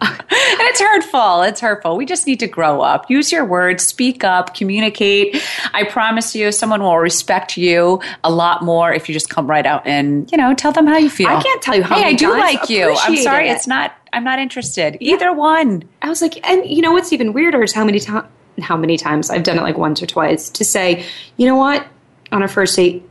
it's 0.00 0.80
hurtful. 0.80 1.42
It's 1.42 1.60
hurtful. 1.60 1.96
We 1.96 2.06
just 2.06 2.26
need 2.26 2.40
to 2.40 2.46
grow 2.46 2.80
up. 2.80 3.10
Use 3.10 3.30
your 3.30 3.44
words, 3.44 3.84
speak 3.84 4.24
up, 4.24 4.54
communicate. 4.54 5.36
I 5.74 5.84
promise 5.84 6.34
you, 6.34 6.50
someone 6.52 6.82
will 6.82 6.98
respect 6.98 7.58
you 7.58 8.00
a 8.24 8.32
lot 8.32 8.62
more 8.62 8.92
if 8.92 9.08
you 9.08 9.12
just 9.12 9.28
come 9.28 9.46
right 9.46 9.66
out 9.66 9.86
and, 9.86 10.30
you 10.32 10.38
know, 10.38 10.54
tell 10.54 10.72
them 10.72 10.86
how 10.86 10.96
you 10.96 11.10
feel. 11.10 11.28
I 11.28 11.42
can't 11.42 11.62
tell 11.62 11.76
you 11.76 11.82
how 11.82 11.96
hey, 11.96 12.04
I 12.04 12.12
do 12.14 12.30
like 12.30 12.70
you. 12.70 12.96
I'm 12.98 13.16
sorry, 13.18 13.48
it. 13.48 13.52
it's 13.52 13.66
not, 13.66 13.94
I'm 14.14 14.24
not 14.24 14.38
interested. 14.38 14.96
Yeah. 15.00 15.14
Either 15.14 15.32
one. 15.34 15.84
I 16.00 16.08
was 16.08 16.22
like, 16.22 16.44
and 16.48 16.64
you 16.66 16.80
know 16.80 16.92
what's 16.92 17.12
even 17.12 17.34
weirder 17.34 17.62
is 17.62 17.74
how 17.74 17.84
many 17.84 18.00
times, 18.00 18.26
how 18.60 18.76
many 18.76 18.96
times 18.96 19.30
I've 19.30 19.42
done 19.42 19.58
it 19.58 19.62
like 19.62 19.78
once 19.78 20.02
or 20.02 20.06
twice 20.06 20.50
to 20.50 20.64
say, 20.64 21.04
you 21.36 21.46
know 21.46 21.56
what, 21.56 21.86
on 22.30 22.42
a 22.42 22.48
first 22.48 22.76
date, 22.76 23.08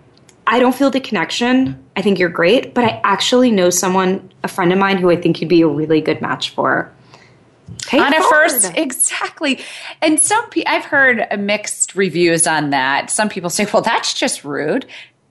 I 0.48 0.60
don't 0.60 0.76
feel 0.76 0.90
the 0.90 1.00
connection. 1.00 1.82
I 1.96 2.02
think 2.02 2.20
you're 2.20 2.30
great, 2.30 2.74
but 2.74 2.84
I 2.84 3.00
actually 3.04 3.52
know 3.52 3.70
someone, 3.70 4.30
a 4.44 4.48
friend 4.48 4.72
of 4.74 4.80
mine, 4.80 4.98
who 4.98 5.10
I 5.10 5.16
think 5.16 5.40
you'd 5.40 5.50
be 5.50 5.62
a 5.62 5.68
really 5.68 6.02
good 6.02 6.22
match 6.22 6.50
for. 6.50 6.92
Pay 7.88 8.00
on 8.00 8.12
forward. 8.12 8.26
a 8.26 8.30
first, 8.30 8.72
exactly. 8.76 9.60
And 10.02 10.20
some, 10.20 10.46
I've 10.68 10.86
heard 10.86 11.26
mixed 11.40 11.96
reviews 11.96 12.46
on 12.46 12.72
that. 12.72 13.10
Some 13.10 13.30
people 13.30 13.50
say, 13.50 13.66
"Well, 13.72 13.82
that's 13.82 14.14
just 14.14 14.44
rude." 14.44 14.86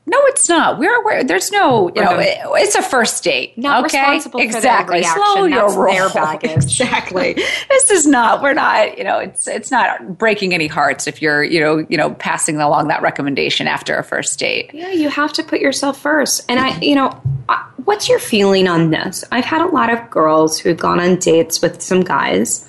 No, 0.07 0.19
it's 0.25 0.49
not. 0.49 0.79
We're, 0.79 1.05
we're 1.05 1.23
there's 1.23 1.53
no, 1.53 1.89
you 1.95 2.03
know, 2.03 2.19
it, 2.19 2.39
it's 2.43 2.75
a 2.75 2.83
first 2.83 3.23
date. 3.23 3.57
Not 3.57 3.85
okay? 3.85 4.01
responsible 4.01 4.41
exactly. 4.41 5.03
for 5.03 5.15
their 5.15 5.15
Slow 5.15 5.45
your 5.45 5.73
roll. 5.73 5.93
Their 5.93 6.09
baggage. 6.15 6.53
exactly. 6.53 7.35
this 7.69 7.91
is 7.91 8.07
not. 8.07 8.43
We're 8.43 8.55
not. 8.55 8.99
You 8.99 9.05
know, 9.05 9.19
it's 9.19 9.47
it's 9.47 9.71
not 9.71 10.19
breaking 10.19 10.55
any 10.55 10.67
hearts 10.67 11.07
if 11.07 11.23
you're, 11.23 11.45
you 11.45 11.61
know, 11.61 11.87
you 11.89 11.97
know, 11.97 12.15
passing 12.15 12.57
along 12.57 12.89
that 12.89 13.03
recommendation 13.03 13.69
after 13.69 13.97
a 13.97 14.03
first 14.03 14.39
date. 14.39 14.71
Yeah, 14.73 14.91
you 14.91 15.11
have 15.11 15.33
to 15.35 15.45
put 15.45 15.61
yourself 15.61 16.01
first. 16.01 16.45
And 16.49 16.59
I, 16.59 16.79
you 16.81 16.95
know, 16.95 17.11
what's 17.85 18.09
your 18.09 18.19
feeling 18.19 18.69
on 18.69 18.91
this? 18.91 19.25
I've 19.31 19.45
had 19.45 19.61
a 19.61 19.67
lot 19.67 19.93
of 19.93 20.11
girls 20.11 20.59
who've 20.59 20.79
gone 20.79 20.99
on 20.99 21.17
dates 21.17 21.61
with 21.63 21.83
some 21.83 22.03
guys 22.03 22.67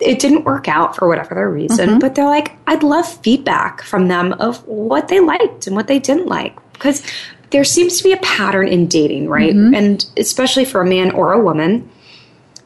it 0.00 0.18
didn't 0.18 0.44
work 0.44 0.68
out 0.68 0.96
for 0.96 1.08
whatever 1.08 1.34
their 1.34 1.50
reason, 1.50 1.88
mm-hmm. 1.88 1.98
but 1.98 2.14
they're 2.14 2.24
like, 2.26 2.52
I'd 2.66 2.82
love 2.82 3.06
feedback 3.22 3.82
from 3.82 4.08
them 4.08 4.32
of 4.34 4.66
what 4.66 5.08
they 5.08 5.20
liked 5.20 5.66
and 5.66 5.76
what 5.76 5.86
they 5.86 5.98
didn't 5.98 6.26
like 6.26 6.56
because 6.72 7.06
there 7.50 7.64
seems 7.64 7.98
to 7.98 8.04
be 8.04 8.12
a 8.12 8.16
pattern 8.18 8.68
in 8.68 8.88
dating, 8.88 9.28
right? 9.28 9.54
Mm-hmm. 9.54 9.74
And 9.74 10.06
especially 10.16 10.64
for 10.64 10.80
a 10.80 10.86
man 10.86 11.12
or 11.12 11.32
a 11.32 11.40
woman, 11.40 11.88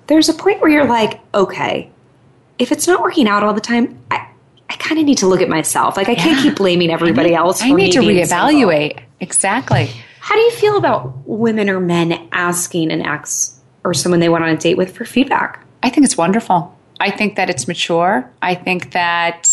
there's 0.06 0.28
a 0.28 0.34
point 0.34 0.60
where 0.60 0.70
you're 0.70 0.86
like, 0.86 1.20
okay, 1.34 1.90
if 2.58 2.72
it's 2.72 2.86
not 2.86 3.02
working 3.02 3.28
out 3.28 3.42
all 3.42 3.52
the 3.52 3.60
time, 3.60 3.98
I, 4.10 4.26
I 4.70 4.76
kind 4.76 4.98
of 4.98 5.04
need 5.04 5.18
to 5.18 5.26
look 5.26 5.42
at 5.42 5.48
myself. 5.48 5.96
Like 5.96 6.08
I 6.08 6.12
yeah. 6.12 6.24
can't 6.24 6.42
keep 6.42 6.56
blaming 6.56 6.90
everybody 6.90 7.28
I 7.28 7.32
need, 7.32 7.36
else. 7.36 7.62
I 7.62 7.70
need 7.70 7.92
to 7.92 8.00
reevaluate. 8.00 8.88
Single. 8.94 9.04
Exactly. 9.20 9.90
How 10.20 10.34
do 10.34 10.40
you 10.40 10.50
feel 10.52 10.76
about 10.76 11.12
women 11.26 11.68
or 11.68 11.80
men 11.80 12.28
asking 12.32 12.90
an 12.90 13.02
ex 13.02 13.60
or 13.84 13.94
someone 13.94 14.20
they 14.20 14.28
went 14.28 14.44
on 14.44 14.50
a 14.50 14.56
date 14.56 14.76
with 14.76 14.96
for 14.96 15.04
feedback? 15.04 15.64
I 15.82 15.90
think 15.90 16.04
it's 16.04 16.16
wonderful. 16.16 16.77
I 17.00 17.10
think 17.10 17.36
that 17.36 17.50
it's 17.50 17.68
mature. 17.68 18.30
I 18.42 18.54
think 18.54 18.92
that 18.92 19.48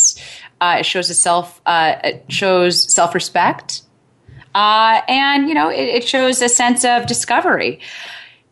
uh, 0.62 0.78
it 0.80 0.86
shows 0.86 1.10
a 1.10 1.14
self 1.14 1.62
uh, 1.66 1.96
it 2.04 2.26
shows 2.30 2.92
self 2.92 3.14
respect, 3.14 3.82
uh, 4.54 5.02
and 5.08 5.48
you 5.48 5.54
know 5.54 5.70
it, 5.70 5.84
it 5.84 6.08
shows 6.08 6.42
a 6.42 6.50
sense 6.50 6.86
of 6.86 7.06
discovery 7.06 7.80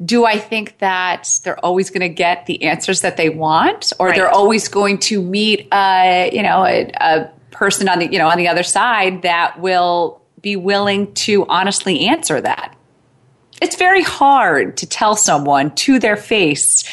do 0.04 0.26
I 0.26 0.38
think 0.38 0.80
that 0.80 1.30
they're 1.44 1.64
always 1.64 1.90
going 1.90 2.02
to 2.02 2.10
get 2.10 2.46
the 2.46 2.64
answers 2.64 3.02
that 3.02 3.16
they 3.16 3.30
want, 3.30 3.94
or 4.00 4.08
right. 4.08 4.16
they're 4.16 4.30
always 4.30 4.68
going 4.68 4.98
to 5.00 5.22
meet, 5.22 5.68
a, 5.72 6.30
you 6.34 6.44
know, 6.44 6.66
a, 6.66 6.92
a, 7.00 7.32
person 7.52 7.88
on 7.88 8.00
the, 8.00 8.12
you 8.12 8.18
know, 8.18 8.28
on 8.28 8.38
the 8.38 8.48
other 8.48 8.64
side 8.64 9.22
that 9.22 9.60
will 9.60 10.20
be 10.42 10.56
willing 10.56 11.14
to 11.14 11.46
honestly 11.48 12.08
answer 12.08 12.42
that? 12.42 12.76
It's 13.62 13.76
very 13.76 14.02
hard 14.02 14.78
to 14.78 14.88
tell 14.88 15.16
someone 15.16 15.74
to 15.76 16.00
their 16.00 16.18
face, 16.18 16.84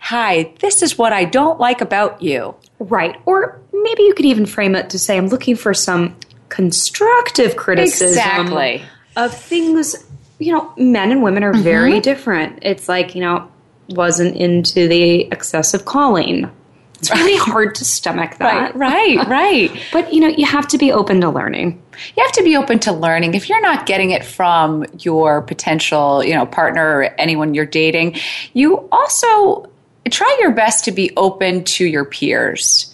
"Hi, 0.00 0.52
this 0.60 0.82
is 0.82 0.98
what 0.98 1.12
I 1.12 1.24
don't 1.24 1.60
like 1.60 1.80
about 1.80 2.20
you." 2.20 2.54
Right. 2.78 3.16
Or 3.26 3.60
maybe 3.72 4.02
you 4.02 4.14
could 4.14 4.26
even 4.26 4.46
frame 4.46 4.74
it 4.74 4.90
to 4.90 4.98
say, 4.98 5.16
"I'm 5.16 5.28
looking 5.28 5.56
for 5.56 5.72
some 5.72 6.16
constructive 6.48 7.56
criticism 7.56 8.08
exactly. 8.08 8.82
of 9.16 9.32
things 9.32 10.04
you 10.40 10.52
know, 10.52 10.72
men 10.76 11.12
and 11.12 11.22
women 11.22 11.44
are 11.44 11.52
mm-hmm. 11.52 11.62
very 11.62 12.00
different. 12.00 12.58
It's 12.62 12.88
like, 12.88 13.14
you 13.14 13.20
know, 13.20 13.48
wasn't 13.90 14.36
into 14.36 14.88
the 14.88 15.22
excessive 15.26 15.84
calling. 15.84 16.50
It's 16.98 17.10
really 17.10 17.36
hard 17.36 17.74
to 17.76 17.84
stomach 17.84 18.36
that. 18.38 18.74
Right, 18.74 19.16
right, 19.18 19.28
right. 19.70 19.82
but 19.92 20.12
you 20.12 20.20
know, 20.20 20.28
you 20.28 20.44
have 20.44 20.66
to 20.68 20.78
be 20.78 20.92
open 20.92 21.20
to 21.22 21.30
learning. 21.30 21.82
You 22.16 22.22
have 22.22 22.32
to 22.32 22.42
be 22.42 22.56
open 22.56 22.78
to 22.80 22.92
learning. 22.92 23.34
If 23.34 23.48
you're 23.48 23.60
not 23.60 23.86
getting 23.86 24.10
it 24.10 24.24
from 24.24 24.84
your 24.98 25.42
potential, 25.42 26.24
you 26.24 26.34
know, 26.34 26.46
partner 26.46 26.98
or 26.98 27.04
anyone 27.18 27.54
you're 27.54 27.66
dating, 27.66 28.16
you 28.52 28.88
also 28.92 29.69
try 30.10 30.38
your 30.40 30.52
best 30.52 30.84
to 30.84 30.92
be 30.92 31.10
open 31.16 31.64
to 31.64 31.84
your 31.84 32.04
peers 32.04 32.89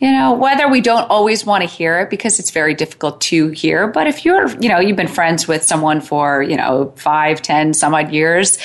you 0.00 0.10
know 0.10 0.32
whether 0.32 0.68
we 0.68 0.80
don't 0.80 1.08
always 1.10 1.44
want 1.44 1.62
to 1.62 1.68
hear 1.68 2.00
it 2.00 2.10
because 2.10 2.38
it's 2.38 2.50
very 2.50 2.74
difficult 2.74 3.20
to 3.20 3.48
hear 3.48 3.86
but 3.86 4.06
if 4.06 4.24
you're 4.24 4.48
you 4.60 4.68
know 4.68 4.80
you've 4.80 4.96
been 4.96 5.08
friends 5.08 5.46
with 5.46 5.62
someone 5.62 6.00
for 6.00 6.42
you 6.42 6.56
know 6.56 6.92
five 6.96 7.40
ten 7.42 7.74
some 7.74 7.94
odd 7.94 8.10
years 8.10 8.58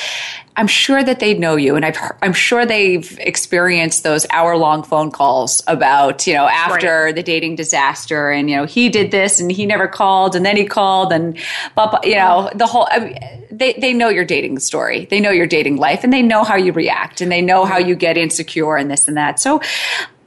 i'm 0.56 0.67
sure 0.67 1.04
that 1.04 1.19
they 1.19 1.34
know 1.34 1.56
you 1.56 1.76
and 1.76 1.86
i 1.86 1.93
am 2.21 2.34
sure 2.34 2.65
they've 2.65 3.17
experienced 3.19 4.04
those 4.04 4.26
hour 4.32 4.56
long 4.58 4.82
phone 4.82 5.12
calls 5.12 5.62
about 5.67 6.26
you 6.26 6.34
know 6.34 6.48
after 6.48 7.06
right. 7.06 7.15
the 7.15 7.24
dating 7.24 7.56
disaster 7.56 8.32
and 8.32 8.50
you 8.50 8.56
know 8.56 8.65
he 8.65 8.89
did 8.89 9.12
this 9.12 9.39
and 9.39 9.52
he 9.52 9.65
never 9.65 9.88
called 9.88 10.36
and 10.36 10.45
then 10.45 10.56
he 10.56 10.65
called 10.65 11.12
and 11.12 11.38
but 11.76 12.06
you 12.06 12.15
know 12.15 12.50
the 12.56 12.65
whole 12.65 12.88
I 12.89 13.00
mean, 13.00 13.17
they, 13.52 13.71
they 13.74 13.93
know 13.93 14.10
your 14.10 14.26
dating 14.26 14.60
story. 14.60 15.06
They 15.06 15.21
know 15.21 15.30
your 15.30 15.48
dating 15.48 15.78
life 15.78 16.04
and 16.04 16.12
they 16.12 16.21
know 16.21 16.43
how 16.43 16.58
you 16.58 16.74
react 16.74 17.21
and 17.21 17.32
they 17.32 17.41
know 17.41 17.63
how 17.63 17.78
you 17.78 17.95
get 17.95 18.17
insecure 18.17 18.76
and 18.76 18.91
this 18.91 19.08
and 19.08 19.15
that. 19.15 19.39
So 19.39 19.62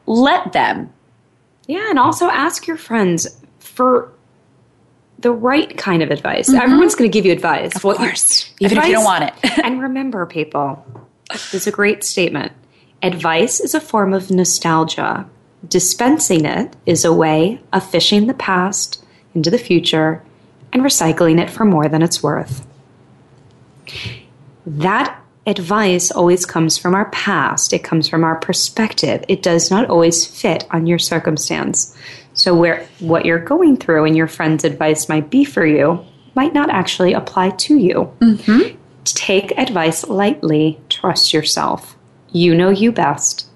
let 0.07 0.55
them 0.55 0.91
yeah, 1.69 1.91
and 1.91 1.99
also 1.99 2.29
ask 2.29 2.67
your 2.67 2.79
friends 2.79 3.39
for 3.61 4.11
the 5.19 5.31
right 5.31 5.77
kind 5.77 6.03
of 6.03 6.11
advice. 6.11 6.49
Mm-hmm. 6.49 6.61
Everyone's 6.61 6.95
going 6.95 7.11
to 7.11 7.13
give 7.13 7.27
you 7.27 7.33
advice. 7.33 7.77
Of 7.77 7.83
course, 7.83 8.49
you, 8.59 8.67
even 8.67 8.79
advice, 8.79 8.85
if 8.85 8.89
you 8.89 8.95
don't 8.97 9.05
want 9.05 9.25
it. 9.25 9.59
and 9.65 9.81
remember, 9.81 10.25
people, 10.27 10.85
this 11.31 11.55
is 11.55 11.67
a 11.67 11.71
great 11.71 12.03
statement. 12.03 12.53
Advice 13.03 13.61
is 13.61 13.75
a 13.75 13.81
form 13.81 14.15
of 14.15 14.31
nostalgia. 14.31 15.29
Dispensing 15.69 16.47
it 16.47 16.75
is 16.87 17.05
a 17.05 17.13
way 17.13 17.61
of 17.73 17.89
fishing 17.89 18.29
the 18.29 18.35
past 18.35 19.05
into 19.35 19.51
the 19.51 19.59
future 19.59 20.25
and 20.73 20.83
recycling 20.83 21.39
it 21.39 21.51
for 21.51 21.65
more 21.67 21.89
than 21.89 22.03
it's 22.03 22.23
worth. 22.23 22.67
That 24.67 25.21
advice 25.49 26.11
always 26.11 26.45
comes 26.45 26.77
from 26.77 26.95
our 26.95 27.11
past, 27.11 27.73
it 27.73 27.83
comes 27.83 28.09
from 28.09 28.23
our 28.23 28.37
perspective. 28.37 29.25
It 29.29 29.43
does 29.43 29.71
not 29.71 29.89
always 29.89 30.27
fit 30.27 30.67
on 30.71 30.87
your 30.87 30.99
circumstance. 30.99 31.97
So, 32.35 32.55
where 32.55 32.87
what 33.01 33.25
you're 33.25 33.39
going 33.39 33.79
through 33.79 34.05
and 34.05 34.17
your 34.17 34.29
friend's 34.29 34.65
advice 34.65 35.09
might 35.09 35.31
be 35.31 35.45
for 35.45 35.67
you 35.67 36.05
might 36.35 36.55
not 36.55 36.71
actually 36.71 37.15
apply 37.15 37.51
to 37.51 37.77
you. 37.77 38.15
Mm-hmm. 38.21 38.77
Take 39.05 39.57
advice 39.59 40.07
lightly, 40.07 40.79
trust 40.89 41.33
yourself. 41.33 41.97
You 42.31 42.55
know 42.55 42.69
you 42.69 42.93
best. 42.93 43.47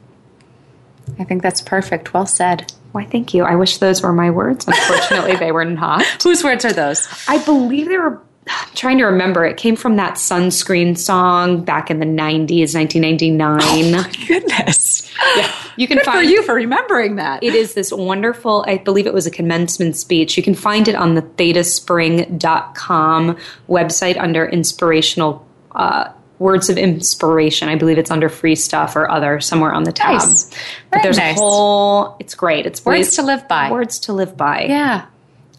I 1.18 1.24
think 1.24 1.42
that's 1.42 1.60
perfect. 1.60 2.14
Well 2.14 2.26
said. 2.26 2.72
Why, 2.92 3.04
thank 3.04 3.32
you. 3.32 3.44
I 3.44 3.54
wish 3.54 3.78
those 3.78 4.02
were 4.02 4.12
my 4.12 4.30
words. 4.30 4.66
Unfortunately, 4.66 5.36
they 5.36 5.52
were 5.52 5.64
not. 5.64 6.04
Whose 6.22 6.42
words 6.44 6.64
are 6.64 6.72
those? 6.72 7.08
I 7.28 7.42
believe 7.44 7.88
they 7.88 7.98
were 7.98 8.20
I'm 8.46 8.68
trying 8.74 8.98
to 8.98 9.04
remember. 9.04 9.44
It 9.44 9.56
came 9.56 9.76
from 9.76 9.96
that 9.96 10.14
sunscreen 10.14 10.98
song 10.98 11.64
back 11.64 11.90
in 11.90 12.00
the 12.00 12.06
90s, 12.06 12.74
1999. 12.74 13.60
Oh 13.62 13.90
my 13.90 14.12
goodness. 14.26 15.10
Yeah. 15.36 15.52
You 15.76 15.86
can 15.88 15.98
Good 15.98 16.04
find 16.04 16.18
for 16.18 16.24
you 16.24 16.42
for 16.42 16.54
remembering 16.54 17.16
that. 17.16 17.42
It 17.42 17.54
is 17.54 17.74
this 17.74 17.92
wonderful, 17.92 18.64
I 18.66 18.78
believe 18.78 19.06
it 19.06 19.14
was 19.14 19.26
a 19.26 19.30
commencement 19.30 19.96
speech. 19.96 20.36
You 20.36 20.42
can 20.42 20.54
find 20.54 20.88
it 20.88 20.94
on 20.94 21.14
the 21.14 21.22
thetaspring.com 21.22 23.36
website 23.68 24.18
under 24.18 24.46
inspirational 24.46 25.46
uh, 25.74 26.12
words 26.38 26.68
of 26.68 26.76
inspiration. 26.76 27.68
I 27.68 27.76
believe 27.76 27.98
it's 27.98 28.10
under 28.10 28.28
free 28.28 28.56
stuff 28.56 28.96
or 28.96 29.10
other 29.10 29.40
somewhere 29.40 29.72
on 29.72 29.84
the 29.84 29.92
tab. 29.92 30.14
Nice. 30.14 30.50
But 30.90 31.02
there's 31.02 31.16
nice. 31.16 31.36
a 31.36 31.40
whole 31.40 32.16
it's 32.18 32.34
great. 32.34 32.66
It's 32.66 32.84
words 32.84 33.16
to 33.16 33.22
live 33.22 33.48
by. 33.48 33.70
Words 33.70 34.00
to 34.00 34.12
live 34.12 34.36
by. 34.36 34.64
Yeah. 34.64 35.06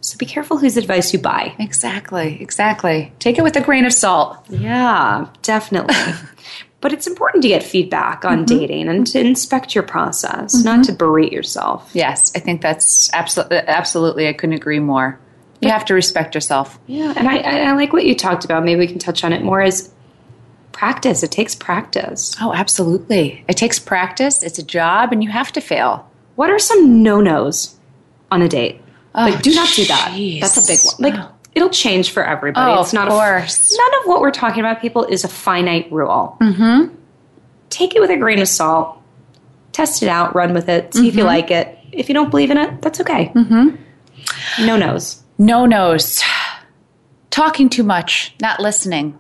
So 0.04 0.18
be 0.18 0.26
careful 0.26 0.58
whose 0.58 0.76
advice 0.76 1.14
you 1.14 1.20
buy. 1.20 1.56
Exactly, 1.60 2.38
exactly. 2.42 3.14
Take 3.20 3.38
it 3.38 3.42
with 3.42 3.56
a 3.56 3.62
grain 3.62 3.86
of 3.86 3.94
salt. 3.94 4.38
Yeah, 4.50 5.28
definitely. 5.42 5.96
but 6.82 6.92
it's 6.92 7.08
important 7.08 7.42
to 7.44 7.48
get 7.48 7.64
feedback 7.64 8.26
on 8.26 8.40
mm-hmm. 8.40 8.58
dating 8.58 8.90
and 8.90 9.08
to 9.08 9.20
inspect 9.22 9.74
your 9.74 9.86
process, 9.86 10.58
mm-hmm. 10.58 10.66
not 10.66 10.84
to 10.86 10.92
berate 10.92 11.32
yourself. 11.32 11.90
Yes, 11.94 12.34
I 12.36 12.40
think 12.40 12.62
that's 12.62 13.12
absolutely, 13.14 13.60
absolutely, 13.60 14.28
I 14.28 14.34
couldn't 14.34 14.56
agree 14.56 14.80
more. 14.80 15.18
You 15.62 15.70
have 15.70 15.86
to 15.86 15.94
respect 15.94 16.36
yourself. 16.36 16.78
Yeah, 16.88 17.14
and 17.16 17.30
I, 17.30 17.38
I 17.38 17.72
like 17.72 17.94
what 17.94 18.06
you 18.06 18.16
talked 18.16 18.44
about. 18.44 18.66
Maybe 18.66 18.80
we 18.80 18.88
can 18.88 19.00
touch 19.00 19.24
on 19.24 19.32
it 19.32 19.42
more 19.42 19.62
as 19.62 19.94
practice. 20.74 21.24
It 21.24 21.32
takes 21.32 21.56
practice. 21.56 22.36
Oh, 22.42 22.54
absolutely. 22.54 23.46
It 23.48 23.56
takes 23.56 23.80
practice. 23.80 24.44
It's 24.44 24.60
a 24.60 24.64
job, 24.64 25.14
and 25.14 25.24
you 25.24 25.30
have 25.30 25.54
to 25.54 25.62
fail. 25.62 26.12
What 26.36 26.50
are 26.50 26.60
some 26.60 27.02
no 27.02 27.22
nos 27.22 27.78
on 28.30 28.42
a 28.42 28.50
date? 28.50 28.83
Oh, 29.16 29.22
like, 29.22 29.42
do 29.42 29.54
not 29.54 29.70
do 29.74 29.86
that. 29.86 30.14
Geez. 30.16 30.42
That's 30.42 30.58
a 30.58 30.72
big 30.72 30.80
one. 30.84 30.96
Like, 31.00 31.24
oh. 31.24 31.32
it'll 31.54 31.70
change 31.70 32.12
for 32.12 32.26
everybody. 32.26 32.72
Oh, 32.72 32.82
it's 32.82 32.94
not 32.94 33.08
of 33.08 33.14
course. 33.14 33.74
A, 33.74 33.78
none 33.78 34.02
of 34.02 34.08
what 34.08 34.22
we're 34.22 34.32
talking 34.32 34.60
about, 34.60 34.82
people, 34.82 35.06
is 35.06 35.24
a 35.24 35.28
finite 35.28 35.92
rule. 35.92 36.38
Mm-hmm. 36.42 36.96
Take 37.70 37.96
it 37.96 38.00
with 38.00 38.10
a 38.10 38.18
grain 38.18 38.40
of 38.40 38.48
salt. 38.48 38.98
Test 39.72 40.04
it 40.04 40.10
out. 40.10 40.36
Run 40.36 40.54
with 40.54 40.70
it. 40.70 40.94
See 40.94 41.00
mm-hmm. 41.00 41.08
if 41.08 41.16
you 41.16 41.22
mm-hmm. 41.22 41.28
like 41.28 41.52
it. 41.52 41.78
If 41.92 42.10
you 42.10 42.16
don't 42.16 42.32
believe 42.32 42.50
in 42.50 42.58
it, 42.58 42.82
that's 42.82 43.00
okay. 43.02 43.32
Mm-hmm. 43.36 44.66
No 44.66 44.78
nos. 44.78 45.22
No 45.38 45.66
nos. 45.66 46.24
Talking 47.30 47.70
too 47.70 47.84
much. 47.84 48.36
Not 48.42 48.60
listening. 48.60 49.20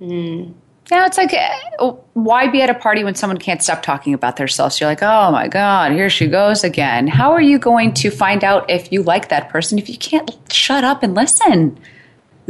Mm. 0.00 0.54
Yeah, 0.90 1.06
it's 1.06 1.16
like, 1.16 1.32
uh, 1.78 1.92
why 2.14 2.48
be 2.48 2.62
at 2.62 2.70
a 2.70 2.74
party 2.74 3.04
when 3.04 3.14
someone 3.14 3.38
can't 3.38 3.62
stop 3.62 3.82
talking 3.82 4.12
about 4.12 4.36
themselves? 4.36 4.80
You're 4.80 4.90
like, 4.90 5.02
oh 5.02 5.30
my 5.30 5.46
God, 5.46 5.92
here 5.92 6.10
she 6.10 6.26
goes 6.26 6.64
again. 6.64 7.06
How 7.06 7.30
are 7.30 7.40
you 7.40 7.58
going 7.58 7.94
to 7.94 8.10
find 8.10 8.42
out 8.42 8.68
if 8.68 8.90
you 8.90 9.02
like 9.02 9.28
that 9.28 9.48
person 9.50 9.78
if 9.78 9.88
you 9.88 9.96
can't 9.96 10.36
shut 10.52 10.82
up 10.82 11.02
and 11.02 11.14
listen? 11.14 11.78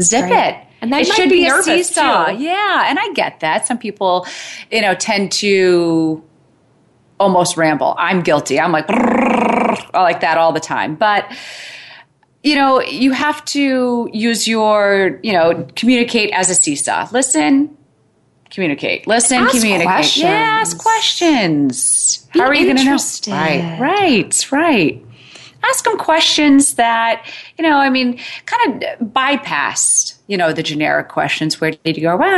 Zip 0.00 0.22
right. 0.24 0.54
it. 0.54 0.66
And 0.80 0.90
that 0.92 1.02
it 1.02 1.08
should 1.08 1.28
be, 1.28 1.44
be 1.44 1.46
a 1.48 1.62
seesaw. 1.62 2.28
Too. 2.28 2.42
Yeah, 2.42 2.86
and 2.88 2.98
I 2.98 3.12
get 3.12 3.40
that. 3.40 3.66
Some 3.66 3.76
people, 3.76 4.26
you 4.72 4.80
know, 4.80 4.94
tend 4.94 5.32
to 5.32 6.24
almost 7.18 7.58
ramble. 7.58 7.94
I'm 7.98 8.22
guilty. 8.22 8.58
I'm 8.58 8.72
like, 8.72 8.86
I 8.88 10.00
like 10.00 10.20
that 10.20 10.38
all 10.38 10.52
the 10.52 10.60
time. 10.60 10.94
But 10.94 11.30
you 12.42 12.54
know, 12.54 12.80
you 12.80 13.12
have 13.12 13.44
to 13.44 14.08
use 14.14 14.48
your, 14.48 15.20
you 15.22 15.34
know, 15.34 15.68
communicate 15.76 16.30
as 16.32 16.48
a 16.48 16.54
seesaw. 16.54 17.06
Listen, 17.12 17.76
communicate. 18.50 19.06
Listen, 19.06 19.38
ask 19.38 19.54
communicate. 19.54 19.86
Questions. 19.86 20.22
Yeah, 20.24 20.30
ask 20.30 20.78
questions. 20.78 22.26
Be 22.32 22.40
How 22.40 22.46
are 22.46 22.54
you 22.54 22.64
going 22.64 22.76
to 22.76 22.84
know? 22.84 22.98
Right, 23.28 23.78
right, 23.80 24.52
right. 24.52 25.04
Ask 25.62 25.84
them 25.84 25.98
questions 25.98 26.74
that, 26.74 27.26
you 27.58 27.62
know, 27.62 27.76
I 27.76 27.90
mean, 27.90 28.18
kind 28.46 28.82
of 28.82 29.12
bypass 29.12 30.19
you 30.30 30.36
know, 30.36 30.52
the 30.52 30.62
generic 30.62 31.08
questions. 31.08 31.60
Where 31.60 31.72
did 31.72 31.96
you 31.96 32.04
go? 32.04 32.16
Why 32.16 32.30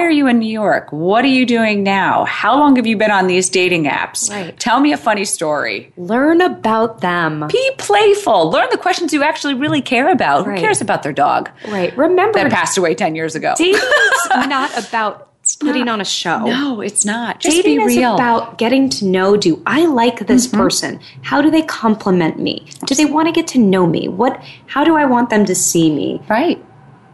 are 0.00 0.10
you 0.10 0.28
in 0.28 0.38
New 0.38 0.48
York? 0.48 0.92
What 0.92 1.24
are 1.24 1.28
you 1.28 1.44
doing 1.44 1.82
now? 1.82 2.24
How 2.26 2.56
long 2.56 2.76
have 2.76 2.86
you 2.86 2.96
been 2.96 3.10
on 3.10 3.26
these 3.26 3.50
dating 3.50 3.86
apps? 3.86 4.30
Right. 4.30 4.56
Tell 4.60 4.78
me 4.78 4.92
a 4.92 4.96
funny 4.96 5.24
story. 5.24 5.92
Learn 5.96 6.42
about 6.42 7.00
them. 7.00 7.48
Be 7.48 7.72
playful. 7.76 8.52
Learn 8.52 8.68
the 8.70 8.78
questions 8.78 9.12
you 9.12 9.24
actually 9.24 9.54
really 9.54 9.82
care 9.82 10.12
about. 10.12 10.46
Right. 10.46 10.58
Who 10.58 10.64
cares 10.64 10.80
about 10.80 11.02
their 11.02 11.12
dog? 11.12 11.50
Right. 11.66 11.96
Remember 11.96 12.38
that 12.38 12.52
passed 12.52 12.78
away 12.78 12.94
10 12.94 13.16
years 13.16 13.34
ago. 13.34 13.54
Dating 13.58 13.74
is 13.74 14.28
not 14.30 14.86
about 14.86 15.29
putting 15.60 15.84
not. 15.84 15.94
on 15.94 16.00
a 16.00 16.04
show. 16.04 16.44
No, 16.46 16.80
it's 16.80 17.04
not. 17.04 17.40
Just 17.40 17.56
Dating 17.56 17.80
is 17.82 17.96
about 17.96 18.58
getting 18.58 18.88
to 18.90 19.04
know. 19.04 19.36
Do 19.36 19.62
I 19.66 19.86
like 19.86 20.26
this 20.26 20.46
mm-hmm. 20.46 20.56
person? 20.56 21.00
How 21.22 21.40
do 21.40 21.50
they 21.50 21.62
compliment 21.62 22.38
me? 22.38 22.66
Do 22.86 22.94
they 22.94 23.04
want 23.04 23.28
to 23.28 23.32
get 23.32 23.46
to 23.48 23.58
know 23.58 23.86
me? 23.86 24.08
What? 24.08 24.42
How 24.66 24.82
do 24.84 24.96
I 24.96 25.04
want 25.04 25.30
them 25.30 25.44
to 25.44 25.54
see 25.54 25.94
me? 25.94 26.20
Right. 26.28 26.62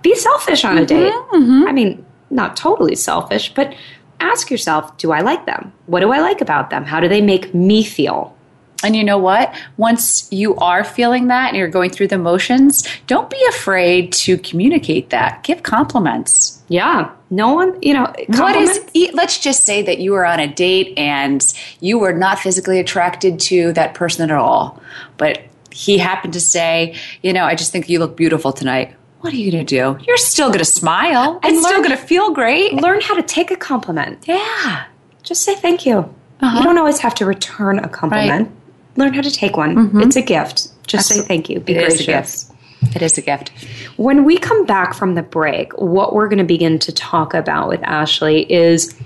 Be 0.02 0.14
selfish 0.14 0.64
on 0.64 0.76
mm-hmm. 0.76 0.84
a 0.84 0.86
date. 0.86 1.12
Mm-hmm. 1.12 1.68
I 1.68 1.72
mean, 1.72 2.06
not 2.30 2.56
totally 2.56 2.94
selfish, 2.94 3.52
but 3.54 3.74
ask 4.20 4.50
yourself: 4.50 4.96
Do 4.96 5.12
I 5.12 5.20
like 5.20 5.46
them? 5.46 5.72
What 5.86 6.00
do 6.00 6.12
I 6.12 6.20
like 6.20 6.40
about 6.40 6.70
them? 6.70 6.84
How 6.84 7.00
do 7.00 7.08
they 7.08 7.20
make 7.20 7.54
me 7.54 7.84
feel? 7.84 8.35
And 8.84 8.94
you 8.94 9.02
know 9.02 9.18
what? 9.18 9.54
Once 9.78 10.30
you 10.30 10.54
are 10.56 10.84
feeling 10.84 11.28
that 11.28 11.48
and 11.48 11.56
you're 11.56 11.68
going 11.68 11.90
through 11.90 12.08
the 12.08 12.18
motions, 12.18 12.86
don't 13.06 13.30
be 13.30 13.42
afraid 13.48 14.12
to 14.12 14.36
communicate 14.38 15.10
that. 15.10 15.42
Give 15.42 15.62
compliments. 15.62 16.62
Yeah. 16.68 17.10
No 17.30 17.54
one, 17.54 17.80
you 17.80 17.94
know, 17.94 18.12
what 18.28 18.54
is, 18.54 18.80
let's 19.14 19.38
just 19.38 19.64
say 19.64 19.82
that 19.82 19.98
you 19.98 20.12
were 20.12 20.26
on 20.26 20.40
a 20.40 20.46
date 20.46 20.96
and 20.98 21.44
you 21.80 21.98
were 21.98 22.12
not 22.12 22.38
physically 22.38 22.78
attracted 22.78 23.40
to 23.40 23.72
that 23.72 23.94
person 23.94 24.30
at 24.30 24.36
all, 24.36 24.80
but 25.16 25.42
he 25.70 25.98
happened 25.98 26.34
to 26.34 26.40
say, 26.40 26.94
you 27.22 27.32
know, 27.32 27.44
I 27.44 27.54
just 27.54 27.72
think 27.72 27.88
you 27.88 27.98
look 27.98 28.16
beautiful 28.16 28.52
tonight. 28.52 28.94
What 29.20 29.32
are 29.32 29.36
you 29.36 29.50
going 29.50 29.66
to 29.66 29.74
do? 29.74 30.04
You're 30.06 30.16
still 30.18 30.48
going 30.48 30.60
to 30.60 30.64
smile 30.64 31.40
and 31.42 31.56
it's 31.56 31.66
still 31.66 31.78
going 31.78 31.90
to 31.90 31.96
feel 31.96 32.30
great. 32.30 32.74
Learn 32.74 33.00
how 33.00 33.14
to 33.14 33.22
take 33.22 33.50
a 33.50 33.56
compliment. 33.56 34.28
Yeah. 34.28 34.84
Just 35.22 35.42
say 35.42 35.56
thank 35.56 35.86
you. 35.86 35.98
Uh-huh. 36.40 36.58
You 36.58 36.62
don't 36.62 36.78
always 36.78 36.98
have 37.00 37.14
to 37.16 37.26
return 37.26 37.78
a 37.78 37.88
compliment. 37.88 38.48
Right 38.48 38.56
learn 38.96 39.14
how 39.14 39.22
to 39.22 39.30
take 39.30 39.56
one. 39.56 39.76
Mm-hmm. 39.76 40.00
It's 40.02 40.16
a 40.16 40.22
gift. 40.22 40.68
Just 40.86 41.10
Absolutely. 41.10 41.22
say 41.22 41.28
thank 41.28 41.50
you. 41.50 41.60
Be 41.60 41.74
it 41.74 41.78
gracious. 41.78 42.00
Is 42.00 42.08
a 42.08 42.12
gift. 42.12 42.96
It 42.96 43.02
is 43.02 43.18
a 43.18 43.22
gift. 43.22 43.50
When 43.96 44.24
we 44.24 44.38
come 44.38 44.64
back 44.64 44.94
from 44.94 45.14
the 45.14 45.22
break, 45.22 45.72
what 45.78 46.14
we're 46.14 46.28
going 46.28 46.38
to 46.38 46.44
begin 46.44 46.78
to 46.80 46.92
talk 46.92 47.34
about 47.34 47.68
with 47.68 47.82
Ashley 47.82 48.50
is 48.52 48.96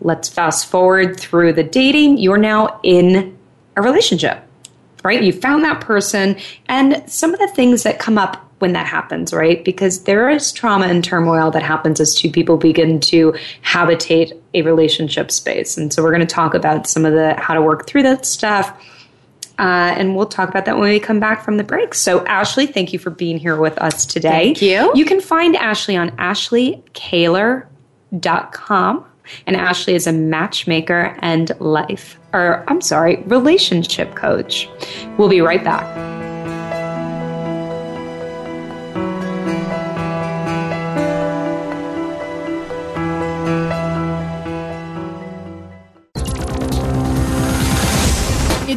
let's 0.00 0.28
fast 0.28 0.66
forward 0.66 1.18
through 1.18 1.52
the 1.52 1.62
dating. 1.62 2.18
You're 2.18 2.38
now 2.38 2.80
in 2.82 3.36
a 3.76 3.82
relationship, 3.82 4.42
right? 5.04 5.22
You 5.22 5.32
found 5.32 5.64
that 5.64 5.80
person, 5.80 6.36
and 6.68 7.02
some 7.10 7.34
of 7.34 7.40
the 7.40 7.48
things 7.48 7.82
that 7.82 7.98
come 7.98 8.16
up 8.16 8.46
when 8.60 8.72
that 8.74 8.86
happens, 8.86 9.32
right? 9.32 9.64
Because 9.64 10.04
there 10.04 10.28
is 10.28 10.52
trauma 10.52 10.86
and 10.86 11.02
turmoil 11.02 11.50
that 11.50 11.62
happens 11.62 11.98
as 11.98 12.14
two 12.14 12.30
people 12.30 12.58
begin 12.58 13.00
to 13.00 13.34
habitate 13.62 14.34
a 14.54 14.62
relationship 14.62 15.30
space. 15.30 15.76
And 15.76 15.92
so 15.92 16.02
we're 16.02 16.10
going 16.10 16.20
to 16.20 16.26
talk 16.26 16.54
about 16.54 16.86
some 16.86 17.06
of 17.06 17.14
the 17.14 17.34
how 17.38 17.54
to 17.54 17.62
work 17.62 17.86
through 17.86 18.02
that 18.02 18.26
stuff 18.26 18.78
uh, 19.60 19.94
and 19.96 20.16
we'll 20.16 20.26
talk 20.26 20.48
about 20.48 20.64
that 20.64 20.78
when 20.78 20.88
we 20.88 20.98
come 20.98 21.20
back 21.20 21.44
from 21.44 21.58
the 21.58 21.64
break. 21.64 21.94
So, 21.94 22.24
Ashley, 22.24 22.66
thank 22.66 22.94
you 22.94 22.98
for 22.98 23.10
being 23.10 23.38
here 23.38 23.56
with 23.56 23.76
us 23.76 24.06
today. 24.06 24.54
Thank 24.54 24.62
you. 24.62 24.90
You 24.94 25.04
can 25.04 25.20
find 25.20 25.54
Ashley 25.54 25.98
on 25.98 26.12
ashleykaylor.com. 26.12 29.06
And 29.46 29.56
Ashley 29.56 29.94
is 29.94 30.08
a 30.08 30.12
matchmaker 30.12 31.16
and 31.20 31.52
life, 31.60 32.18
or 32.32 32.64
I'm 32.66 32.80
sorry, 32.80 33.22
relationship 33.26 34.16
coach. 34.16 34.68
We'll 35.18 35.28
be 35.28 35.40
right 35.40 35.62
back. 35.62 36.29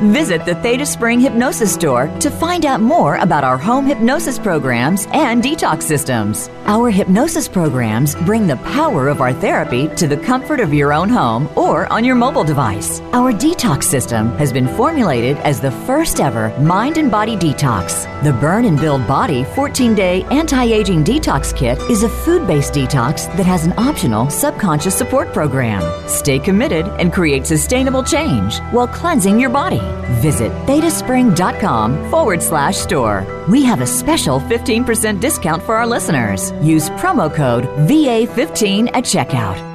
Visit 0.00 0.46
the 0.46 0.54
Theta 0.54 0.86
Spring 0.86 1.20
Hypnosis 1.20 1.74
Store 1.74 2.06
to 2.20 2.30
find 2.30 2.64
out 2.64 2.80
more 2.80 3.16
about 3.16 3.44
our 3.44 3.58
home 3.58 3.84
hypnosis 3.84 4.38
programs 4.38 5.06
and 5.12 5.42
detox 5.42 5.82
systems. 5.82 6.48
Our 6.64 6.88
hypnosis 6.88 7.48
programs 7.48 8.14
bring 8.14 8.46
the 8.46 8.56
power 8.56 9.08
of 9.08 9.20
our 9.20 9.34
therapy 9.34 9.88
to 9.96 10.08
the 10.08 10.16
comfort 10.16 10.58
of 10.58 10.72
your 10.72 10.94
own 10.94 11.10
home 11.10 11.50
or 11.54 11.86
on 11.92 12.02
your 12.02 12.14
mobile 12.14 12.44
device. 12.44 13.00
Our 13.12 13.30
detox 13.30 13.84
system 13.84 14.30
has 14.38 14.54
been 14.54 14.68
formulated 14.68 15.36
as 15.38 15.60
the 15.60 15.70
first 15.70 16.18
ever 16.18 16.48
mind 16.60 16.96
and 16.96 17.10
body 17.10 17.36
detox. 17.36 18.06
The 18.22 18.32
Burn 18.32 18.64
and 18.64 18.80
Build 18.80 19.06
Body 19.06 19.44
14 19.54 19.94
day 19.94 20.22
anti 20.30 20.64
aging 20.64 21.04
detox 21.04 21.54
kit 21.54 21.78
is 21.90 22.04
a 22.04 22.08
food 22.08 22.46
based 22.46 22.72
detox 22.72 23.26
that 23.36 23.44
has 23.44 23.66
an 23.66 23.74
optional 23.76 24.30
subconscious 24.30 24.96
support 24.96 25.30
program. 25.34 25.82
Stay 26.08 26.38
committed 26.38 26.86
and 26.98 27.12
create 27.12 27.46
sustainable 27.46 28.02
change 28.02 28.60
while 28.70 28.88
cleansing 28.88 29.38
your 29.38 29.50
body. 29.50 29.89
Visit 30.20 30.52
thetaspring.com 30.66 32.10
forward 32.10 32.42
slash 32.42 32.76
store. 32.76 33.46
We 33.48 33.64
have 33.64 33.80
a 33.80 33.86
special 33.86 34.40
15% 34.40 35.20
discount 35.20 35.62
for 35.62 35.76
our 35.76 35.86
listeners. 35.86 36.52
Use 36.62 36.90
promo 36.90 37.32
code 37.34 37.64
VA15 37.88 38.88
at 38.88 39.04
checkout. 39.04 39.70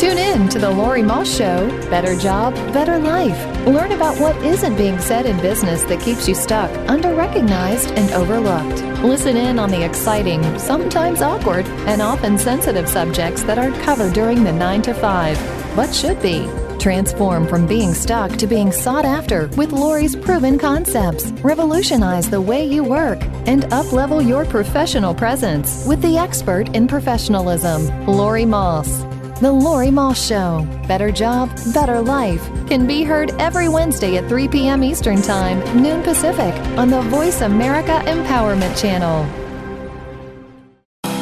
Tune 0.00 0.16
in 0.16 0.48
to 0.48 0.58
the 0.58 0.70
Lori 0.70 1.02
Moss 1.02 1.36
Show. 1.36 1.68
Better 1.90 2.16
job, 2.16 2.54
better 2.72 2.98
life. 2.98 3.38
Learn 3.66 3.92
about 3.92 4.18
what 4.18 4.34
isn't 4.38 4.74
being 4.76 4.98
said 4.98 5.26
in 5.26 5.36
business 5.42 5.84
that 5.84 6.00
keeps 6.00 6.26
you 6.26 6.34
stuck, 6.34 6.70
underrecognized, 6.88 7.94
and 7.98 8.10
overlooked. 8.14 8.82
Listen 9.04 9.36
in 9.36 9.58
on 9.58 9.70
the 9.70 9.84
exciting, 9.84 10.42
sometimes 10.58 11.20
awkward, 11.20 11.66
and 11.86 12.00
often 12.00 12.38
sensitive 12.38 12.88
subjects 12.88 13.42
that 13.42 13.58
aren't 13.58 13.78
covered 13.82 14.14
during 14.14 14.42
the 14.42 14.52
9 14.52 14.80
to 14.80 14.94
5, 14.94 15.76
but 15.76 15.94
should 15.94 16.20
be. 16.22 16.48
Transform 16.80 17.46
from 17.46 17.66
being 17.66 17.92
stuck 17.92 18.38
to 18.38 18.46
being 18.46 18.72
sought 18.72 19.04
after 19.04 19.48
with 19.48 19.70
Lori's 19.70 20.16
proven 20.16 20.58
concepts. 20.58 21.30
Revolutionize 21.42 22.30
the 22.30 22.40
way 22.40 22.64
you 22.64 22.82
work 22.82 23.22
and 23.46 23.64
uplevel 23.64 24.26
your 24.26 24.46
professional 24.46 25.14
presence 25.14 25.86
with 25.86 26.00
the 26.00 26.16
expert 26.16 26.74
in 26.74 26.88
professionalism, 26.88 28.06
Lori 28.06 28.46
Moss. 28.46 29.02
The 29.40 29.52
Lori 29.52 29.90
Moss 29.90 30.26
Show. 30.26 30.66
Better 30.88 31.12
job, 31.12 31.50
better 31.74 32.00
life. 32.00 32.42
Can 32.66 32.86
be 32.86 33.04
heard 33.04 33.30
every 33.38 33.68
Wednesday 33.68 34.16
at 34.16 34.26
3 34.30 34.48
p.m. 34.48 34.82
Eastern 34.82 35.20
Time, 35.20 35.60
noon 35.82 36.02
Pacific, 36.02 36.54
on 36.78 36.88
the 36.88 37.02
Voice 37.02 37.42
America 37.42 38.02
Empowerment 38.06 38.80
Channel. 38.80 39.28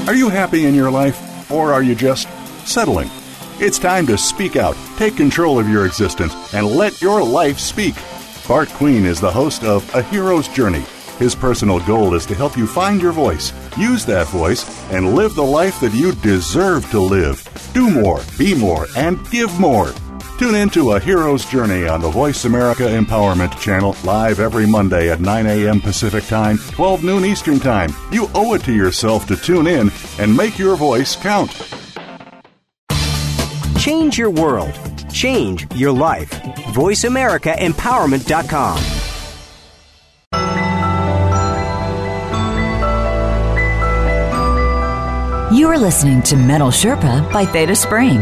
Are 0.07 0.15
you 0.15 0.29
happy 0.29 0.67
in 0.67 0.75
your 0.75 0.91
life, 0.91 1.51
or 1.51 1.73
are 1.73 1.83
you 1.83 1.97
just 1.97 2.29
settling? 2.65 3.11
It's 3.61 3.81
time 3.81 4.07
to 4.07 4.17
speak 4.17 4.55
out, 4.55 4.77
take 4.97 5.17
control 5.17 5.59
of 5.59 5.69
your 5.69 5.85
existence, 5.85 6.55
and 6.55 6.65
let 6.65 7.03
your 7.03 7.25
life 7.25 7.59
speak. 7.59 7.97
Bart 8.47 8.69
Queen 8.69 9.05
is 9.05 9.21
the 9.21 9.33
host 9.33 9.65
of 9.65 9.93
A 9.97 10.03
Hero's 10.03 10.47
Journey. 10.47 10.85
His 11.19 11.35
personal 11.35 11.81
goal 11.81 12.15
is 12.15 12.25
to 12.27 12.37
help 12.37 12.57
you 12.57 12.69
find 12.69 13.03
your 13.03 13.11
voice, 13.11 13.53
use 13.77 14.07
that 14.07 14.29
voice, 14.29 14.65
and 14.93 15.17
live 15.17 15.35
the 15.35 15.43
life 15.43 15.81
that 15.81 15.93
you 15.93 16.13
deserve 16.13 16.89
to 16.93 17.01
live. 17.01 17.43
Do 17.75 17.91
more, 17.91 18.21
be 18.39 18.55
more, 18.55 18.87
and 18.97 19.29
give 19.33 19.59
more. 19.59 19.93
Tune 20.39 20.55
in 20.55 20.71
to 20.71 20.93
A 20.93 21.01
Hero's 21.01 21.45
Journey 21.45 21.89
on 21.89 22.01
the 22.01 22.11
Voice 22.11 22.45
America 22.45 22.85
Empowerment 22.85 23.59
Channel, 23.59 23.97
live 24.05 24.39
every 24.39 24.69
Monday 24.69 25.11
at 25.11 25.21
9 25.21 25.47
a.m. 25.47 25.81
Pacific 25.81 26.25
Time, 26.27 26.59
12 26.71 27.03
noon 27.03 27.25
Eastern 27.25 27.59
Time. 27.59 27.91
You 28.13 28.31
owe 28.37 28.55
it 28.55 28.63
to 28.67 28.73
yourself 28.73 29.27
to 29.27 29.37
tune 29.37 29.67
in 29.67 29.91
and 30.21 30.37
make 30.37 30.61
your 30.61 30.77
voice 30.77 31.17
count. 31.17 31.51
Change 34.09 34.17
your 34.17 34.31
world. 34.31 34.73
Change 35.13 35.67
your 35.75 35.93
life. 35.93 36.31
VoiceAmericaEmpowerment.com. 36.73 38.79
You 45.55 45.69
are 45.69 45.77
listening 45.77 46.23
to 46.23 46.37
Mental 46.37 46.71
Sherpa 46.71 47.31
by 47.31 47.45
Theta 47.45 47.77
Spring. 47.77 48.21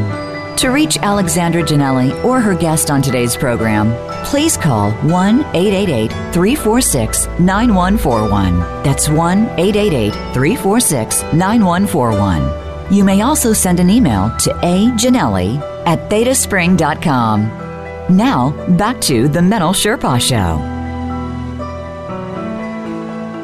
To 0.56 0.70
reach 0.70 0.98
Alexandra 0.98 1.62
Janelli 1.62 2.24
or 2.24 2.40
her 2.40 2.56
guest 2.56 2.90
on 2.90 3.00
today's 3.00 3.36
program, 3.36 3.94
please 4.24 4.56
call 4.56 4.90
1 4.90 5.38
888 5.54 6.10
346 6.32 7.28
9141. 7.38 8.58
That's 8.82 9.08
1 9.08 9.38
888 9.56 10.12
346 10.34 11.22
9141. 11.32 12.65
You 12.88 13.02
may 13.02 13.22
also 13.22 13.52
send 13.52 13.80
an 13.80 13.90
email 13.90 14.30
to 14.38 14.50
ajanelli 14.62 15.58
at 15.86 16.08
thetaspring.com. 16.08 18.16
Now, 18.16 18.50
back 18.76 19.00
to 19.02 19.26
the 19.26 19.42
Mental 19.42 19.70
Sherpa 19.70 20.20
Show. 20.20 20.62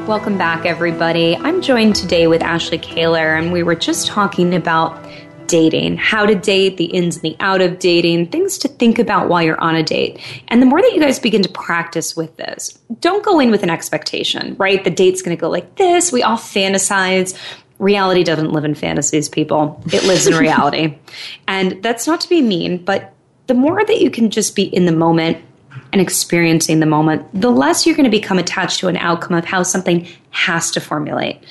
Welcome 0.07 0.39
back, 0.39 0.65
everybody. 0.65 1.37
I'm 1.37 1.61
joined 1.61 1.97
today 1.97 2.29
with 2.29 2.41
Ashley 2.41 2.79
Kaylor, 2.79 3.37
and 3.37 3.53
we 3.53 3.65
were 3.65 3.75
just 3.75 4.07
talking 4.07 4.55
about 4.55 5.05
dating, 5.49 5.97
how 5.97 6.25
to 6.25 6.35
date, 6.35 6.77
the 6.77 6.87
ins 6.87 7.17
and 7.17 7.23
the 7.23 7.37
out 7.41 7.61
of 7.61 7.79
dating, 7.79 8.29
things 8.29 8.57
to 8.59 8.69
think 8.69 8.99
about 8.99 9.29
while 9.29 9.43
you're 9.43 9.61
on 9.61 9.75
a 9.75 9.83
date. 9.83 10.21
And 10.49 10.63
the 10.63 10.67
more 10.67 10.81
that 10.81 10.93
you 10.95 11.01
guys 11.01 11.19
begin 11.19 11.43
to 11.43 11.49
practice 11.49 12.17
with 12.17 12.37
this, 12.37 12.79
don't 13.01 13.25
go 13.25 13.39
in 13.39 13.51
with 13.51 13.63
an 13.63 13.71
expectation, 13.71 14.57
right? 14.57 14.83
The 14.83 14.91
date's 14.91 15.21
going 15.21 15.37
to 15.37 15.41
go 15.41 15.51
like 15.51 15.77
this. 15.77 16.11
We 16.11 16.23
all 16.23 16.39
fantasize 16.39 17.37
reality 17.83 18.23
doesn't 18.23 18.53
live 18.53 18.65
in 18.65 18.75
fantasies, 18.75 19.29
people. 19.29 19.83
It 19.93 20.05
lives 20.05 20.27
in 20.27 20.35
reality. 20.37 20.97
and 21.49 21.83
that's 21.83 22.07
not 22.07 22.21
to 22.23 22.29
be 22.29 22.41
mean, 22.41 22.83
but 22.83 23.13
the 23.49 23.55
more 23.55 23.85
that 23.85 24.01
you 24.01 24.11
can 24.11 24.31
just 24.31 24.55
be 24.55 24.63
in 24.63 24.87
the 24.87 24.93
moment 24.93 25.39
and 25.93 26.01
experiencing 26.01 26.81
the 26.81 26.87
moment, 26.87 27.29
the 27.39 27.51
less 27.51 27.85
you're 27.87 27.97
going 27.97 28.05
to 28.05 28.11
become 28.11 28.39
attached 28.39 28.81
to 28.81 28.89
an 28.89 28.97
outcome 28.97 29.37
of 29.37 29.45
how 29.45 29.63
something 29.63 30.07
has 30.31 30.71
to 30.71 30.81
formulate. 30.81 31.43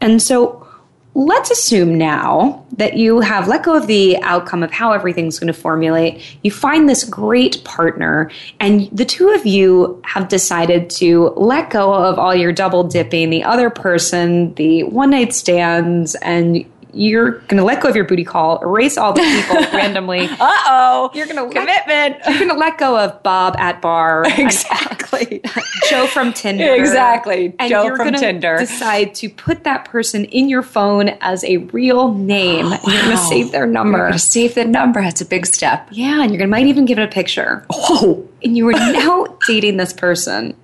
And 0.00 0.22
so 0.22 0.66
let's 1.14 1.50
assume 1.50 1.98
now 1.98 2.64
that 2.76 2.96
you 2.96 3.20
have 3.20 3.48
let 3.48 3.64
go 3.64 3.74
of 3.74 3.86
the 3.86 4.16
outcome 4.22 4.62
of 4.62 4.70
how 4.70 4.92
everything's 4.92 5.38
going 5.38 5.52
to 5.52 5.58
formulate. 5.58 6.22
You 6.42 6.50
find 6.50 6.88
this 6.88 7.04
great 7.04 7.62
partner, 7.64 8.30
and 8.60 8.88
the 8.92 9.04
two 9.04 9.30
of 9.30 9.44
you 9.44 10.00
have 10.04 10.28
decided 10.28 10.88
to 10.90 11.28
let 11.36 11.70
go 11.70 11.92
of 11.92 12.18
all 12.18 12.34
your 12.34 12.52
double 12.52 12.84
dipping, 12.84 13.30
the 13.30 13.42
other 13.42 13.70
person, 13.70 14.54
the 14.54 14.84
one 14.84 15.10
night 15.10 15.34
stands, 15.34 16.14
and 16.16 16.64
you're 16.92 17.32
going 17.40 17.56
to 17.56 17.64
let 17.64 17.82
go 17.82 17.88
of 17.88 17.96
your 17.96 18.04
booty 18.04 18.24
call, 18.24 18.60
erase 18.62 18.96
all 18.96 19.12
the 19.12 19.20
people 19.20 19.56
randomly. 19.72 20.26
Uh 20.28 20.36
oh. 20.40 21.10
You're 21.14 21.26
going 21.26 21.36
to 21.36 21.58
commitment. 21.58 22.18
Let, 22.18 22.26
you're 22.28 22.38
going 22.38 22.50
to 22.50 22.56
let 22.56 22.78
go 22.78 22.98
of 22.98 23.22
Bob 23.22 23.56
at 23.58 23.80
bar. 23.80 24.24
Exactly. 24.40 25.42
Joe 25.90 26.06
from 26.06 26.32
Tinder. 26.32 26.74
Exactly. 26.74 27.54
And 27.58 27.68
Joe 27.68 27.84
you're 27.84 27.96
from 27.96 28.14
Tinder. 28.14 28.56
Decide 28.58 29.14
to 29.16 29.28
put 29.28 29.64
that 29.64 29.84
person 29.84 30.24
in 30.26 30.48
your 30.48 30.62
phone 30.62 31.10
as 31.20 31.44
a 31.44 31.58
real 31.58 32.14
name. 32.14 32.66
Oh, 32.66 32.70
wow. 32.84 32.92
You're 32.92 33.02
going 33.02 33.16
to 33.16 33.22
save 33.24 33.52
their 33.52 33.66
number. 33.66 33.98
You're 33.98 34.06
going 34.08 34.12
to 34.14 34.18
save 34.18 34.54
the 34.54 34.64
number. 34.64 35.02
That's 35.02 35.20
a 35.20 35.26
big 35.26 35.46
step. 35.46 35.88
Yeah, 35.90 36.22
and 36.22 36.30
you're 36.30 36.38
going 36.38 36.48
to 36.48 36.50
might 36.50 36.66
even 36.66 36.84
give 36.84 36.98
it 36.98 37.02
a 37.02 37.08
picture. 37.08 37.66
Oh. 37.70 38.26
And 38.42 38.56
you 38.56 38.68
are 38.68 38.72
now 38.72 39.26
dating 39.46 39.76
this 39.76 39.92
person 39.92 40.56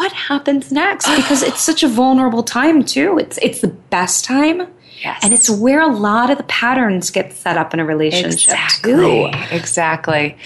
what 0.00 0.12
happens 0.12 0.72
next 0.72 1.06
because 1.14 1.42
it's 1.42 1.60
such 1.60 1.82
a 1.82 1.88
vulnerable 1.88 2.42
time 2.42 2.82
too 2.82 3.18
it's 3.18 3.38
it's 3.42 3.60
the 3.60 3.68
best 3.68 4.24
time 4.24 4.66
Yes. 5.02 5.20
And 5.22 5.32
it's 5.32 5.48
where 5.48 5.80
a 5.80 5.86
lot 5.86 6.30
of 6.30 6.36
the 6.36 6.44
patterns 6.44 7.10
get 7.10 7.32
set 7.32 7.56
up 7.56 7.72
in 7.72 7.80
a 7.80 7.84
relationship 7.84 8.52
exactly. 8.52 8.92
too. 8.92 9.30
Exactly. 9.50 10.36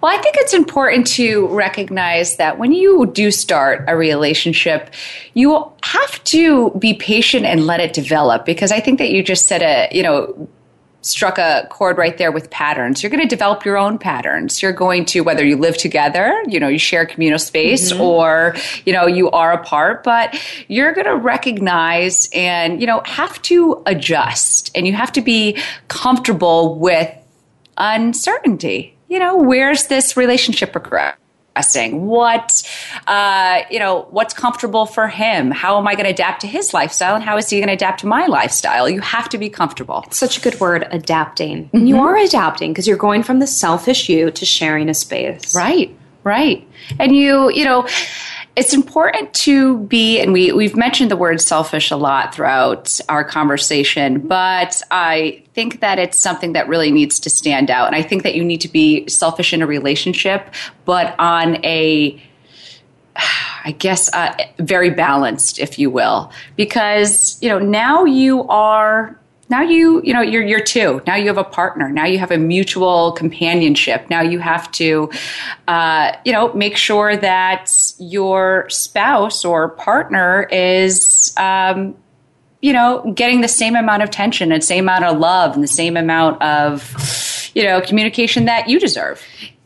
Well, 0.00 0.16
I 0.16 0.20
think 0.22 0.36
it's 0.38 0.54
important 0.54 1.06
to 1.08 1.46
recognize 1.48 2.36
that 2.36 2.58
when 2.58 2.72
you 2.72 3.06
do 3.12 3.30
start 3.30 3.84
a 3.88 3.96
relationship, 3.96 4.90
you 5.34 5.70
have 5.82 6.24
to 6.24 6.70
be 6.78 6.94
patient 6.94 7.44
and 7.44 7.66
let 7.66 7.80
it 7.80 7.92
develop 7.92 8.46
because 8.46 8.72
I 8.72 8.80
think 8.80 8.98
that 8.98 9.10
you 9.10 9.22
just 9.22 9.46
said 9.46 9.62
a, 9.62 9.94
you 9.94 10.02
know, 10.02 10.48
struck 11.02 11.38
a 11.38 11.66
chord 11.70 11.98
right 11.98 12.16
there 12.18 12.30
with 12.30 12.50
patterns. 12.50 13.02
You're 13.02 13.10
going 13.10 13.22
to 13.22 13.28
develop 13.28 13.64
your 13.64 13.76
own 13.76 13.98
patterns. 13.98 14.62
You're 14.62 14.72
going 14.72 15.04
to, 15.06 15.20
whether 15.20 15.44
you 15.44 15.56
live 15.56 15.76
together, 15.76 16.42
you 16.46 16.60
know, 16.60 16.68
you 16.68 16.78
share 16.78 17.06
communal 17.06 17.38
space 17.38 17.92
mm-hmm. 17.92 18.02
or, 18.02 18.54
you 18.84 18.92
know, 18.92 19.06
you 19.06 19.30
are 19.30 19.52
apart, 19.52 20.04
but 20.04 20.38
you're 20.68 20.92
going 20.92 21.06
to 21.06 21.16
recognize 21.16 22.28
and, 22.34 22.80
you 22.80 22.86
know, 22.86 23.02
have 23.06 23.40
to 23.42 23.82
adjust 23.86 24.70
and 24.74 24.86
you 24.86 24.92
have 24.92 25.12
to 25.12 25.22
be 25.22 25.58
comfortable 25.88 26.78
with 26.78 27.10
uncertainty. 27.78 28.96
You 29.08 29.18
know, 29.18 29.36
where's 29.36 29.86
this 29.86 30.16
relationship 30.16 30.76
progress? 31.62 31.92
what 31.92 32.62
uh, 33.06 33.62
you 33.70 33.78
know 33.78 34.06
what's 34.10 34.34
comfortable 34.34 34.86
for 34.86 35.08
him? 35.08 35.50
How 35.50 35.78
am 35.78 35.86
i 35.86 35.94
going 35.94 36.04
to 36.04 36.10
adapt 36.10 36.40
to 36.42 36.46
his 36.46 36.74
lifestyle 36.74 37.14
and 37.14 37.24
how 37.24 37.36
is 37.36 37.50
he 37.50 37.58
going 37.58 37.68
to 37.68 37.74
adapt 37.74 38.00
to 38.00 38.06
my 38.06 38.26
lifestyle? 38.26 38.88
You 38.88 39.00
have 39.00 39.28
to 39.30 39.38
be 39.38 39.48
comfortable. 39.48 40.04
Such 40.10 40.38
a 40.38 40.40
good 40.40 40.58
word 40.60 40.86
adapting. 40.90 41.64
Mm-hmm. 41.68 41.86
you 41.86 41.98
are 41.98 42.16
adapting 42.16 42.72
because 42.72 42.86
you're 42.86 42.96
going 42.96 43.22
from 43.22 43.38
the 43.38 43.46
selfish 43.46 44.08
you 44.08 44.30
to 44.30 44.44
sharing 44.44 44.88
a 44.88 44.94
space. 44.94 45.54
Right 45.54 45.94
right. 46.24 46.66
And 46.98 47.14
you 47.14 47.50
you 47.50 47.64
know 47.64 47.86
it's 48.56 48.74
important 48.74 49.32
to 49.34 49.78
be, 49.84 50.20
and 50.20 50.32
we, 50.32 50.52
we've 50.52 50.76
mentioned 50.76 51.10
the 51.10 51.16
word 51.16 51.40
selfish 51.40 51.90
a 51.90 51.96
lot 51.96 52.34
throughout 52.34 52.98
our 53.08 53.24
conversation, 53.24 54.26
but 54.26 54.82
I 54.90 55.44
think 55.54 55.80
that 55.80 55.98
it's 55.98 56.18
something 56.18 56.52
that 56.54 56.68
really 56.68 56.90
needs 56.90 57.20
to 57.20 57.30
stand 57.30 57.70
out. 57.70 57.86
And 57.86 57.96
I 57.96 58.02
think 58.02 58.22
that 58.24 58.34
you 58.34 58.44
need 58.44 58.60
to 58.62 58.68
be 58.68 59.08
selfish 59.08 59.52
in 59.52 59.62
a 59.62 59.66
relationship, 59.66 60.52
but 60.84 61.14
on 61.18 61.64
a 61.64 62.20
I 63.64 63.72
guess 63.72 64.12
uh, 64.14 64.34
very 64.58 64.90
balanced, 64.90 65.58
if 65.58 65.78
you 65.78 65.90
will, 65.90 66.32
because 66.56 67.38
you 67.42 67.48
know 67.48 67.58
now 67.58 68.04
you 68.04 68.46
are 68.48 69.18
now 69.50 69.62
you 69.62 70.00
you 70.02 70.14
know 70.14 70.20
you're 70.20 70.42
you're 70.42 70.62
two. 70.62 71.02
Now 71.06 71.16
you 71.16 71.26
have 71.26 71.38
a 71.38 71.44
partner. 71.44 71.90
Now 71.90 72.06
you 72.06 72.18
have 72.18 72.30
a 72.30 72.38
mutual 72.38 73.12
companionship. 73.12 74.08
Now 74.08 74.22
you 74.22 74.38
have 74.38 74.70
to 74.72 75.10
uh, 75.68 76.16
you 76.24 76.32
know 76.32 76.52
make 76.54 76.76
sure 76.76 77.16
that 77.16 77.72
your 77.98 78.68
spouse 78.70 79.44
or 79.44 79.70
partner 79.70 80.44
is 80.44 81.34
um, 81.36 81.96
you 82.62 82.72
know 82.72 83.12
getting 83.14 83.40
the 83.40 83.48
same 83.48 83.76
amount 83.76 84.02
of 84.02 84.10
tension 84.10 84.52
and 84.52 84.62
same 84.62 84.84
amount 84.84 85.04
of 85.04 85.18
love 85.18 85.54
and 85.54 85.62
the 85.62 85.68
same 85.68 85.96
amount 85.96 86.40
of 86.40 87.50
you 87.54 87.64
know 87.64 87.80
communication 87.80 88.44
that 88.46 88.68
you 88.68 88.78
deserve. 88.78 89.22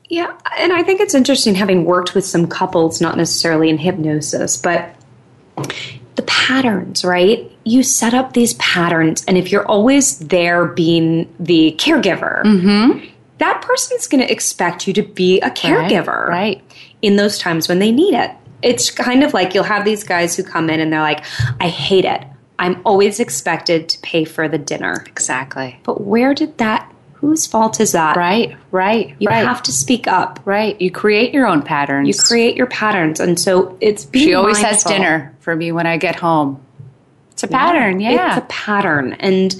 Yeah 0.08 0.36
and 0.58 0.72
i 0.72 0.82
think 0.82 1.00
it's 1.00 1.14
interesting 1.14 1.54
having 1.54 1.84
worked 1.84 2.14
with 2.14 2.24
some 2.24 2.46
couples 2.46 3.00
not 3.00 3.16
necessarily 3.16 3.70
in 3.70 3.78
hypnosis 3.78 4.56
but 4.56 4.94
the 6.16 6.22
patterns, 6.22 7.04
right? 7.04 7.50
You 7.64 7.82
set 7.82 8.14
up 8.14 8.32
these 8.32 8.54
patterns, 8.54 9.24
and 9.26 9.36
if 9.36 9.50
you're 9.50 9.66
always 9.66 10.18
there 10.18 10.66
being 10.66 11.32
the 11.40 11.74
caregiver, 11.78 12.42
mm-hmm. 12.44 13.04
that 13.38 13.62
person's 13.62 14.06
going 14.06 14.22
to 14.22 14.30
expect 14.30 14.86
you 14.86 14.92
to 14.94 15.02
be 15.02 15.40
a 15.40 15.50
caregiver, 15.50 16.26
right, 16.28 16.58
right? 16.58 16.86
In 17.02 17.16
those 17.16 17.38
times 17.38 17.68
when 17.68 17.78
they 17.78 17.90
need 17.90 18.14
it. 18.14 18.30
It's 18.62 18.90
kind 18.90 19.22
of 19.22 19.34
like 19.34 19.54
you'll 19.54 19.64
have 19.64 19.84
these 19.84 20.04
guys 20.04 20.36
who 20.36 20.42
come 20.42 20.70
in 20.70 20.80
and 20.80 20.90
they're 20.90 21.00
like, 21.00 21.22
I 21.60 21.68
hate 21.68 22.06
it. 22.06 22.24
I'm 22.58 22.80
always 22.86 23.20
expected 23.20 23.90
to 23.90 23.98
pay 23.98 24.24
for 24.24 24.48
the 24.48 24.56
dinner. 24.56 25.04
Exactly. 25.06 25.78
But 25.82 26.00
where 26.00 26.32
did 26.32 26.56
that 26.58 26.90
whose 27.24 27.46
fault 27.46 27.80
is 27.80 27.92
that? 27.92 28.16
Right, 28.16 28.54
right. 28.70 29.16
You 29.18 29.28
right. 29.28 29.46
have 29.46 29.62
to 29.62 29.72
speak 29.72 30.06
up. 30.06 30.40
Right. 30.44 30.78
You 30.78 30.90
create 30.90 31.32
your 31.32 31.46
own 31.46 31.62
patterns. 31.62 32.06
You 32.06 32.14
create 32.14 32.54
your 32.54 32.66
patterns. 32.66 33.18
And 33.18 33.40
so 33.40 33.78
it's 33.80 34.04
beautiful. 34.04 34.30
She 34.30 34.34
always 34.34 34.56
mindful. 34.56 34.70
has 34.74 34.84
dinner 34.84 35.34
for 35.40 35.56
me 35.56 35.72
when 35.72 35.86
I 35.86 35.96
get 35.96 36.16
home. 36.16 36.62
It's 37.32 37.42
a 37.42 37.48
pattern, 37.48 37.98
yeah. 38.00 38.10
yeah. 38.10 38.36
It's 38.36 38.44
a 38.44 38.48
pattern. 38.48 39.14
And 39.14 39.56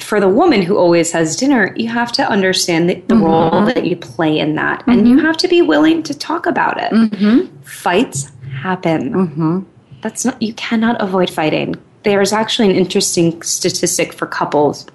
for 0.00 0.18
the 0.18 0.28
woman 0.28 0.62
who 0.62 0.76
always 0.76 1.12
has 1.12 1.36
dinner, 1.36 1.72
you 1.76 1.88
have 1.88 2.10
to 2.12 2.28
understand 2.28 2.90
the, 2.90 2.94
the 2.94 3.14
mm-hmm. 3.14 3.24
role 3.24 3.64
that 3.66 3.86
you 3.86 3.94
play 3.94 4.36
in 4.36 4.56
that. 4.56 4.80
Mm-hmm. 4.80 4.90
And 4.90 5.08
you 5.08 5.18
have 5.18 5.36
to 5.38 5.48
be 5.48 5.62
willing 5.62 6.02
to 6.02 6.12
talk 6.12 6.46
about 6.46 6.82
it. 6.82 6.90
Mm-hmm. 6.90 7.56
Fights 7.62 8.32
happen. 8.50 9.12
Mm-hmm. 9.12 9.60
That's 10.02 10.24
not, 10.24 10.42
you 10.42 10.52
cannot 10.54 11.00
avoid 11.00 11.30
fighting. 11.30 11.76
There's 12.02 12.32
actually 12.32 12.70
an 12.70 12.76
interesting 12.76 13.40
statistic 13.42 14.12
for 14.12 14.26
couples 14.26 14.86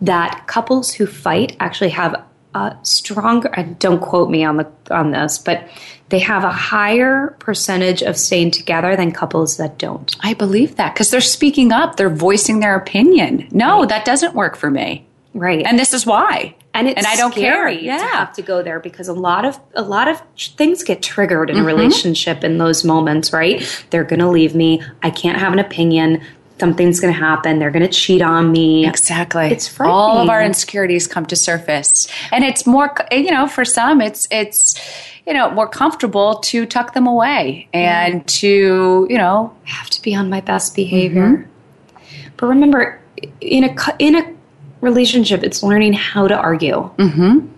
that 0.00 0.46
couples 0.46 0.92
who 0.92 1.06
fight 1.06 1.56
actually 1.60 1.90
have 1.90 2.24
a 2.54 2.76
stronger 2.82 3.48
and 3.54 3.78
don't 3.78 4.00
quote 4.00 4.30
me 4.30 4.42
on 4.42 4.56
the 4.56 4.66
on 4.90 5.10
this 5.10 5.38
but 5.38 5.68
they 6.08 6.18
have 6.18 6.44
a 6.44 6.50
higher 6.50 7.36
percentage 7.40 8.02
of 8.02 8.16
staying 8.16 8.50
together 8.50 8.96
than 8.96 9.12
couples 9.12 9.58
that 9.58 9.78
don't 9.78 10.16
i 10.20 10.32
believe 10.32 10.76
that 10.76 10.94
because 10.94 11.10
they're 11.10 11.20
speaking 11.20 11.72
up 11.72 11.96
they're 11.96 12.08
voicing 12.08 12.60
their 12.60 12.74
opinion 12.74 13.46
no 13.50 13.80
right. 13.80 13.90
that 13.90 14.04
doesn't 14.04 14.34
work 14.34 14.56
for 14.56 14.70
me 14.70 15.06
right 15.34 15.64
and 15.66 15.78
this 15.78 15.92
is 15.92 16.06
why 16.06 16.54
and 16.78 16.88
it's 16.88 16.98
and 16.98 17.06
I 17.06 17.16
don't 17.16 17.34
care 17.34 17.68
yeah. 17.68 17.98
to 17.98 18.04
have 18.04 18.32
to 18.34 18.42
go 18.42 18.62
there 18.62 18.78
because 18.78 19.08
a 19.08 19.12
lot 19.12 19.44
of 19.44 19.58
a 19.74 19.82
lot 19.82 20.06
of 20.06 20.22
things 20.36 20.84
get 20.84 21.02
triggered 21.02 21.50
in 21.50 21.56
mm-hmm. 21.56 21.64
a 21.64 21.66
relationship 21.66 22.44
in 22.44 22.58
those 22.58 22.84
moments, 22.84 23.32
right? 23.32 23.84
They're 23.90 24.04
going 24.04 24.20
to 24.20 24.28
leave 24.28 24.54
me. 24.54 24.82
I 25.02 25.10
can't 25.10 25.38
have 25.38 25.52
an 25.52 25.58
opinion 25.58 26.22
something's 26.58 27.00
going 27.00 27.12
to 27.12 27.18
happen. 27.18 27.58
They're 27.58 27.70
going 27.70 27.86
to 27.86 27.92
cheat 27.92 28.22
on 28.22 28.52
me. 28.52 28.86
Exactly. 28.86 29.46
It's 29.48 29.68
frightening. 29.68 29.94
All 29.94 30.18
of 30.18 30.28
our 30.28 30.42
insecurities 30.42 31.06
come 31.06 31.26
to 31.26 31.36
surface, 31.36 32.08
and 32.32 32.44
it's 32.44 32.66
more. 32.66 32.94
You 33.10 33.30
know, 33.30 33.46
for 33.46 33.64
some, 33.64 34.00
it's 34.00 34.28
it's 34.30 34.78
you 35.26 35.32
know 35.34 35.50
more 35.50 35.68
comfortable 35.68 36.36
to 36.40 36.66
tuck 36.66 36.94
them 36.94 37.06
away 37.06 37.68
and 37.72 38.26
to 38.28 39.06
you 39.08 39.18
know 39.18 39.54
I 39.66 39.70
have 39.70 39.90
to 39.90 40.02
be 40.02 40.14
on 40.14 40.30
my 40.30 40.40
best 40.40 40.74
behavior. 40.74 41.28
Mm-hmm. 41.28 42.30
But 42.36 42.46
remember, 42.46 43.00
in 43.40 43.64
a 43.64 43.74
in 43.98 44.14
a 44.16 44.34
relationship, 44.80 45.42
it's 45.42 45.62
learning 45.62 45.92
how 45.92 46.28
to 46.28 46.36
argue. 46.36 46.90
Mm-hmm. 46.96 47.48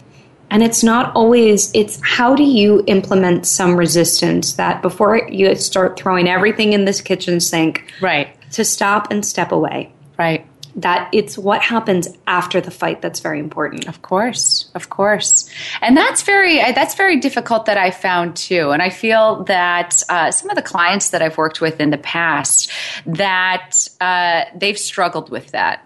And 0.53 0.65
it's 0.65 0.83
not 0.83 1.15
always, 1.15 1.71
it's 1.75 2.01
how 2.03 2.35
do 2.35 2.43
you 2.43 2.83
implement 2.89 3.47
some 3.47 3.77
resistance 3.77 4.55
that 4.55 4.83
before 4.83 5.29
you 5.29 5.55
start 5.55 5.97
throwing 5.97 6.29
everything 6.29 6.73
in 6.73 6.87
this 6.87 7.01
kitchen 7.01 7.39
sink, 7.39 7.85
right? 8.01 8.37
To 8.53 8.65
stop 8.65 9.11
and 9.11 9.25
step 9.25 9.53
away. 9.53 9.93
Right. 10.19 10.47
That 10.77 11.09
it's 11.13 11.37
what 11.37 11.63
happens 11.63 12.09
after 12.29 12.61
the 12.61 12.71
fight 12.71 13.03
that's 13.03 13.19
very 13.19 13.41
important. 13.41 13.89
Of 13.89 14.03
course, 14.03 14.71
of 14.77 14.89
course, 14.89 15.51
and 15.81 15.97
that's 15.97 16.23
very 16.23 16.59
that's 16.59 16.95
very 16.95 17.17
difficult 17.19 17.67
that 17.67 17.77
I 17.77 17.91
found 17.91 18.37
too. 18.37 18.71
And 18.71 18.81
I 18.81 18.89
feel 18.89 19.43
that 19.45 20.01
uh, 20.09 20.31
some 20.31 20.49
of 20.49 20.55
the 20.55 20.63
clients 20.63 21.11
that 21.11 21.23
I've 21.23 21.37
worked 21.37 21.61
with 21.61 21.81
in 21.81 21.91
the 21.91 21.99
past 21.99 22.71
that 23.05 23.89
uh, 24.01 24.45
they've 24.55 24.79
struggled 24.79 25.29
with 25.29 25.51
that 25.51 25.85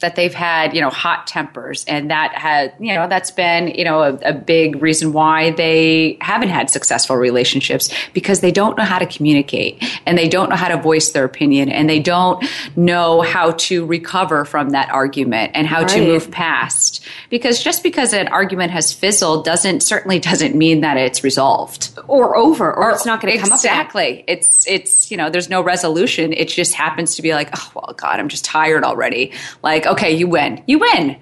that 0.00 0.16
they've 0.16 0.34
had, 0.34 0.74
you 0.74 0.80
know, 0.80 0.90
hot 0.90 1.26
tempers, 1.26 1.84
and 1.86 2.10
that 2.10 2.34
had, 2.34 2.72
you 2.78 2.94
know, 2.94 3.08
that's 3.08 3.30
been, 3.30 3.68
you 3.68 3.84
know, 3.84 4.02
a, 4.02 4.14
a, 4.24 4.32
big 4.32 4.80
reason 4.80 5.12
why 5.12 5.50
they 5.50 6.16
haven't 6.20 6.48
had 6.48 6.70
successful 6.70 7.16
relationships 7.16 7.92
because 8.12 8.40
they 8.40 8.52
don't 8.52 8.78
know 8.78 8.84
how 8.84 8.98
to 8.98 9.06
communicate 9.06 9.82
and 10.06 10.16
they 10.16 10.28
don't 10.28 10.48
know 10.48 10.56
how 10.56 10.68
to 10.68 10.80
voice 10.80 11.10
their 11.10 11.24
opinion 11.24 11.68
and 11.68 11.90
they 11.90 11.98
don't 11.98 12.44
know 12.76 13.20
how 13.20 13.50
to 13.52 13.84
recover 13.84 14.44
from 14.44 14.70
that 14.70 14.88
argument 14.90 15.50
and 15.54 15.66
how 15.66 15.80
right. 15.80 15.88
to 15.88 16.00
move 16.00 16.30
past. 16.30 17.04
Because 17.28 17.62
just 17.62 17.82
because 17.82 18.12
an 18.12 18.28
argument 18.28 18.70
has 18.70 18.92
fizzled 18.92 19.44
doesn't 19.44 19.82
certainly 19.82 20.18
doesn't 20.18 20.54
mean 20.54 20.80
that 20.82 20.96
it's 20.96 21.24
resolved 21.24 21.90
or 22.06 22.36
over 22.36 22.72
or, 22.72 22.84
or 22.84 22.90
it's 22.90 23.04
not 23.04 23.20
going 23.20 23.34
to 23.34 23.38
come 23.38 23.52
up 23.52 23.58
exactly. 23.58 24.24
It's 24.28 24.66
it's 24.68 25.10
you 25.10 25.16
know, 25.16 25.28
there's 25.28 25.50
no 25.50 25.60
resolution. 25.60 26.32
It 26.32 26.48
just 26.48 26.74
happens 26.74 27.16
to 27.16 27.22
be 27.22 27.34
like, 27.34 27.50
oh 27.54 27.72
well, 27.74 27.94
God, 27.96 28.20
I'm 28.20 28.28
just 28.28 28.44
tired 28.44 28.84
already. 28.84 29.32
Like 29.62 29.87
okay, 29.88 30.12
you 30.12 30.28
win. 30.28 30.62
You 30.66 30.78
win. 30.78 31.16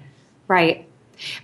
Right. 0.47 0.87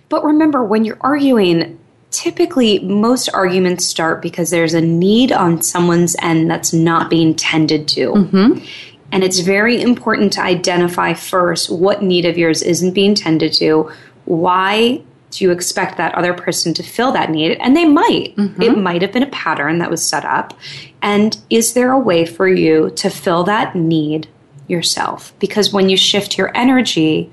But 0.08 0.24
remember, 0.24 0.64
when 0.64 0.84
you're 0.84 0.98
arguing, 1.00 1.78
typically 2.10 2.78
most 2.78 3.28
arguments 3.34 3.84
start 3.84 4.22
because 4.22 4.50
there's 4.50 4.74
a 4.74 4.80
need 4.80 5.32
on 5.32 5.62
someone's 5.62 6.16
end 6.22 6.50
that's 6.50 6.72
not 6.72 7.10
being 7.10 7.34
tended 7.34 7.88
to. 7.88 8.12
Mm-hmm. 8.12 8.64
And 9.12 9.22
it's 9.22 9.40
very 9.40 9.80
important 9.80 10.32
to 10.34 10.42
identify 10.42 11.14
first 11.14 11.70
what 11.70 12.02
need 12.02 12.24
of 12.24 12.38
yours 12.38 12.62
isn't 12.62 12.94
being 12.94 13.14
tended 13.14 13.52
to. 13.54 13.90
Why 14.24 15.02
do 15.30 15.44
you 15.44 15.50
expect 15.50 15.96
that 15.96 16.14
other 16.14 16.32
person 16.32 16.72
to 16.74 16.82
fill 16.82 17.12
that 17.12 17.30
need? 17.30 17.58
And 17.60 17.76
they 17.76 17.84
might. 17.84 18.34
Mm-hmm. 18.36 18.62
It 18.62 18.78
might 18.78 19.02
have 19.02 19.12
been 19.12 19.22
a 19.22 19.30
pattern 19.30 19.78
that 19.78 19.90
was 19.90 20.02
set 20.02 20.24
up. 20.24 20.58
And 21.02 21.36
is 21.50 21.74
there 21.74 21.92
a 21.92 21.98
way 21.98 22.24
for 22.24 22.48
you 22.48 22.90
to 22.96 23.10
fill 23.10 23.44
that 23.44 23.74
need 23.74 24.28
yourself? 24.68 25.32
Because 25.38 25.72
when 25.72 25.88
you 25.88 25.96
shift 25.96 26.38
your 26.38 26.56
energy, 26.56 27.30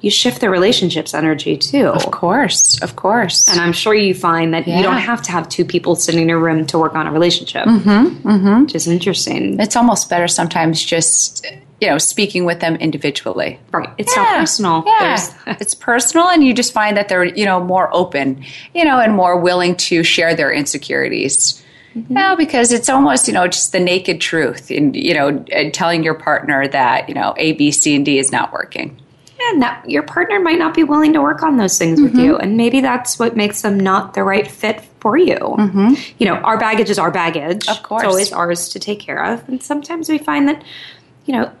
you 0.00 0.10
shift 0.10 0.40
the 0.40 0.48
relationship's 0.48 1.12
energy 1.12 1.56
too. 1.56 1.88
Of 1.88 2.10
course, 2.10 2.80
of 2.82 2.94
course. 2.94 3.48
And 3.48 3.60
I'm 3.60 3.72
sure 3.72 3.94
you 3.94 4.14
find 4.14 4.54
that 4.54 4.66
yeah. 4.66 4.76
you 4.76 4.82
don't 4.82 4.98
have 4.98 5.22
to 5.22 5.32
have 5.32 5.48
two 5.48 5.64
people 5.64 5.96
sitting 5.96 6.22
in 6.22 6.30
a 6.30 6.38
room 6.38 6.66
to 6.66 6.78
work 6.78 6.94
on 6.94 7.06
a 7.06 7.12
relationship, 7.12 7.66
mm-hmm, 7.66 8.28
mm-hmm. 8.28 8.62
which 8.62 8.74
is 8.74 8.86
interesting. 8.86 9.58
It's 9.58 9.74
almost 9.74 10.08
better 10.08 10.28
sometimes 10.28 10.84
just 10.84 11.44
you 11.80 11.88
know 11.88 11.98
speaking 11.98 12.44
with 12.44 12.60
them 12.60 12.76
individually. 12.76 13.58
Right. 13.72 13.88
It's 13.98 14.16
yeah. 14.16 14.22
not 14.22 14.38
personal. 14.38 14.84
Yeah. 14.86 15.34
it's 15.60 15.74
personal, 15.74 16.28
and 16.28 16.44
you 16.44 16.54
just 16.54 16.72
find 16.72 16.96
that 16.96 17.08
they're 17.08 17.24
you 17.24 17.44
know 17.44 17.62
more 17.62 17.92
open, 17.92 18.44
you 18.74 18.84
know, 18.84 19.00
and 19.00 19.14
more 19.14 19.38
willing 19.40 19.74
to 19.76 20.04
share 20.04 20.34
their 20.34 20.52
insecurities. 20.52 21.62
Mm-hmm. 21.98 22.14
No, 22.14 22.36
because 22.36 22.72
it's 22.72 22.88
almost 22.88 23.28
you 23.28 23.34
know 23.34 23.46
just 23.46 23.72
the 23.72 23.80
naked 23.80 24.20
truth, 24.20 24.70
and 24.70 24.94
you 24.94 25.14
know, 25.14 25.44
telling 25.72 26.02
your 26.02 26.14
partner 26.14 26.68
that 26.68 27.08
you 27.08 27.14
know 27.14 27.34
A, 27.36 27.52
B, 27.52 27.70
C, 27.70 27.94
and 27.96 28.04
D 28.04 28.18
is 28.18 28.32
not 28.32 28.52
working 28.52 29.00
and 29.40 29.62
that 29.62 29.88
your 29.88 30.02
partner 30.02 30.40
might 30.40 30.58
not 30.58 30.74
be 30.74 30.84
willing 30.84 31.12
to 31.12 31.22
work 31.22 31.42
on 31.42 31.56
those 31.56 31.78
things 31.78 31.98
mm-hmm. 31.98 32.16
with 32.16 32.24
you 32.24 32.36
and 32.36 32.56
maybe 32.56 32.80
that's 32.80 33.18
what 33.18 33.36
makes 33.36 33.62
them 33.62 33.78
not 33.78 34.14
the 34.14 34.22
right 34.22 34.50
fit 34.50 34.82
for 35.00 35.16
you 35.16 35.36
mm-hmm. 35.36 35.94
you 36.18 36.26
know 36.26 36.34
our 36.36 36.58
baggage 36.58 36.90
is 36.90 36.98
our 36.98 37.10
baggage 37.10 37.68
of 37.68 37.82
course 37.82 38.02
it's 38.02 38.08
always 38.08 38.32
ours 38.32 38.68
to 38.68 38.78
take 38.78 39.00
care 39.00 39.24
of 39.24 39.46
and 39.48 39.62
sometimes 39.62 40.08
we 40.08 40.18
find 40.18 40.48
that 40.48 40.62
you 41.26 41.34
know 41.34 41.52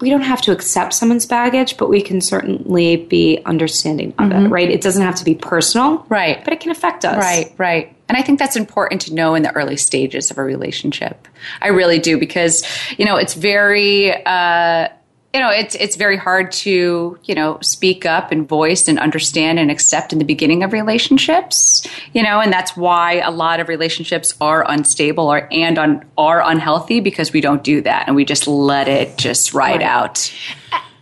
we 0.00 0.10
don't 0.10 0.22
have 0.22 0.40
to 0.42 0.52
accept 0.52 0.94
someone's 0.94 1.26
baggage, 1.26 1.76
but 1.76 1.88
we 1.88 2.00
can 2.00 2.20
certainly 2.20 2.96
be 2.96 3.40
understanding 3.44 4.10
of 4.18 4.30
mm-hmm. 4.30 4.46
it, 4.46 4.48
right? 4.48 4.70
It 4.70 4.80
doesn't 4.80 5.02
have 5.02 5.16
to 5.16 5.24
be 5.24 5.34
personal, 5.34 6.06
right? 6.08 6.42
But 6.44 6.52
it 6.52 6.60
can 6.60 6.70
affect 6.70 7.04
us, 7.04 7.16
right? 7.16 7.52
Right. 7.58 7.94
And 8.08 8.16
I 8.16 8.22
think 8.22 8.38
that's 8.38 8.56
important 8.56 9.02
to 9.02 9.14
know 9.14 9.34
in 9.34 9.42
the 9.42 9.54
early 9.54 9.76
stages 9.76 10.30
of 10.30 10.38
a 10.38 10.42
relationship. 10.42 11.28
I 11.60 11.68
really 11.68 11.98
do 11.98 12.18
because 12.18 12.64
you 12.96 13.04
know 13.04 13.16
it's 13.16 13.34
very. 13.34 14.12
Uh, 14.24 14.88
you 15.34 15.40
know, 15.40 15.50
it's 15.50 15.74
it's 15.74 15.96
very 15.96 16.16
hard 16.16 16.50
to 16.52 17.18
you 17.24 17.34
know 17.34 17.58
speak 17.60 18.06
up 18.06 18.32
and 18.32 18.48
voice 18.48 18.88
and 18.88 18.98
understand 18.98 19.58
and 19.58 19.70
accept 19.70 20.12
in 20.12 20.18
the 20.18 20.24
beginning 20.24 20.62
of 20.62 20.72
relationships. 20.72 21.86
You 22.14 22.22
know, 22.22 22.40
and 22.40 22.50
that's 22.52 22.76
why 22.76 23.20
a 23.20 23.30
lot 23.30 23.60
of 23.60 23.68
relationships 23.68 24.34
are 24.40 24.64
unstable 24.68 25.30
or 25.30 25.46
and 25.52 25.78
un, 25.78 26.04
are 26.16 26.42
unhealthy 26.42 27.00
because 27.00 27.32
we 27.32 27.42
don't 27.42 27.62
do 27.62 27.82
that 27.82 28.06
and 28.06 28.16
we 28.16 28.24
just 28.24 28.46
let 28.46 28.88
it 28.88 29.18
just 29.18 29.52
ride 29.52 29.80
right. 29.80 29.82
out. 29.82 30.32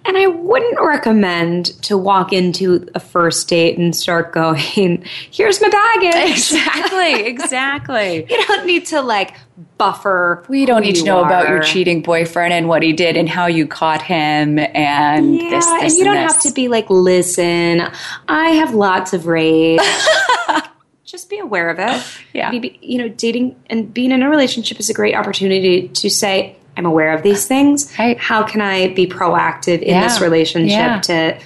And 0.07 0.17
I 0.17 0.29
wouldn't 0.29 0.81
recommend 0.81 1.67
to 1.83 1.99
walk 1.99 2.33
into 2.33 2.89
a 2.95 3.01
first 3.01 3.49
date 3.49 3.77
and 3.77 3.95
start 3.95 4.33
going, 4.33 5.05
here's 5.31 5.61
my 5.61 5.69
baggage. 5.69 6.31
Exactly, 6.31 7.27
exactly. 7.27 8.27
you 8.31 8.47
don't 8.47 8.67
need 8.67 8.87
to 8.87 9.03
like 9.03 9.35
buffer. 9.79 10.45
We 10.49 10.65
don't 10.65 10.83
need 10.83 10.97
to 10.97 11.05
know 11.05 11.23
are. 11.23 11.27
about 11.27 11.49
your 11.49 11.63
cheating 11.63 12.03
boyfriend 12.03 12.53
and 12.53 12.69
what 12.69 12.83
he 12.83 12.93
did 12.93 13.17
and 13.17 13.29
how 13.29 13.47
you 13.47 13.67
caught 13.67 14.03
him 14.03 14.59
and 14.59 15.37
yeah, 15.37 15.51
this, 15.51 15.67
this, 15.67 15.83
and 15.83 15.93
you 15.93 15.99
and 15.99 16.05
don't 16.05 16.25
this. 16.25 16.33
have 16.33 16.43
to 16.43 16.53
be 16.53 16.69
like, 16.69 16.89
listen, 16.89 17.83
I 18.29 18.51
have 18.51 18.75
lots 18.75 19.13
of 19.13 19.27
rage. 19.27 19.81
Just 21.05 21.31
be 21.31 21.39
aware 21.39 21.71
of 21.71 21.79
it. 21.79 22.05
Yeah. 22.33 22.51
Be, 22.51 22.79
you 22.83 22.99
know, 22.99 23.09
dating 23.09 23.57
and 23.71 23.93
being 23.93 24.11
in 24.11 24.23
a 24.23 24.31
relationship 24.31 24.81
is 24.81 24.91
a 24.91 24.95
great 24.95 25.15
opportunity 25.15 25.89
to 25.89 26.11
say, 26.11 26.57
I'm 26.77 26.87
aware 26.87 27.13
of 27.15 27.23
these 27.23 27.47
things. 27.47 27.93
Right. 27.99 28.19
How 28.19 28.43
can 28.43 28.61
I 28.61 28.89
be 28.89 29.07
proactive 29.07 29.83
in 29.83 29.89
yeah. 29.89 30.03
this 30.03 30.21
relationship 30.21 30.71
yeah. 30.71 31.01
to 31.01 31.41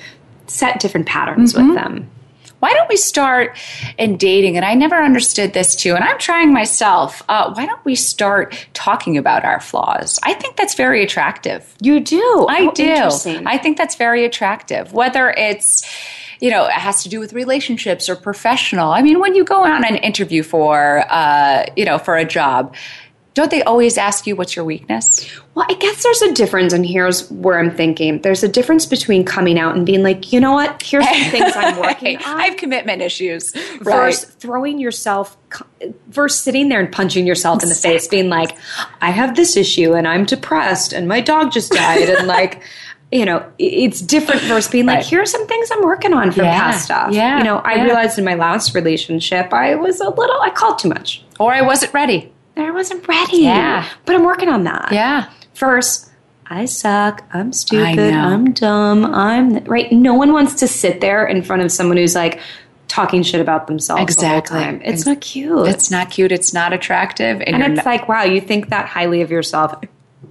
set 0.47 0.81
different 0.81 1.07
patterns 1.07 1.55
mm-hmm. 1.55 1.69
with 1.69 1.77
them? 1.77 2.11
Why 2.61 2.75
don't 2.75 2.89
we 2.91 2.97
start 2.97 3.57
in 3.97 4.19
dating? 4.19 4.57
And 4.57 4.67
I 4.67 4.75
never 4.75 4.97
understood 4.97 5.55
this 5.55 5.75
too, 5.75 5.95
and 5.95 6.05
I'm 6.05 6.19
trying 6.19 6.53
myself. 6.53 7.23
Uh, 7.27 7.53
why 7.55 7.65
don't 7.65 7.83
we 7.87 7.95
start 7.95 8.69
talking 8.75 9.17
about 9.17 9.45
our 9.47 9.61
flaws? 9.61 10.19
I 10.23 10.35
think 10.35 10.57
that's 10.57 10.75
very 10.75 11.03
attractive. 11.03 11.75
You 11.81 12.01
do? 12.01 12.47
I 12.51 12.69
oh, 12.69 12.73
do. 12.73 13.43
I 13.47 13.57
think 13.57 13.79
that's 13.79 13.95
very 13.95 14.27
attractive. 14.27 14.93
Whether 14.93 15.31
it's 15.31 15.89
you 16.41 16.51
know, 16.51 16.65
it 16.65 16.73
has 16.73 17.03
to 17.03 17.09
do 17.11 17.21
with 17.21 17.35
relationships 17.35 18.09
or 18.09 18.17
professional. 18.17 18.93
I 18.93 19.03
mean, 19.03 19.21
when 19.21 19.35
you 19.35 19.45
go 19.45 19.63
on 19.63 19.85
an 19.85 19.97
interview 19.97 20.43
for, 20.43 21.05
uh, 21.11 21.67
you 21.77 21.85
know, 21.85 21.99
for 21.99 22.17
a 22.17 22.25
job, 22.25 22.75
don't 23.41 23.51
they 23.51 23.63
always 23.63 23.97
ask 23.97 24.27
you 24.27 24.37
what's 24.37 24.55
your 24.55 24.67
weakness? 24.67 25.27
Well, 25.55 25.65
I 25.67 25.75
guess 25.75 26.03
there's 26.03 26.21
a 26.21 26.33
difference, 26.35 26.75
and 26.75 26.85
here's 26.85 27.31
where 27.31 27.59
I'm 27.59 27.75
thinking. 27.75 28.21
There's 28.21 28.43
a 28.43 28.49
difference 28.49 28.85
between 28.85 29.25
coming 29.25 29.59
out 29.59 29.75
and 29.75 29.87
being 29.87 30.03
like, 30.03 30.31
you 30.31 30.41
know 30.41 30.53
what, 30.53 30.83
here's 30.83 31.07
the 31.07 31.25
things 31.31 31.53
I'm 31.57 31.79
working 31.81 32.19
on. 32.19 32.41
I 32.41 32.49
have 32.49 32.59
commitment 32.59 33.01
issues. 33.01 33.53
Versus 33.81 34.27
right. 34.27 34.35
throwing 34.41 34.79
yourself, 34.79 35.39
versus 36.09 36.39
sitting 36.39 36.69
there 36.69 36.81
and 36.81 36.93
punching 36.93 37.27
yourself 37.27 37.63
in 37.63 37.71
the 37.71 37.75
face, 37.75 38.07
being 38.09 38.29
like, 38.29 38.59
I 39.01 39.11
have 39.11 39.37
this 39.37 39.57
issue, 39.57 39.95
and 39.95 40.07
I'm 40.07 40.27
depressed, 40.27 40.93
and 40.93 41.09
my 41.09 41.23
dog 41.23 41.51
just 41.51 41.73
died, 41.73 42.11
and 42.11 42.27
like, 42.27 42.63
you 43.11 43.25
know, 43.25 43.51
it's 43.59 44.03
different 44.03 44.43
versus 44.43 44.71
being 44.71 44.85
like, 44.85 44.97
right. 44.97 45.07
here 45.07 45.23
are 45.23 45.27
some 45.27 45.47
things 45.47 45.71
I'm 45.71 45.83
working 45.83 46.13
on 46.13 46.31
from 46.31 46.45
yeah. 46.45 46.61
past 46.61 46.85
stuff. 46.85 47.13
Yeah. 47.13 47.39
You 47.39 47.45
know, 47.45 47.57
I 47.59 47.77
yeah. 47.77 47.85
realized 47.85 48.19
in 48.19 48.25
my 48.25 48.35
last 48.35 48.75
relationship, 48.75 49.53
I 49.55 49.77
was 49.77 50.01
a 50.01 50.11
little, 50.11 50.41
I 50.43 50.51
called 50.51 50.79
too 50.79 50.91
much. 50.91 51.25
Or 51.41 51.55
I 51.55 51.63
wasn't 51.63 51.95
ready. 51.95 52.31
I 52.61 52.71
wasn't 52.71 53.07
ready. 53.07 53.39
Yeah. 53.39 53.89
But 54.05 54.17
I'm 54.17 54.25
working 54.25 54.49
on 54.49 54.65
that. 54.65 54.93
Yeah. 54.93 55.31
First, 55.55 56.11
I 56.47 56.65
suck. 56.65 57.25
I'm 57.33 57.53
stupid. 57.53 58.13
I'm 58.13 58.53
dumb. 58.53 59.05
I'm 59.05 59.63
right. 59.65 59.91
No 59.93 60.15
one 60.15 60.33
wants 60.33 60.55
to 60.57 60.69
sit 60.69 61.01
there 61.01 61.27
in 61.27 61.43
front 61.43 61.63
of 61.63 61.71
someone 61.71 61.97
who's 61.97 62.15
like 62.15 62.41
talking 62.89 63.23
shit 63.23 63.41
about 63.41 63.69
themselves. 63.69 64.03
Exactly. 64.03 64.59
The 64.59 64.89
it's 64.89 65.07
not 65.07 65.21
cute. 65.21 65.69
It's 65.69 65.91
not 65.91 66.11
cute. 66.11 66.33
It's 66.33 66.53
not 66.53 66.73
attractive. 66.73 67.41
And, 67.41 67.63
and 67.63 67.63
it's 67.63 67.77
not- 67.77 67.87
like, 67.87 68.09
wow, 68.09 68.25
you 68.25 68.41
think 68.41 68.69
that 68.71 68.87
highly 68.87 69.23
of 69.23 69.31
yourself. 69.31 69.81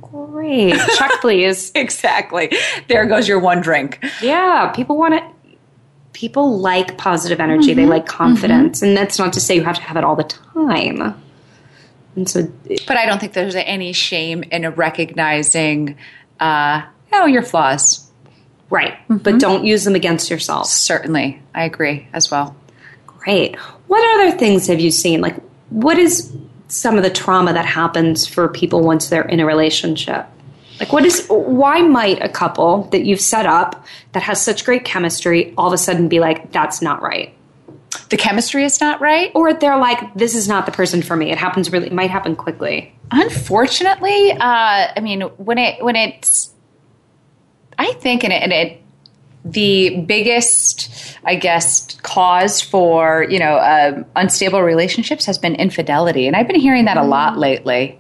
Great. 0.01 0.75
Check, 0.97 1.11
please. 1.21 1.71
exactly. 1.75 2.51
There 2.88 3.05
goes 3.05 3.27
your 3.27 3.39
one 3.39 3.61
drink. 3.61 4.03
Yeah. 4.21 4.71
People 4.75 4.97
want 4.97 5.13
to 5.13 5.23
people 6.11 6.59
like 6.59 6.97
positive 6.97 7.39
energy. 7.39 7.69
Mm-hmm. 7.69 7.80
They 7.80 7.86
like 7.86 8.05
confidence. 8.05 8.80
Mm-hmm. 8.80 8.88
And 8.88 8.97
that's 8.97 9.17
not 9.17 9.32
to 9.34 9.39
say 9.39 9.55
you 9.55 9.63
have 9.63 9.77
to 9.77 9.82
have 9.82 9.95
it 9.95 10.03
all 10.03 10.17
the 10.17 10.23
time. 10.25 11.15
And 12.20 12.28
so, 12.30 12.51
but 12.86 12.97
I 12.97 13.05
don't 13.05 13.17
think 13.17 13.32
there's 13.32 13.55
any 13.55 13.93
shame 13.93 14.43
in 14.43 14.67
recognizing, 14.72 15.95
uh, 16.41 16.82
oh, 17.13 17.28
your 17.28 17.43
flaws. 17.43 18.11
Right. 18.70 18.95
Mm-hmm. 19.07 19.17
But 19.20 19.39
don't 19.39 19.63
use 19.63 19.86
them 19.86 19.95
against 19.95 20.30
yourself. 20.30 20.67
Certainly. 20.67 21.41
I 21.55 21.63
agree 21.63 22.09
as 22.11 22.30
well. 22.30 22.57
Great. 23.07 23.55
What 23.88 24.20
other 24.20 24.38
things 24.38 24.67
have 24.67 24.82
you 24.82 24.91
seen? 24.91 25.22
Like, 25.22 25.38
what 25.70 25.97
is 25.97 26.30
some 26.67 26.97
of 26.97 27.03
the 27.03 27.09
trauma 27.09 27.53
that 27.53 27.65
happens 27.65 28.28
for 28.28 28.49
people 28.49 28.82
once 28.84 29.07
they're 29.07 29.22
in 29.22 29.39
a 29.39 29.45
relationship? 29.45 30.26
Like, 30.82 30.91
what 30.91 31.05
is, 31.05 31.26
why 31.30 31.82
might 31.82 32.22
a 32.22 32.28
couple 32.28 32.84
that 32.91 33.05
you've 33.05 33.22
set 33.22 33.45
up 33.45 33.86
that 34.11 34.24
has 34.24 34.43
such 34.43 34.65
great 34.65 34.84
chemistry 34.84 35.53
all 35.57 35.67
of 35.67 35.74
a 35.74 35.78
sudden 35.78 36.09
be 36.09 36.20
like, 36.20 36.51
that's 36.51 36.82
not 36.82 37.01
right? 37.01 37.34
The 38.10 38.18
chemistry 38.18 38.64
is 38.64 38.82
not 38.82 39.01
right? 39.01 39.32
Or 39.36 39.53
they're 39.53 39.78
like 39.78 40.14
this 40.16 40.36
is 40.36 40.47
not 40.47 40.66
the 40.66 40.72
person 40.72 41.01
for 41.01 41.16
me. 41.16 41.32
It 41.32 41.38
happens 41.38 41.72
really 41.72 41.88
it 41.88 41.93
might 41.93 42.10
happen 42.10 42.36
quickly. 42.36 42.93
Unfortunately 43.12 44.32
uh, 44.32 44.91
i 44.95 44.99
mean 45.01 45.22
when 45.22 45.57
it 45.57 45.84
when 45.84 45.95
it's 45.95 46.51
i 47.78 47.93
think 47.93 48.24
and 48.24 48.34
it, 48.34 48.43
and 48.43 48.53
it 48.53 48.82
the 49.45 50.01
biggest 50.01 51.18
i 51.24 51.34
guess 51.34 51.95
cause 52.01 52.62
for 52.62 53.26
you 53.30 53.39
know 53.39 53.55
uh, 53.55 54.03
unstable 54.16 54.62
relationships 54.62 55.26
has 55.26 55.38
been 55.38 55.55
infidelity. 55.55 56.28
And 56.28 56.36
i've 56.36 56.47
been 56.47 56.60
hearing 56.60 56.86
that 56.86 56.97
a 56.97 57.03
lot 57.03 57.38
lately. 57.38 57.99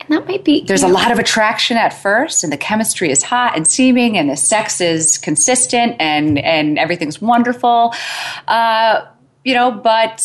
And 0.00 0.18
that 0.18 0.26
might 0.26 0.44
be. 0.44 0.64
There's 0.64 0.82
a 0.82 0.88
lot 0.88 1.12
of 1.12 1.20
attraction 1.20 1.76
at 1.76 1.92
first, 1.92 2.42
and 2.42 2.52
the 2.52 2.56
chemistry 2.56 3.10
is 3.10 3.22
hot 3.22 3.56
and 3.56 3.66
steaming, 3.66 4.18
and 4.18 4.28
the 4.28 4.36
sex 4.36 4.80
is 4.80 5.18
consistent, 5.18 5.94
and 6.00 6.38
and 6.38 6.78
everything's 6.80 7.20
wonderful. 7.20 7.94
Uh, 8.48 9.06
you 9.44 9.54
know, 9.54 9.70
but 9.70 10.24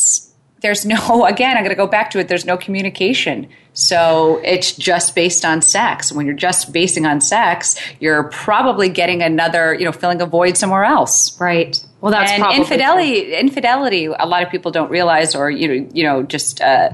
there's 0.60 0.84
no. 0.84 1.24
Again, 1.26 1.56
I'm 1.56 1.62
going 1.62 1.70
to 1.70 1.76
go 1.76 1.86
back 1.86 2.10
to 2.10 2.18
it. 2.18 2.28
There's 2.28 2.44
no 2.44 2.56
communication. 2.56 3.48
So 3.72 4.40
it's 4.42 4.72
just 4.72 5.14
based 5.14 5.44
on 5.44 5.60
sex. 5.60 6.10
When 6.10 6.24
you're 6.24 6.34
just 6.34 6.72
basing 6.72 7.04
on 7.04 7.20
sex, 7.20 7.78
you're 8.00 8.24
probably 8.24 8.88
getting 8.88 9.22
another, 9.22 9.74
you 9.74 9.84
know, 9.84 9.92
filling 9.92 10.22
a 10.22 10.26
void 10.26 10.56
somewhere 10.56 10.84
else. 10.84 11.38
Right. 11.38 11.84
Well, 12.00 12.10
that's 12.10 12.32
and 12.32 12.42
infidelity. 12.54 13.24
True. 13.24 13.34
Infidelity. 13.34 14.06
A 14.06 14.24
lot 14.24 14.42
of 14.42 14.50
people 14.50 14.70
don't 14.70 14.90
realize, 14.90 15.34
or 15.34 15.50
you 15.50 15.68
know, 15.68 15.90
you 15.92 16.04
know, 16.04 16.22
just 16.22 16.62
uh, 16.62 16.90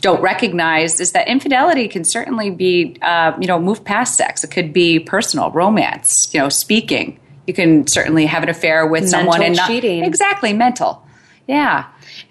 don't 0.00 0.22
recognize, 0.22 1.00
is 1.00 1.12
that 1.12 1.28
infidelity 1.28 1.86
can 1.86 2.04
certainly 2.04 2.48
be, 2.48 2.96
uh, 3.02 3.36
you 3.38 3.46
know, 3.46 3.58
move 3.58 3.84
past 3.84 4.16
sex. 4.16 4.42
It 4.42 4.50
could 4.50 4.72
be 4.72 5.00
personal, 5.00 5.50
romance, 5.50 6.32
you 6.32 6.40
know, 6.40 6.48
speaking. 6.48 7.20
You 7.46 7.52
can 7.52 7.86
certainly 7.86 8.24
have 8.24 8.42
an 8.42 8.48
affair 8.48 8.86
with 8.86 9.02
mental 9.02 9.18
someone 9.18 9.42
and 9.42 9.56
not 9.56 9.66
cheating. 9.66 10.02
exactly 10.04 10.54
mental. 10.54 11.04
Yeah 11.52 11.86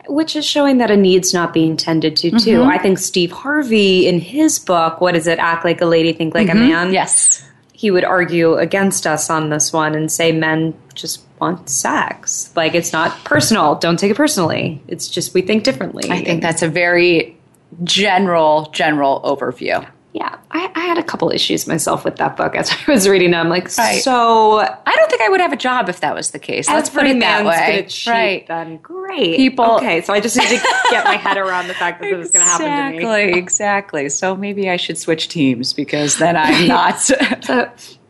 which 0.07 0.35
is 0.35 0.45
showing 0.45 0.77
that 0.79 0.91
a 0.91 0.97
need's 0.97 1.33
not 1.33 1.53
being 1.53 1.77
tended 1.77 2.15
to 2.17 2.31
too. 2.31 2.37
Mm-hmm. 2.37 2.69
I 2.69 2.77
think 2.77 2.99
Steve 2.99 3.31
Harvey 3.31 4.07
in 4.07 4.19
his 4.19 4.59
book, 4.59 5.01
what 5.01 5.15
is 5.15 5.27
it, 5.27 5.39
Act 5.39 5.63
Like 5.63 5.81
a 5.81 5.85
Lady, 5.85 6.13
Think 6.13 6.33
Like 6.33 6.47
mm-hmm. 6.47 6.57
a 6.57 6.67
Man? 6.67 6.93
Yes. 6.93 7.47
He 7.73 7.89
would 7.89 8.03
argue 8.03 8.55
against 8.55 9.07
us 9.07 9.29
on 9.29 9.49
this 9.49 9.73
one 9.73 9.95
and 9.95 10.11
say 10.11 10.31
men 10.31 10.73
just 10.93 11.23
want 11.39 11.69
sex. 11.69 12.51
Like 12.55 12.75
it's 12.75 12.93
not 12.93 13.11
personal. 13.23 13.75
Don't 13.75 13.97
take 13.97 14.11
it 14.11 14.17
personally. 14.17 14.81
It's 14.87 15.07
just 15.07 15.33
we 15.33 15.41
think 15.41 15.63
differently. 15.63 16.09
I 16.11 16.23
think 16.23 16.41
that's 16.41 16.61
a 16.61 16.67
very 16.67 17.37
general, 17.83 18.69
general 18.71 19.21
overview 19.21 19.87
yeah, 20.13 20.37
I, 20.51 20.69
I, 20.75 20.79
had 20.81 20.97
a 20.97 21.03
couple 21.03 21.31
issues 21.31 21.67
myself 21.67 22.03
with 22.03 22.17
that 22.17 22.35
book 22.35 22.53
as 22.55 22.69
I 22.87 22.91
was 22.91 23.07
reading 23.07 23.31
it. 23.33 23.37
I'm 23.37 23.47
like, 23.47 23.75
right. 23.77 24.01
so 24.01 24.59
I 24.59 24.95
don't 24.95 25.09
think 25.09 25.21
I 25.21 25.29
would 25.29 25.39
have 25.39 25.53
a 25.53 25.57
job 25.57 25.87
if 25.87 26.01
that 26.01 26.13
was 26.13 26.31
the 26.31 26.39
case. 26.39 26.67
Let's 26.67 26.89
put 26.89 27.05
it 27.05 27.19
that 27.21 27.45
way. 27.45 27.85
Cheat, 27.87 28.11
right? 28.11 28.47
Then 28.47 28.77
great. 28.77 29.37
People. 29.37 29.77
Okay, 29.77 30.01
so 30.01 30.13
I 30.13 30.19
just 30.19 30.35
need 30.35 30.49
to 30.49 30.67
get 30.89 31.05
my 31.05 31.15
head 31.15 31.37
around 31.37 31.67
the 31.67 31.73
fact 31.73 32.01
that 32.01 32.07
exactly, 32.07 32.17
this 32.17 32.27
is 32.27 32.33
going 32.33 32.45
to 32.45 32.51
happen 32.51 32.91
to 32.93 32.97
me. 32.97 32.97
Exactly, 32.97 33.39
exactly. 33.39 34.09
So 34.09 34.35
maybe 34.35 34.69
I 34.69 34.75
should 34.75 34.97
switch 34.97 35.29
teams 35.29 35.71
because 35.71 36.17
then 36.17 36.35
I'm 36.35 36.67
not. 36.67 36.99
so, 36.99 37.15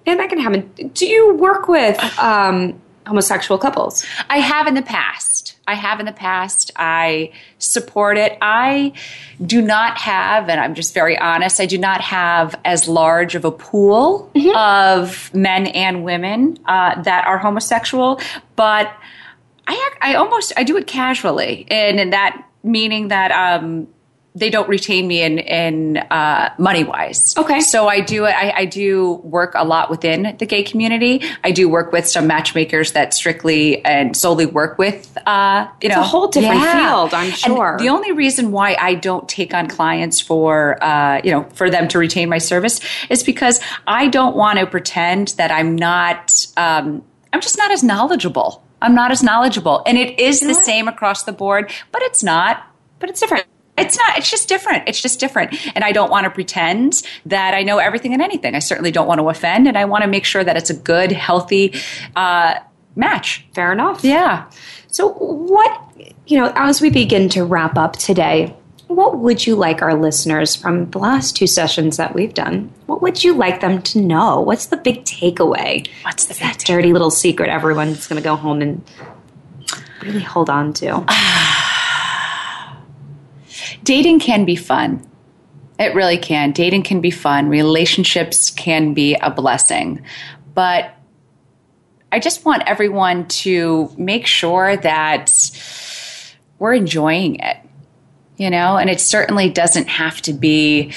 and 0.08 0.20
that 0.20 0.30
can 0.30 0.40
happen. 0.40 0.72
Do 0.94 1.06
you 1.06 1.36
work 1.36 1.68
with 1.68 2.00
um, 2.18 2.82
homosexual 3.06 3.60
couples? 3.60 4.06
I 4.28 4.40
have 4.40 4.66
in 4.66 4.74
the 4.74 4.82
past. 4.82 5.31
I 5.72 5.76
have 5.76 6.00
in 6.02 6.06
the 6.06 6.12
past. 6.12 6.72
I 6.76 7.32
support 7.58 8.18
it. 8.18 8.38
I 8.42 8.92
do 9.46 9.62
not 9.62 9.98
have, 9.98 10.50
and 10.50 10.60
I'm 10.60 10.76
just 10.76 10.94
very 10.94 11.18
honest, 11.18 11.62
I 11.62 11.66
do 11.66 11.78
not 11.78 12.02
have 12.02 12.60
as 12.66 12.90
large 12.90 13.36
of 13.36 13.46
a 13.46 13.52
pool 13.52 14.30
mm-hmm. 14.36 14.56
of 14.56 15.34
men 15.34 15.68
and 15.68 16.04
women 16.04 16.60
uh, 16.66 17.02
that 17.04 17.26
are 17.26 17.38
homosexual, 17.38 18.20
but 18.56 18.92
I, 19.68 19.92
I 20.02 20.16
almost 20.16 20.52
I 20.58 20.64
do 20.64 20.76
it 20.76 20.88
casually, 20.88 21.66
and 21.70 22.00
in 22.00 22.10
that 22.10 22.46
meaning 22.64 23.08
that 23.08 23.32
um, 23.32 23.88
they 24.34 24.50
don't 24.50 24.70
retain 24.70 25.08
me 25.08 25.22
in 25.22 25.40
in 25.40 25.98
uh, 25.98 26.54
money 26.58 26.84
wise. 26.84 27.36
Okay. 27.38 27.60
So 27.60 27.88
I 27.88 28.00
do 28.00 28.26
I, 28.26 28.60
I, 28.60 28.66
do 28.66 29.16
work 29.24 29.54
a 29.56 29.66
lot 29.66 29.90
within 29.90 30.36
the 30.40 30.46
gay 30.46 30.64
community. 30.64 31.22
I 31.44 31.52
do 31.52 31.68
work 31.68 31.92
with 31.92 32.08
some 32.08 32.28
matchmakers 32.28 32.94
that 32.94 33.14
strictly 33.14 33.84
and 33.84 34.16
solely 34.16 34.46
work 34.46 34.78
with 34.78 35.18
uh, 35.26 35.68
you 35.82 35.88
it's 35.88 35.96
know 35.96 36.02
a 36.02 36.06
whole 36.06 36.28
different 36.28 36.62
yeah. 36.62 36.88
field. 36.88 37.14
I'm 37.14 37.32
sure. 37.32 37.72
And 37.72 37.80
the 37.80 37.90
only 37.90 38.14
reason 38.14 38.52
why 38.52 38.78
I 38.80 38.94
don't 38.96 39.28
take 39.28 39.54
on 39.54 39.68
clients 39.68 40.22
for 40.22 40.82
uh, 40.82 41.20
you 41.24 41.32
know 41.32 41.44
for 41.54 41.70
them 41.70 41.90
to 41.90 42.00
retain 42.00 42.30
my 42.30 42.38
service 42.38 42.80
is 43.10 43.24
because 43.24 43.60
I 43.86 44.08
don't 44.08 44.36
want 44.36 44.60
to 44.60 44.66
pretend 44.66 45.30
that 45.38 45.52
I'm 45.52 45.76
not. 45.76 46.46
Um, 46.56 47.04
I'm 47.34 47.42
just 47.42 47.58
not 47.58 47.72
as 47.72 47.84
knowledgeable. 47.84 48.64
I'm 48.82 48.96
not 48.96 49.12
as 49.12 49.22
knowledgeable, 49.22 49.84
and 49.86 49.98
it 49.98 50.20
is 50.20 50.42
you 50.42 50.48
the 50.48 50.54
same 50.54 50.88
across 50.88 51.24
the 51.24 51.34
board, 51.34 51.72
but 51.92 52.02
it's 52.04 52.24
not. 52.24 52.66
But 53.00 53.10
it's 53.10 53.20
different. 53.20 53.46
It's 53.82 53.98
not, 53.98 54.18
it's 54.18 54.30
just 54.30 54.48
different. 54.48 54.88
It's 54.88 55.02
just 55.02 55.20
different. 55.20 55.54
And 55.76 55.84
I 55.84 55.92
don't 55.92 56.10
want 56.10 56.26
to 56.26 56.30
pretend 56.30 57.02
that 57.26 57.54
I 57.54 57.64
know 57.64 57.78
everything 57.78 58.14
and 58.14 58.22
anything. 58.22 58.56
I 58.56 58.60
certainly 58.60 58.92
don't 58.92 59.08
want 59.08 59.20
to 59.20 59.30
offend, 59.30 59.68
and 59.68 59.78
I 59.78 59.86
want 59.86 60.04
to 60.04 60.08
make 60.08 60.26
sure 60.26 60.44
that 60.44 60.58
it's 60.58 60.70
a 60.70 60.76
good, 60.76 61.12
healthy 61.12 61.74
uh, 62.16 62.56
match. 62.96 63.46
Fair 63.54 63.72
enough. 63.72 64.04
Yeah. 64.04 64.50
So, 64.88 65.14
what, 65.14 65.90
you 66.26 66.38
know, 66.38 66.52
as 66.56 66.82
we 66.82 66.90
begin 66.90 67.30
to 67.30 67.44
wrap 67.44 67.78
up 67.78 67.98
today, 67.98 68.56
what 68.88 69.20
would 69.20 69.48
you 69.48 69.56
like 69.56 69.82
our 69.82 69.94
listeners 69.94 70.56
from 70.56 70.90
the 70.92 71.00
last 71.00 71.36
two 71.36 71.48
sessions 71.48 71.98
that 71.98 72.14
we've 72.14 72.34
done? 72.34 72.72
What 72.88 73.02
would 73.02 73.24
you 73.24 73.34
like 73.34 73.62
them 73.62 73.82
to 73.84 74.02
know? 74.02 74.42
What's 74.42 74.66
the 74.66 74.78
big 74.78 75.06
takeaway? 75.06 75.88
What's 76.04 76.26
the 76.26 76.34
that 76.36 76.60
dirty 76.60 76.92
little 76.92 77.12
secret 77.12 77.50
everyone's 77.50 78.08
going 78.08 78.22
to 78.22 78.24
go 78.24 78.36
home 78.36 78.62
and 78.62 78.84
really 80.02 80.22
hold 80.22 80.50
on 80.50 80.74
to? 80.74 81.06
dating 83.84 84.20
can 84.20 84.46
be 84.46 84.56
fun. 84.56 85.08
It 85.80 85.96
really 85.96 86.18
can. 86.18 86.52
Dating 86.52 86.84
can 86.84 87.02
be 87.02 87.12
fun. 87.12 87.50
Relationships 87.50 88.52
can 88.52 88.94
be 88.94 89.16
a 89.16 89.32
blessing. 89.32 90.04
But 90.54 90.94
I 92.12 92.20
just 92.20 92.46
want 92.46 92.64
everyone 92.68 93.28
to 93.30 93.90
make 93.98 94.28
sure 94.28 94.78
that 94.78 95.32
we're 96.60 96.74
enjoying 96.74 97.40
it, 97.40 97.58
you 98.38 98.50
know, 98.50 98.78
and 98.78 98.90
it 98.90 99.00
certainly 99.00 99.50
doesn't 99.50 99.88
have 99.88 100.22
to 100.24 100.34
be, 100.34 100.94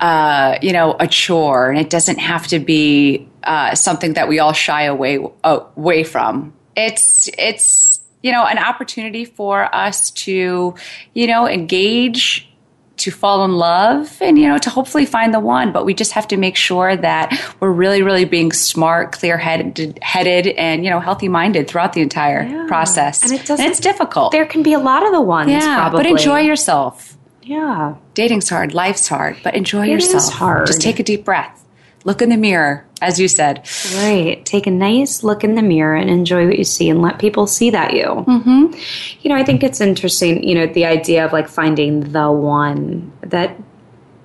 uh, 0.00 0.56
you 0.62 0.72
know, 0.72 0.96
a 0.98 1.08
chore 1.08 1.70
and 1.70 1.78
it 1.78 1.90
doesn't 1.90 2.18
have 2.18 2.46
to 2.46 2.60
be 2.60 3.28
uh, 3.42 3.74
something 3.74 4.14
that 4.14 4.28
we 4.28 4.38
all 4.38 4.52
shy 4.52 4.84
away, 4.84 5.18
away 5.42 6.04
from. 6.04 6.54
It's, 6.76 7.28
it's, 7.36 7.83
you 8.24 8.32
know, 8.32 8.46
an 8.46 8.58
opportunity 8.58 9.26
for 9.26 9.72
us 9.74 10.10
to, 10.10 10.74
you 11.12 11.26
know, 11.26 11.46
engage 11.46 12.48
to 12.96 13.10
fall 13.10 13.44
in 13.44 13.52
love 13.52 14.16
and 14.22 14.38
you 14.38 14.46
know 14.46 14.56
to 14.56 14.70
hopefully 14.70 15.04
find 15.04 15.34
the 15.34 15.40
one. 15.40 15.72
But 15.72 15.84
we 15.84 15.94
just 15.94 16.12
have 16.12 16.28
to 16.28 16.36
make 16.36 16.54
sure 16.54 16.96
that 16.96 17.54
we're 17.60 17.72
really 17.72 18.02
really 18.02 18.24
being 18.24 18.52
smart 18.52 19.12
clear 19.12 19.36
headed 19.36 19.98
headed 20.00 20.46
and 20.46 20.84
you 20.84 20.90
know 20.90 21.00
healthy 21.00 21.28
minded 21.28 21.68
throughout 21.68 21.92
the 21.92 22.00
entire 22.00 22.44
yeah. 22.44 22.66
process. 22.68 23.22
and, 23.24 23.32
it 23.32 23.50
and 23.50 23.60
it's 23.60 23.80
difficult. 23.80 24.30
there 24.30 24.46
can 24.46 24.62
be 24.62 24.72
a 24.72 24.78
lot 24.78 25.04
of 25.04 25.12
the 25.12 25.20
ones 25.20 25.50
yeah 25.50 25.74
probably. 25.74 26.04
but 26.04 26.06
enjoy 26.06 26.40
yourself. 26.40 27.18
Yeah. 27.42 27.96
Dating's 28.14 28.48
hard 28.48 28.74
life's 28.74 29.08
hard 29.08 29.38
but 29.42 29.56
enjoy 29.56 29.88
it 29.88 29.90
yourself. 29.90 30.22
Is 30.22 30.30
hard. 30.30 30.66
just 30.68 30.80
take 30.80 31.00
a 31.00 31.02
deep 31.02 31.24
breath 31.24 31.63
look 32.04 32.22
in 32.22 32.28
the 32.28 32.36
mirror, 32.36 32.86
as 33.00 33.18
you 33.18 33.28
said. 33.28 33.68
Right. 33.94 34.44
Take 34.44 34.66
a 34.66 34.70
nice 34.70 35.24
look 35.24 35.42
in 35.42 35.54
the 35.54 35.62
mirror 35.62 35.96
and 35.96 36.10
enjoy 36.10 36.46
what 36.46 36.58
you 36.58 36.64
see 36.64 36.88
and 36.90 37.02
let 37.02 37.18
people 37.18 37.46
see 37.46 37.70
that 37.70 37.94
you. 37.94 38.04
Mm-hmm. 38.04 38.74
You 39.22 39.30
know, 39.30 39.36
I 39.36 39.44
think 39.44 39.62
it's 39.62 39.80
interesting, 39.80 40.46
you 40.46 40.54
know, 40.54 40.66
the 40.66 40.84
idea 40.84 41.24
of 41.24 41.32
like 41.32 41.48
finding 41.48 42.12
the 42.12 42.30
one 42.30 43.12
that 43.22 43.56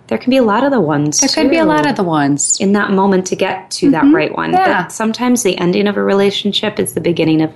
there 0.08 0.18
can 0.18 0.32
be 0.32 0.38
a 0.38 0.44
lot 0.44 0.64
of 0.64 0.72
the 0.72 0.82
ones. 0.82 1.20
There 1.20 1.30
could 1.30 1.52
be 1.52 1.58
a 1.58 1.66
lot 1.66 1.88
of 1.88 1.96
the 1.96 2.04
ones. 2.04 2.60
In 2.60 2.74
that 2.74 2.92
moment 2.92 3.28
to 3.28 3.36
get 3.36 3.72
to 3.72 3.86
mm-hmm. 3.86 3.92
that 3.92 4.16
right 4.16 4.36
one. 4.36 4.54
Yeah. 4.54 4.84
But 4.84 4.92
sometimes 4.92 5.44
the 5.44 5.58
ending 5.58 5.88
of 5.88 5.98
a 5.98 6.04
relationship 6.04 6.80
is 6.80 6.94
the 6.94 7.02
beginning 7.02 7.42
of 7.42 7.54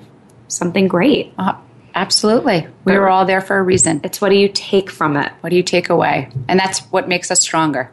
something 0.48 0.88
great. 0.88 1.34
Uh, 1.38 1.56
absolutely. 1.96 2.68
We 2.86 2.98
were 2.98 3.10
all 3.10 3.26
there 3.26 3.42
for 3.42 3.58
a 3.58 3.64
reason. 3.64 4.02
It's 4.04 4.22
what 4.22 4.30
do 4.30 4.36
you 4.36 4.50
take 4.50 4.90
from 4.90 5.18
it? 5.18 5.32
What 5.42 5.50
do 5.50 5.56
you 5.56 5.64
take 5.64 5.90
away? 5.90 6.30
And 6.48 6.60
that's 6.60 6.80
what 6.92 7.10
makes 7.10 7.32
us 7.32 7.42
stronger. 7.42 7.92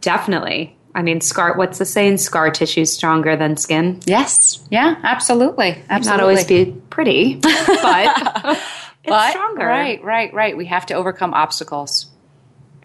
Definitely. 0.00 0.75
I 0.96 1.02
mean, 1.02 1.20
scar. 1.20 1.54
What's 1.56 1.78
the 1.78 1.84
saying? 1.84 2.16
Scar 2.16 2.50
tissue 2.50 2.86
stronger 2.86 3.36
than 3.36 3.58
skin. 3.58 4.00
Yes. 4.06 4.66
Yeah. 4.70 4.96
Absolutely. 5.02 5.82
Absolutely. 5.90 6.10
Not 6.10 6.20
always 6.20 6.44
be 6.44 6.74
pretty, 6.88 7.34
but 7.42 7.52
it's 7.52 8.60
but, 9.06 9.30
stronger. 9.30 9.66
Right. 9.66 10.02
Right. 10.02 10.32
Right. 10.32 10.56
We 10.56 10.64
have 10.66 10.86
to 10.86 10.94
overcome 10.94 11.34
obstacles. 11.34 12.06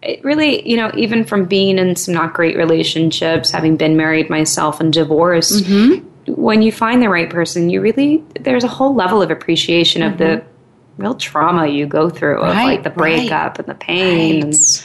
It 0.04 0.22
really, 0.26 0.68
you 0.68 0.76
know, 0.76 0.92
even 0.98 1.24
from 1.24 1.46
being 1.46 1.80
in 1.80 1.96
some 1.96 2.14
not 2.14 2.34
great 2.34 2.58
relationships, 2.58 3.50
having 3.50 3.78
been 3.78 3.96
married 3.96 4.30
myself 4.30 4.82
and 4.82 4.92
divorced, 4.92 5.64
mm-hmm. 5.64 6.34
when 6.34 6.62
you 6.62 6.72
find 6.74 7.02
the 7.02 7.10
right 7.10 7.30
person, 7.30 7.70
you 7.70 7.80
really 7.80 8.24
there's 8.42 8.66
a 8.66 8.68
whole 8.68 8.94
level 8.94 9.22
of 9.22 9.32
appreciation 9.32 10.02
mm-hmm. 10.02 10.12
of 10.12 10.18
the 10.18 10.26
mm-hmm. 10.26 11.02
real 11.02 11.16
trauma 11.16 11.68
you 11.68 11.86
go 11.86 12.10
through 12.10 12.42
right, 12.42 12.50
of 12.50 12.56
like 12.56 12.84
the 12.84 12.90
breakup 12.90 13.32
right. 13.32 13.60
and 13.60 13.68
the 13.68 13.76
pain 13.76 14.36
right. 14.36 14.44
and 14.44 14.84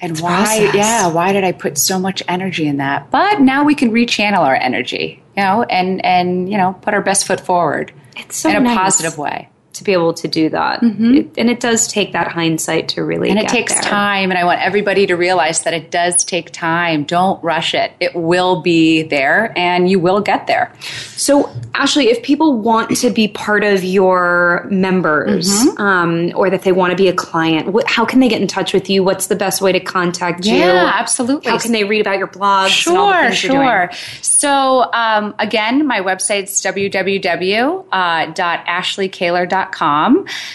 and 0.00 0.18
why 0.20 0.30
process. 0.30 0.74
yeah 0.74 1.06
why 1.08 1.32
did 1.32 1.44
i 1.44 1.52
put 1.52 1.76
so 1.78 1.98
much 1.98 2.22
energy 2.28 2.66
in 2.66 2.78
that? 2.78 3.10
But 3.10 3.40
now 3.40 3.64
we 3.64 3.74
can 3.74 3.90
rechannel 3.90 4.38
our 4.38 4.54
energy 4.54 5.22
you 5.36 5.42
know 5.42 5.62
and 5.64 6.04
and 6.04 6.50
you 6.50 6.56
know 6.58 6.74
put 6.82 6.94
our 6.94 7.02
best 7.02 7.26
foot 7.26 7.40
forward 7.40 7.92
it's 8.16 8.36
so 8.36 8.50
in 8.50 8.56
a 8.56 8.60
nice. 8.60 8.78
positive 8.78 9.18
way 9.18 9.48
to 9.80 9.84
be 9.84 9.92
able 9.92 10.14
to 10.14 10.28
do 10.28 10.48
that. 10.50 10.80
Mm-hmm. 10.80 11.14
It, 11.14 11.30
and 11.36 11.50
it 11.50 11.58
does 11.58 11.88
take 11.88 12.12
that 12.12 12.28
hindsight 12.28 12.88
to 12.90 13.02
really 13.02 13.30
And 13.30 13.38
it 13.38 13.48
takes 13.48 13.74
there. 13.74 13.82
time 13.82 14.30
and 14.30 14.38
I 14.38 14.44
want 14.44 14.60
everybody 14.60 15.06
to 15.06 15.14
realize 15.14 15.62
that 15.62 15.74
it 15.74 15.90
does 15.90 16.22
take 16.22 16.52
time. 16.52 17.04
Don't 17.04 17.42
rush 17.42 17.74
it. 17.74 17.92
It 17.98 18.14
will 18.14 18.60
be 18.60 19.02
there 19.02 19.52
and 19.56 19.90
you 19.90 19.98
will 19.98 20.20
get 20.20 20.46
there. 20.46 20.72
So, 20.80 21.50
Ashley, 21.74 22.08
if 22.08 22.22
people 22.22 22.58
want 22.58 22.96
to 22.98 23.10
be 23.10 23.28
part 23.28 23.64
of 23.64 23.82
your 23.82 24.66
members 24.70 25.48
mm-hmm. 25.48 25.80
um, 25.80 26.32
or 26.34 26.50
that 26.50 26.62
they 26.62 26.72
want 26.72 26.90
to 26.90 26.96
be 26.96 27.08
a 27.08 27.14
client, 27.14 27.72
what, 27.72 27.86
how 27.88 28.04
can 28.04 28.20
they 28.20 28.28
get 28.28 28.40
in 28.40 28.46
touch 28.46 28.72
with 28.72 28.90
you? 28.90 29.02
What's 29.02 29.28
the 29.28 29.36
best 29.36 29.62
way 29.62 29.72
to 29.72 29.80
contact 29.80 30.44
you? 30.44 30.56
Yeah, 30.56 30.92
absolutely. 30.94 31.50
How 31.50 31.58
can 31.58 31.72
they 31.72 31.84
read 31.84 32.02
about 32.02 32.18
your 32.18 32.26
blog? 32.26 32.70
Sure, 32.70 33.32
sure. 33.32 33.90
So, 34.20 34.92
um, 34.92 35.34
again, 35.38 35.86
my 35.86 36.00
website's 36.00 36.60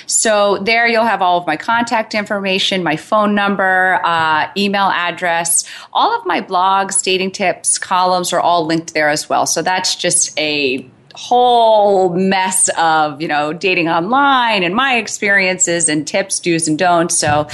So, 0.06 0.58
there 0.60 0.88
you'll 0.88 1.06
have 1.06 1.22
all 1.22 1.38
of 1.38 1.48
my 1.48 1.58
contact 1.58 2.14
information, 2.14 2.84
my 2.84 2.96
phone 2.96 3.36
number, 3.36 4.00
uh, 4.04 4.50
email 4.58 4.88
address. 4.88 5.66
All 5.94 6.18
of 6.18 6.26
my 6.26 6.42
blogs, 6.42 7.04
dating 7.04 7.32
tips, 7.32 7.78
columns 7.78 8.34
are 8.34 8.40
all 8.40 8.66
linked 8.66 8.94
there 8.94 9.10
as 9.10 9.30
well. 9.30 9.46
So, 9.46 9.62
that's 9.62 9.96
just 9.96 10.38
a 10.40 10.90
whole 11.16 12.14
mess 12.14 12.70
of 12.78 13.22
you 13.22 13.28
know 13.28 13.54
dating 13.54 13.88
online 13.88 14.64
and 14.64 14.76
my 14.76 14.98
experiences 14.98 15.88
and 15.88 16.06
tips 16.06 16.40
do's 16.40 16.68
and 16.68 16.78
don'ts 16.78 17.18
so 17.18 17.48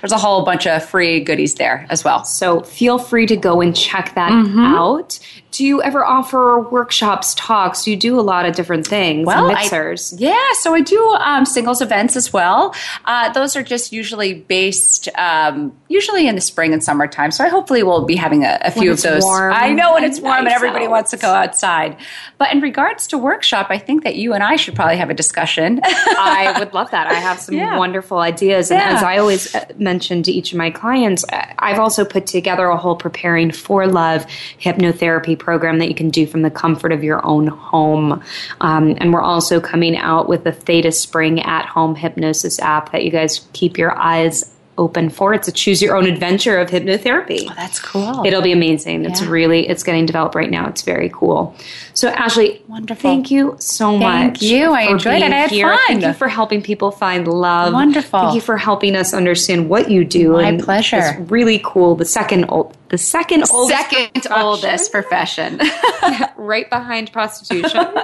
there's 0.00 0.12
a 0.12 0.18
whole 0.18 0.44
bunch 0.44 0.66
of 0.66 0.84
free 0.84 1.18
goodies 1.20 1.54
there 1.54 1.84
as 1.90 2.04
well 2.04 2.24
so 2.24 2.60
feel 2.60 2.98
free 2.98 3.26
to 3.26 3.36
go 3.36 3.60
and 3.60 3.74
check 3.74 4.14
that 4.14 4.30
mm-hmm. 4.30 4.60
out 4.60 5.18
do 5.50 5.64
you 5.64 5.82
ever 5.82 6.04
offer 6.04 6.60
workshops, 6.60 7.34
talks? 7.34 7.86
You 7.86 7.96
do 7.96 8.18
a 8.18 8.22
lot 8.22 8.44
of 8.44 8.54
different 8.54 8.86
things, 8.86 9.26
well, 9.26 9.48
mixers. 9.48 10.12
I, 10.12 10.16
yeah, 10.18 10.52
so 10.60 10.74
I 10.74 10.80
do 10.80 11.00
um, 11.20 11.46
singles 11.46 11.80
events 11.80 12.16
as 12.16 12.32
well. 12.32 12.74
Uh, 13.04 13.32
those 13.32 13.56
are 13.56 13.62
just 13.62 13.92
usually 13.92 14.34
based, 14.34 15.08
um, 15.16 15.76
usually 15.88 16.28
in 16.28 16.34
the 16.34 16.40
spring 16.40 16.72
and 16.72 16.84
summertime. 16.84 17.30
So 17.30 17.44
I 17.44 17.48
hopefully 17.48 17.82
will 17.82 18.04
be 18.04 18.16
having 18.16 18.44
a, 18.44 18.58
a 18.60 18.70
few 18.70 18.92
of 18.92 19.00
those. 19.00 19.22
Warm, 19.22 19.52
I 19.54 19.72
know 19.72 19.94
when 19.94 20.04
it's 20.04 20.20
warm 20.20 20.44
nice 20.44 20.52
and 20.52 20.54
everybody 20.54 20.84
out. 20.84 20.90
wants 20.90 21.10
to 21.12 21.16
go 21.16 21.28
outside. 21.28 21.96
But 22.36 22.52
in 22.52 22.60
regards 22.60 23.06
to 23.08 23.18
workshop, 23.18 23.68
I 23.70 23.78
think 23.78 24.04
that 24.04 24.16
you 24.16 24.34
and 24.34 24.42
I 24.42 24.56
should 24.56 24.74
probably 24.74 24.98
have 24.98 25.10
a 25.10 25.14
discussion. 25.14 25.80
I 25.84 26.56
would 26.58 26.74
love 26.74 26.90
that. 26.90 27.06
I 27.06 27.14
have 27.14 27.40
some 27.40 27.54
yeah. 27.56 27.78
wonderful 27.78 28.18
ideas, 28.18 28.70
and 28.70 28.80
yeah. 28.80 28.96
as 28.96 29.02
I 29.02 29.18
always 29.18 29.54
uh, 29.54 29.64
mention 29.76 30.22
to 30.24 30.32
each 30.32 30.52
of 30.52 30.58
my 30.58 30.70
clients, 30.70 31.24
I've 31.58 31.78
also 31.78 32.04
put 32.04 32.26
together 32.26 32.66
a 32.66 32.76
whole 32.76 32.96
preparing 32.96 33.50
for 33.50 33.86
love 33.86 34.26
hypnotherapy 34.60 35.37
program 35.38 35.78
that 35.78 35.88
you 35.88 35.94
can 35.94 36.10
do 36.10 36.26
from 36.26 36.42
the 36.42 36.50
comfort 36.50 36.92
of 36.92 37.02
your 37.04 37.24
own 37.24 37.46
home. 37.46 38.22
Um, 38.60 38.96
and 38.98 39.12
we're 39.12 39.22
also 39.22 39.60
coming 39.60 39.96
out 39.96 40.28
with 40.28 40.44
the 40.44 40.52
Theta 40.52 40.92
Spring 40.92 41.40
at 41.42 41.66
home 41.66 41.94
hypnosis 41.94 42.58
app 42.60 42.92
that 42.92 43.04
you 43.04 43.10
guys 43.10 43.46
keep 43.52 43.78
your 43.78 43.96
eyes 43.96 44.54
open 44.78 45.10
for. 45.10 45.34
It's 45.34 45.48
a 45.48 45.52
choose 45.52 45.82
your 45.82 45.96
own 45.96 46.06
adventure 46.06 46.58
of 46.58 46.70
hypnotherapy. 46.70 47.46
Oh, 47.50 47.54
that's 47.54 47.80
cool. 47.80 48.24
It'll 48.24 48.42
be 48.42 48.52
amazing. 48.52 49.02
Yeah. 49.02 49.10
It's 49.10 49.22
really 49.22 49.68
it's 49.68 49.82
getting 49.82 50.06
developed 50.06 50.34
right 50.34 50.50
now. 50.50 50.66
It's 50.68 50.82
very 50.82 51.10
cool. 51.12 51.54
So 51.94 52.08
Ashley, 52.08 52.62
wonderful. 52.68 53.10
Thank 53.10 53.30
you 53.30 53.56
so 53.58 53.90
thank 53.90 54.02
much. 54.02 54.40
Thank 54.40 54.42
you. 54.42 54.72
I 54.72 54.82
enjoyed 54.82 55.22
it. 55.22 55.32
I 55.32 55.36
had 55.36 55.50
here. 55.50 55.68
fun. 55.68 55.86
Thank 55.86 56.04
you 56.04 56.12
for 56.14 56.28
helping 56.28 56.62
people 56.62 56.90
find 56.90 57.28
love. 57.28 57.72
Wonderful. 57.72 58.20
Thank 58.20 58.34
you 58.36 58.40
for 58.40 58.56
helping 58.56 58.96
us 58.96 59.12
understand 59.12 59.68
what 59.68 59.90
you 59.90 60.04
do. 60.04 60.32
My 60.32 60.44
and 60.44 60.62
pleasure. 60.62 60.98
It's 60.98 61.30
really 61.30 61.60
cool. 61.64 61.96
The 61.96 62.04
second 62.04 62.46
old 62.48 62.76
the 62.88 62.98
second 62.98 63.44
oldest 63.50 63.78
second 63.78 64.22
profession. 64.22 64.42
oldest 64.42 64.92
profession. 64.92 65.60
right 66.36 66.70
behind 66.70 67.12
prostitution. 67.12 67.86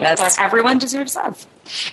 yes. 0.00 0.38
Everyone 0.38 0.78
deserves 0.78 1.14
love. 1.14 1.46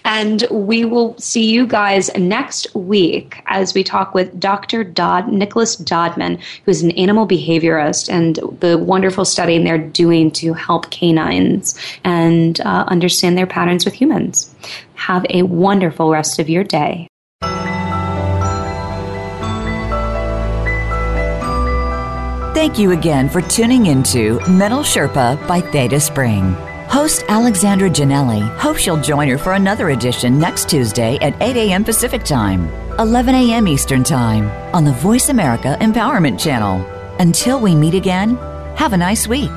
And 0.05 0.45
we 0.51 0.85
will 0.85 1.17
see 1.17 1.49
you 1.49 1.65
guys 1.67 2.09
next 2.17 2.73
week 2.75 3.41
as 3.47 3.73
we 3.73 3.83
talk 3.83 4.13
with 4.13 4.39
Dr. 4.39 4.83
Dodd, 4.83 5.31
Nicholas 5.31 5.75
Dodman, 5.75 6.39
who's 6.65 6.81
an 6.81 6.91
animal 6.91 7.27
behaviorist, 7.27 8.09
and 8.09 8.37
the 8.59 8.77
wonderful 8.77 9.25
studying 9.25 9.63
they're 9.63 9.77
doing 9.77 10.31
to 10.31 10.53
help 10.53 10.91
canines 10.91 11.77
and 12.03 12.59
uh, 12.61 12.85
understand 12.87 13.37
their 13.37 13.47
patterns 13.47 13.85
with 13.85 13.93
humans. 13.93 14.53
Have 14.95 15.25
a 15.29 15.43
wonderful 15.43 16.11
rest 16.11 16.39
of 16.39 16.49
your 16.49 16.63
day. 16.63 17.07
Thank 22.53 22.77
you 22.77 22.91
again 22.91 23.27
for 23.27 23.41
tuning 23.41 23.87
into 23.87 24.39
Mental 24.47 24.81
Sherpa 24.81 25.47
by 25.47 25.61
Theta 25.61 25.99
Spring. 25.99 26.55
Host 26.91 27.23
Alexandra 27.29 27.89
Janelli 27.89 28.45
hopes 28.57 28.85
you'll 28.85 28.99
join 28.99 29.29
her 29.29 29.37
for 29.37 29.53
another 29.53 29.91
edition 29.91 30.37
next 30.37 30.67
Tuesday 30.67 31.15
at 31.21 31.41
8 31.41 31.55
a.m. 31.55 31.85
Pacific 31.85 32.25
Time, 32.25 32.67
11 32.99 33.33
a.m. 33.33 33.65
Eastern 33.65 34.03
Time 34.03 34.49
on 34.75 34.83
the 34.83 34.91
Voice 34.91 35.29
America 35.29 35.77
Empowerment 35.79 36.37
Channel. 36.37 36.85
Until 37.17 37.61
we 37.61 37.75
meet 37.75 37.93
again, 37.93 38.35
have 38.75 38.91
a 38.91 38.97
nice 38.97 39.25
week. 39.25 39.49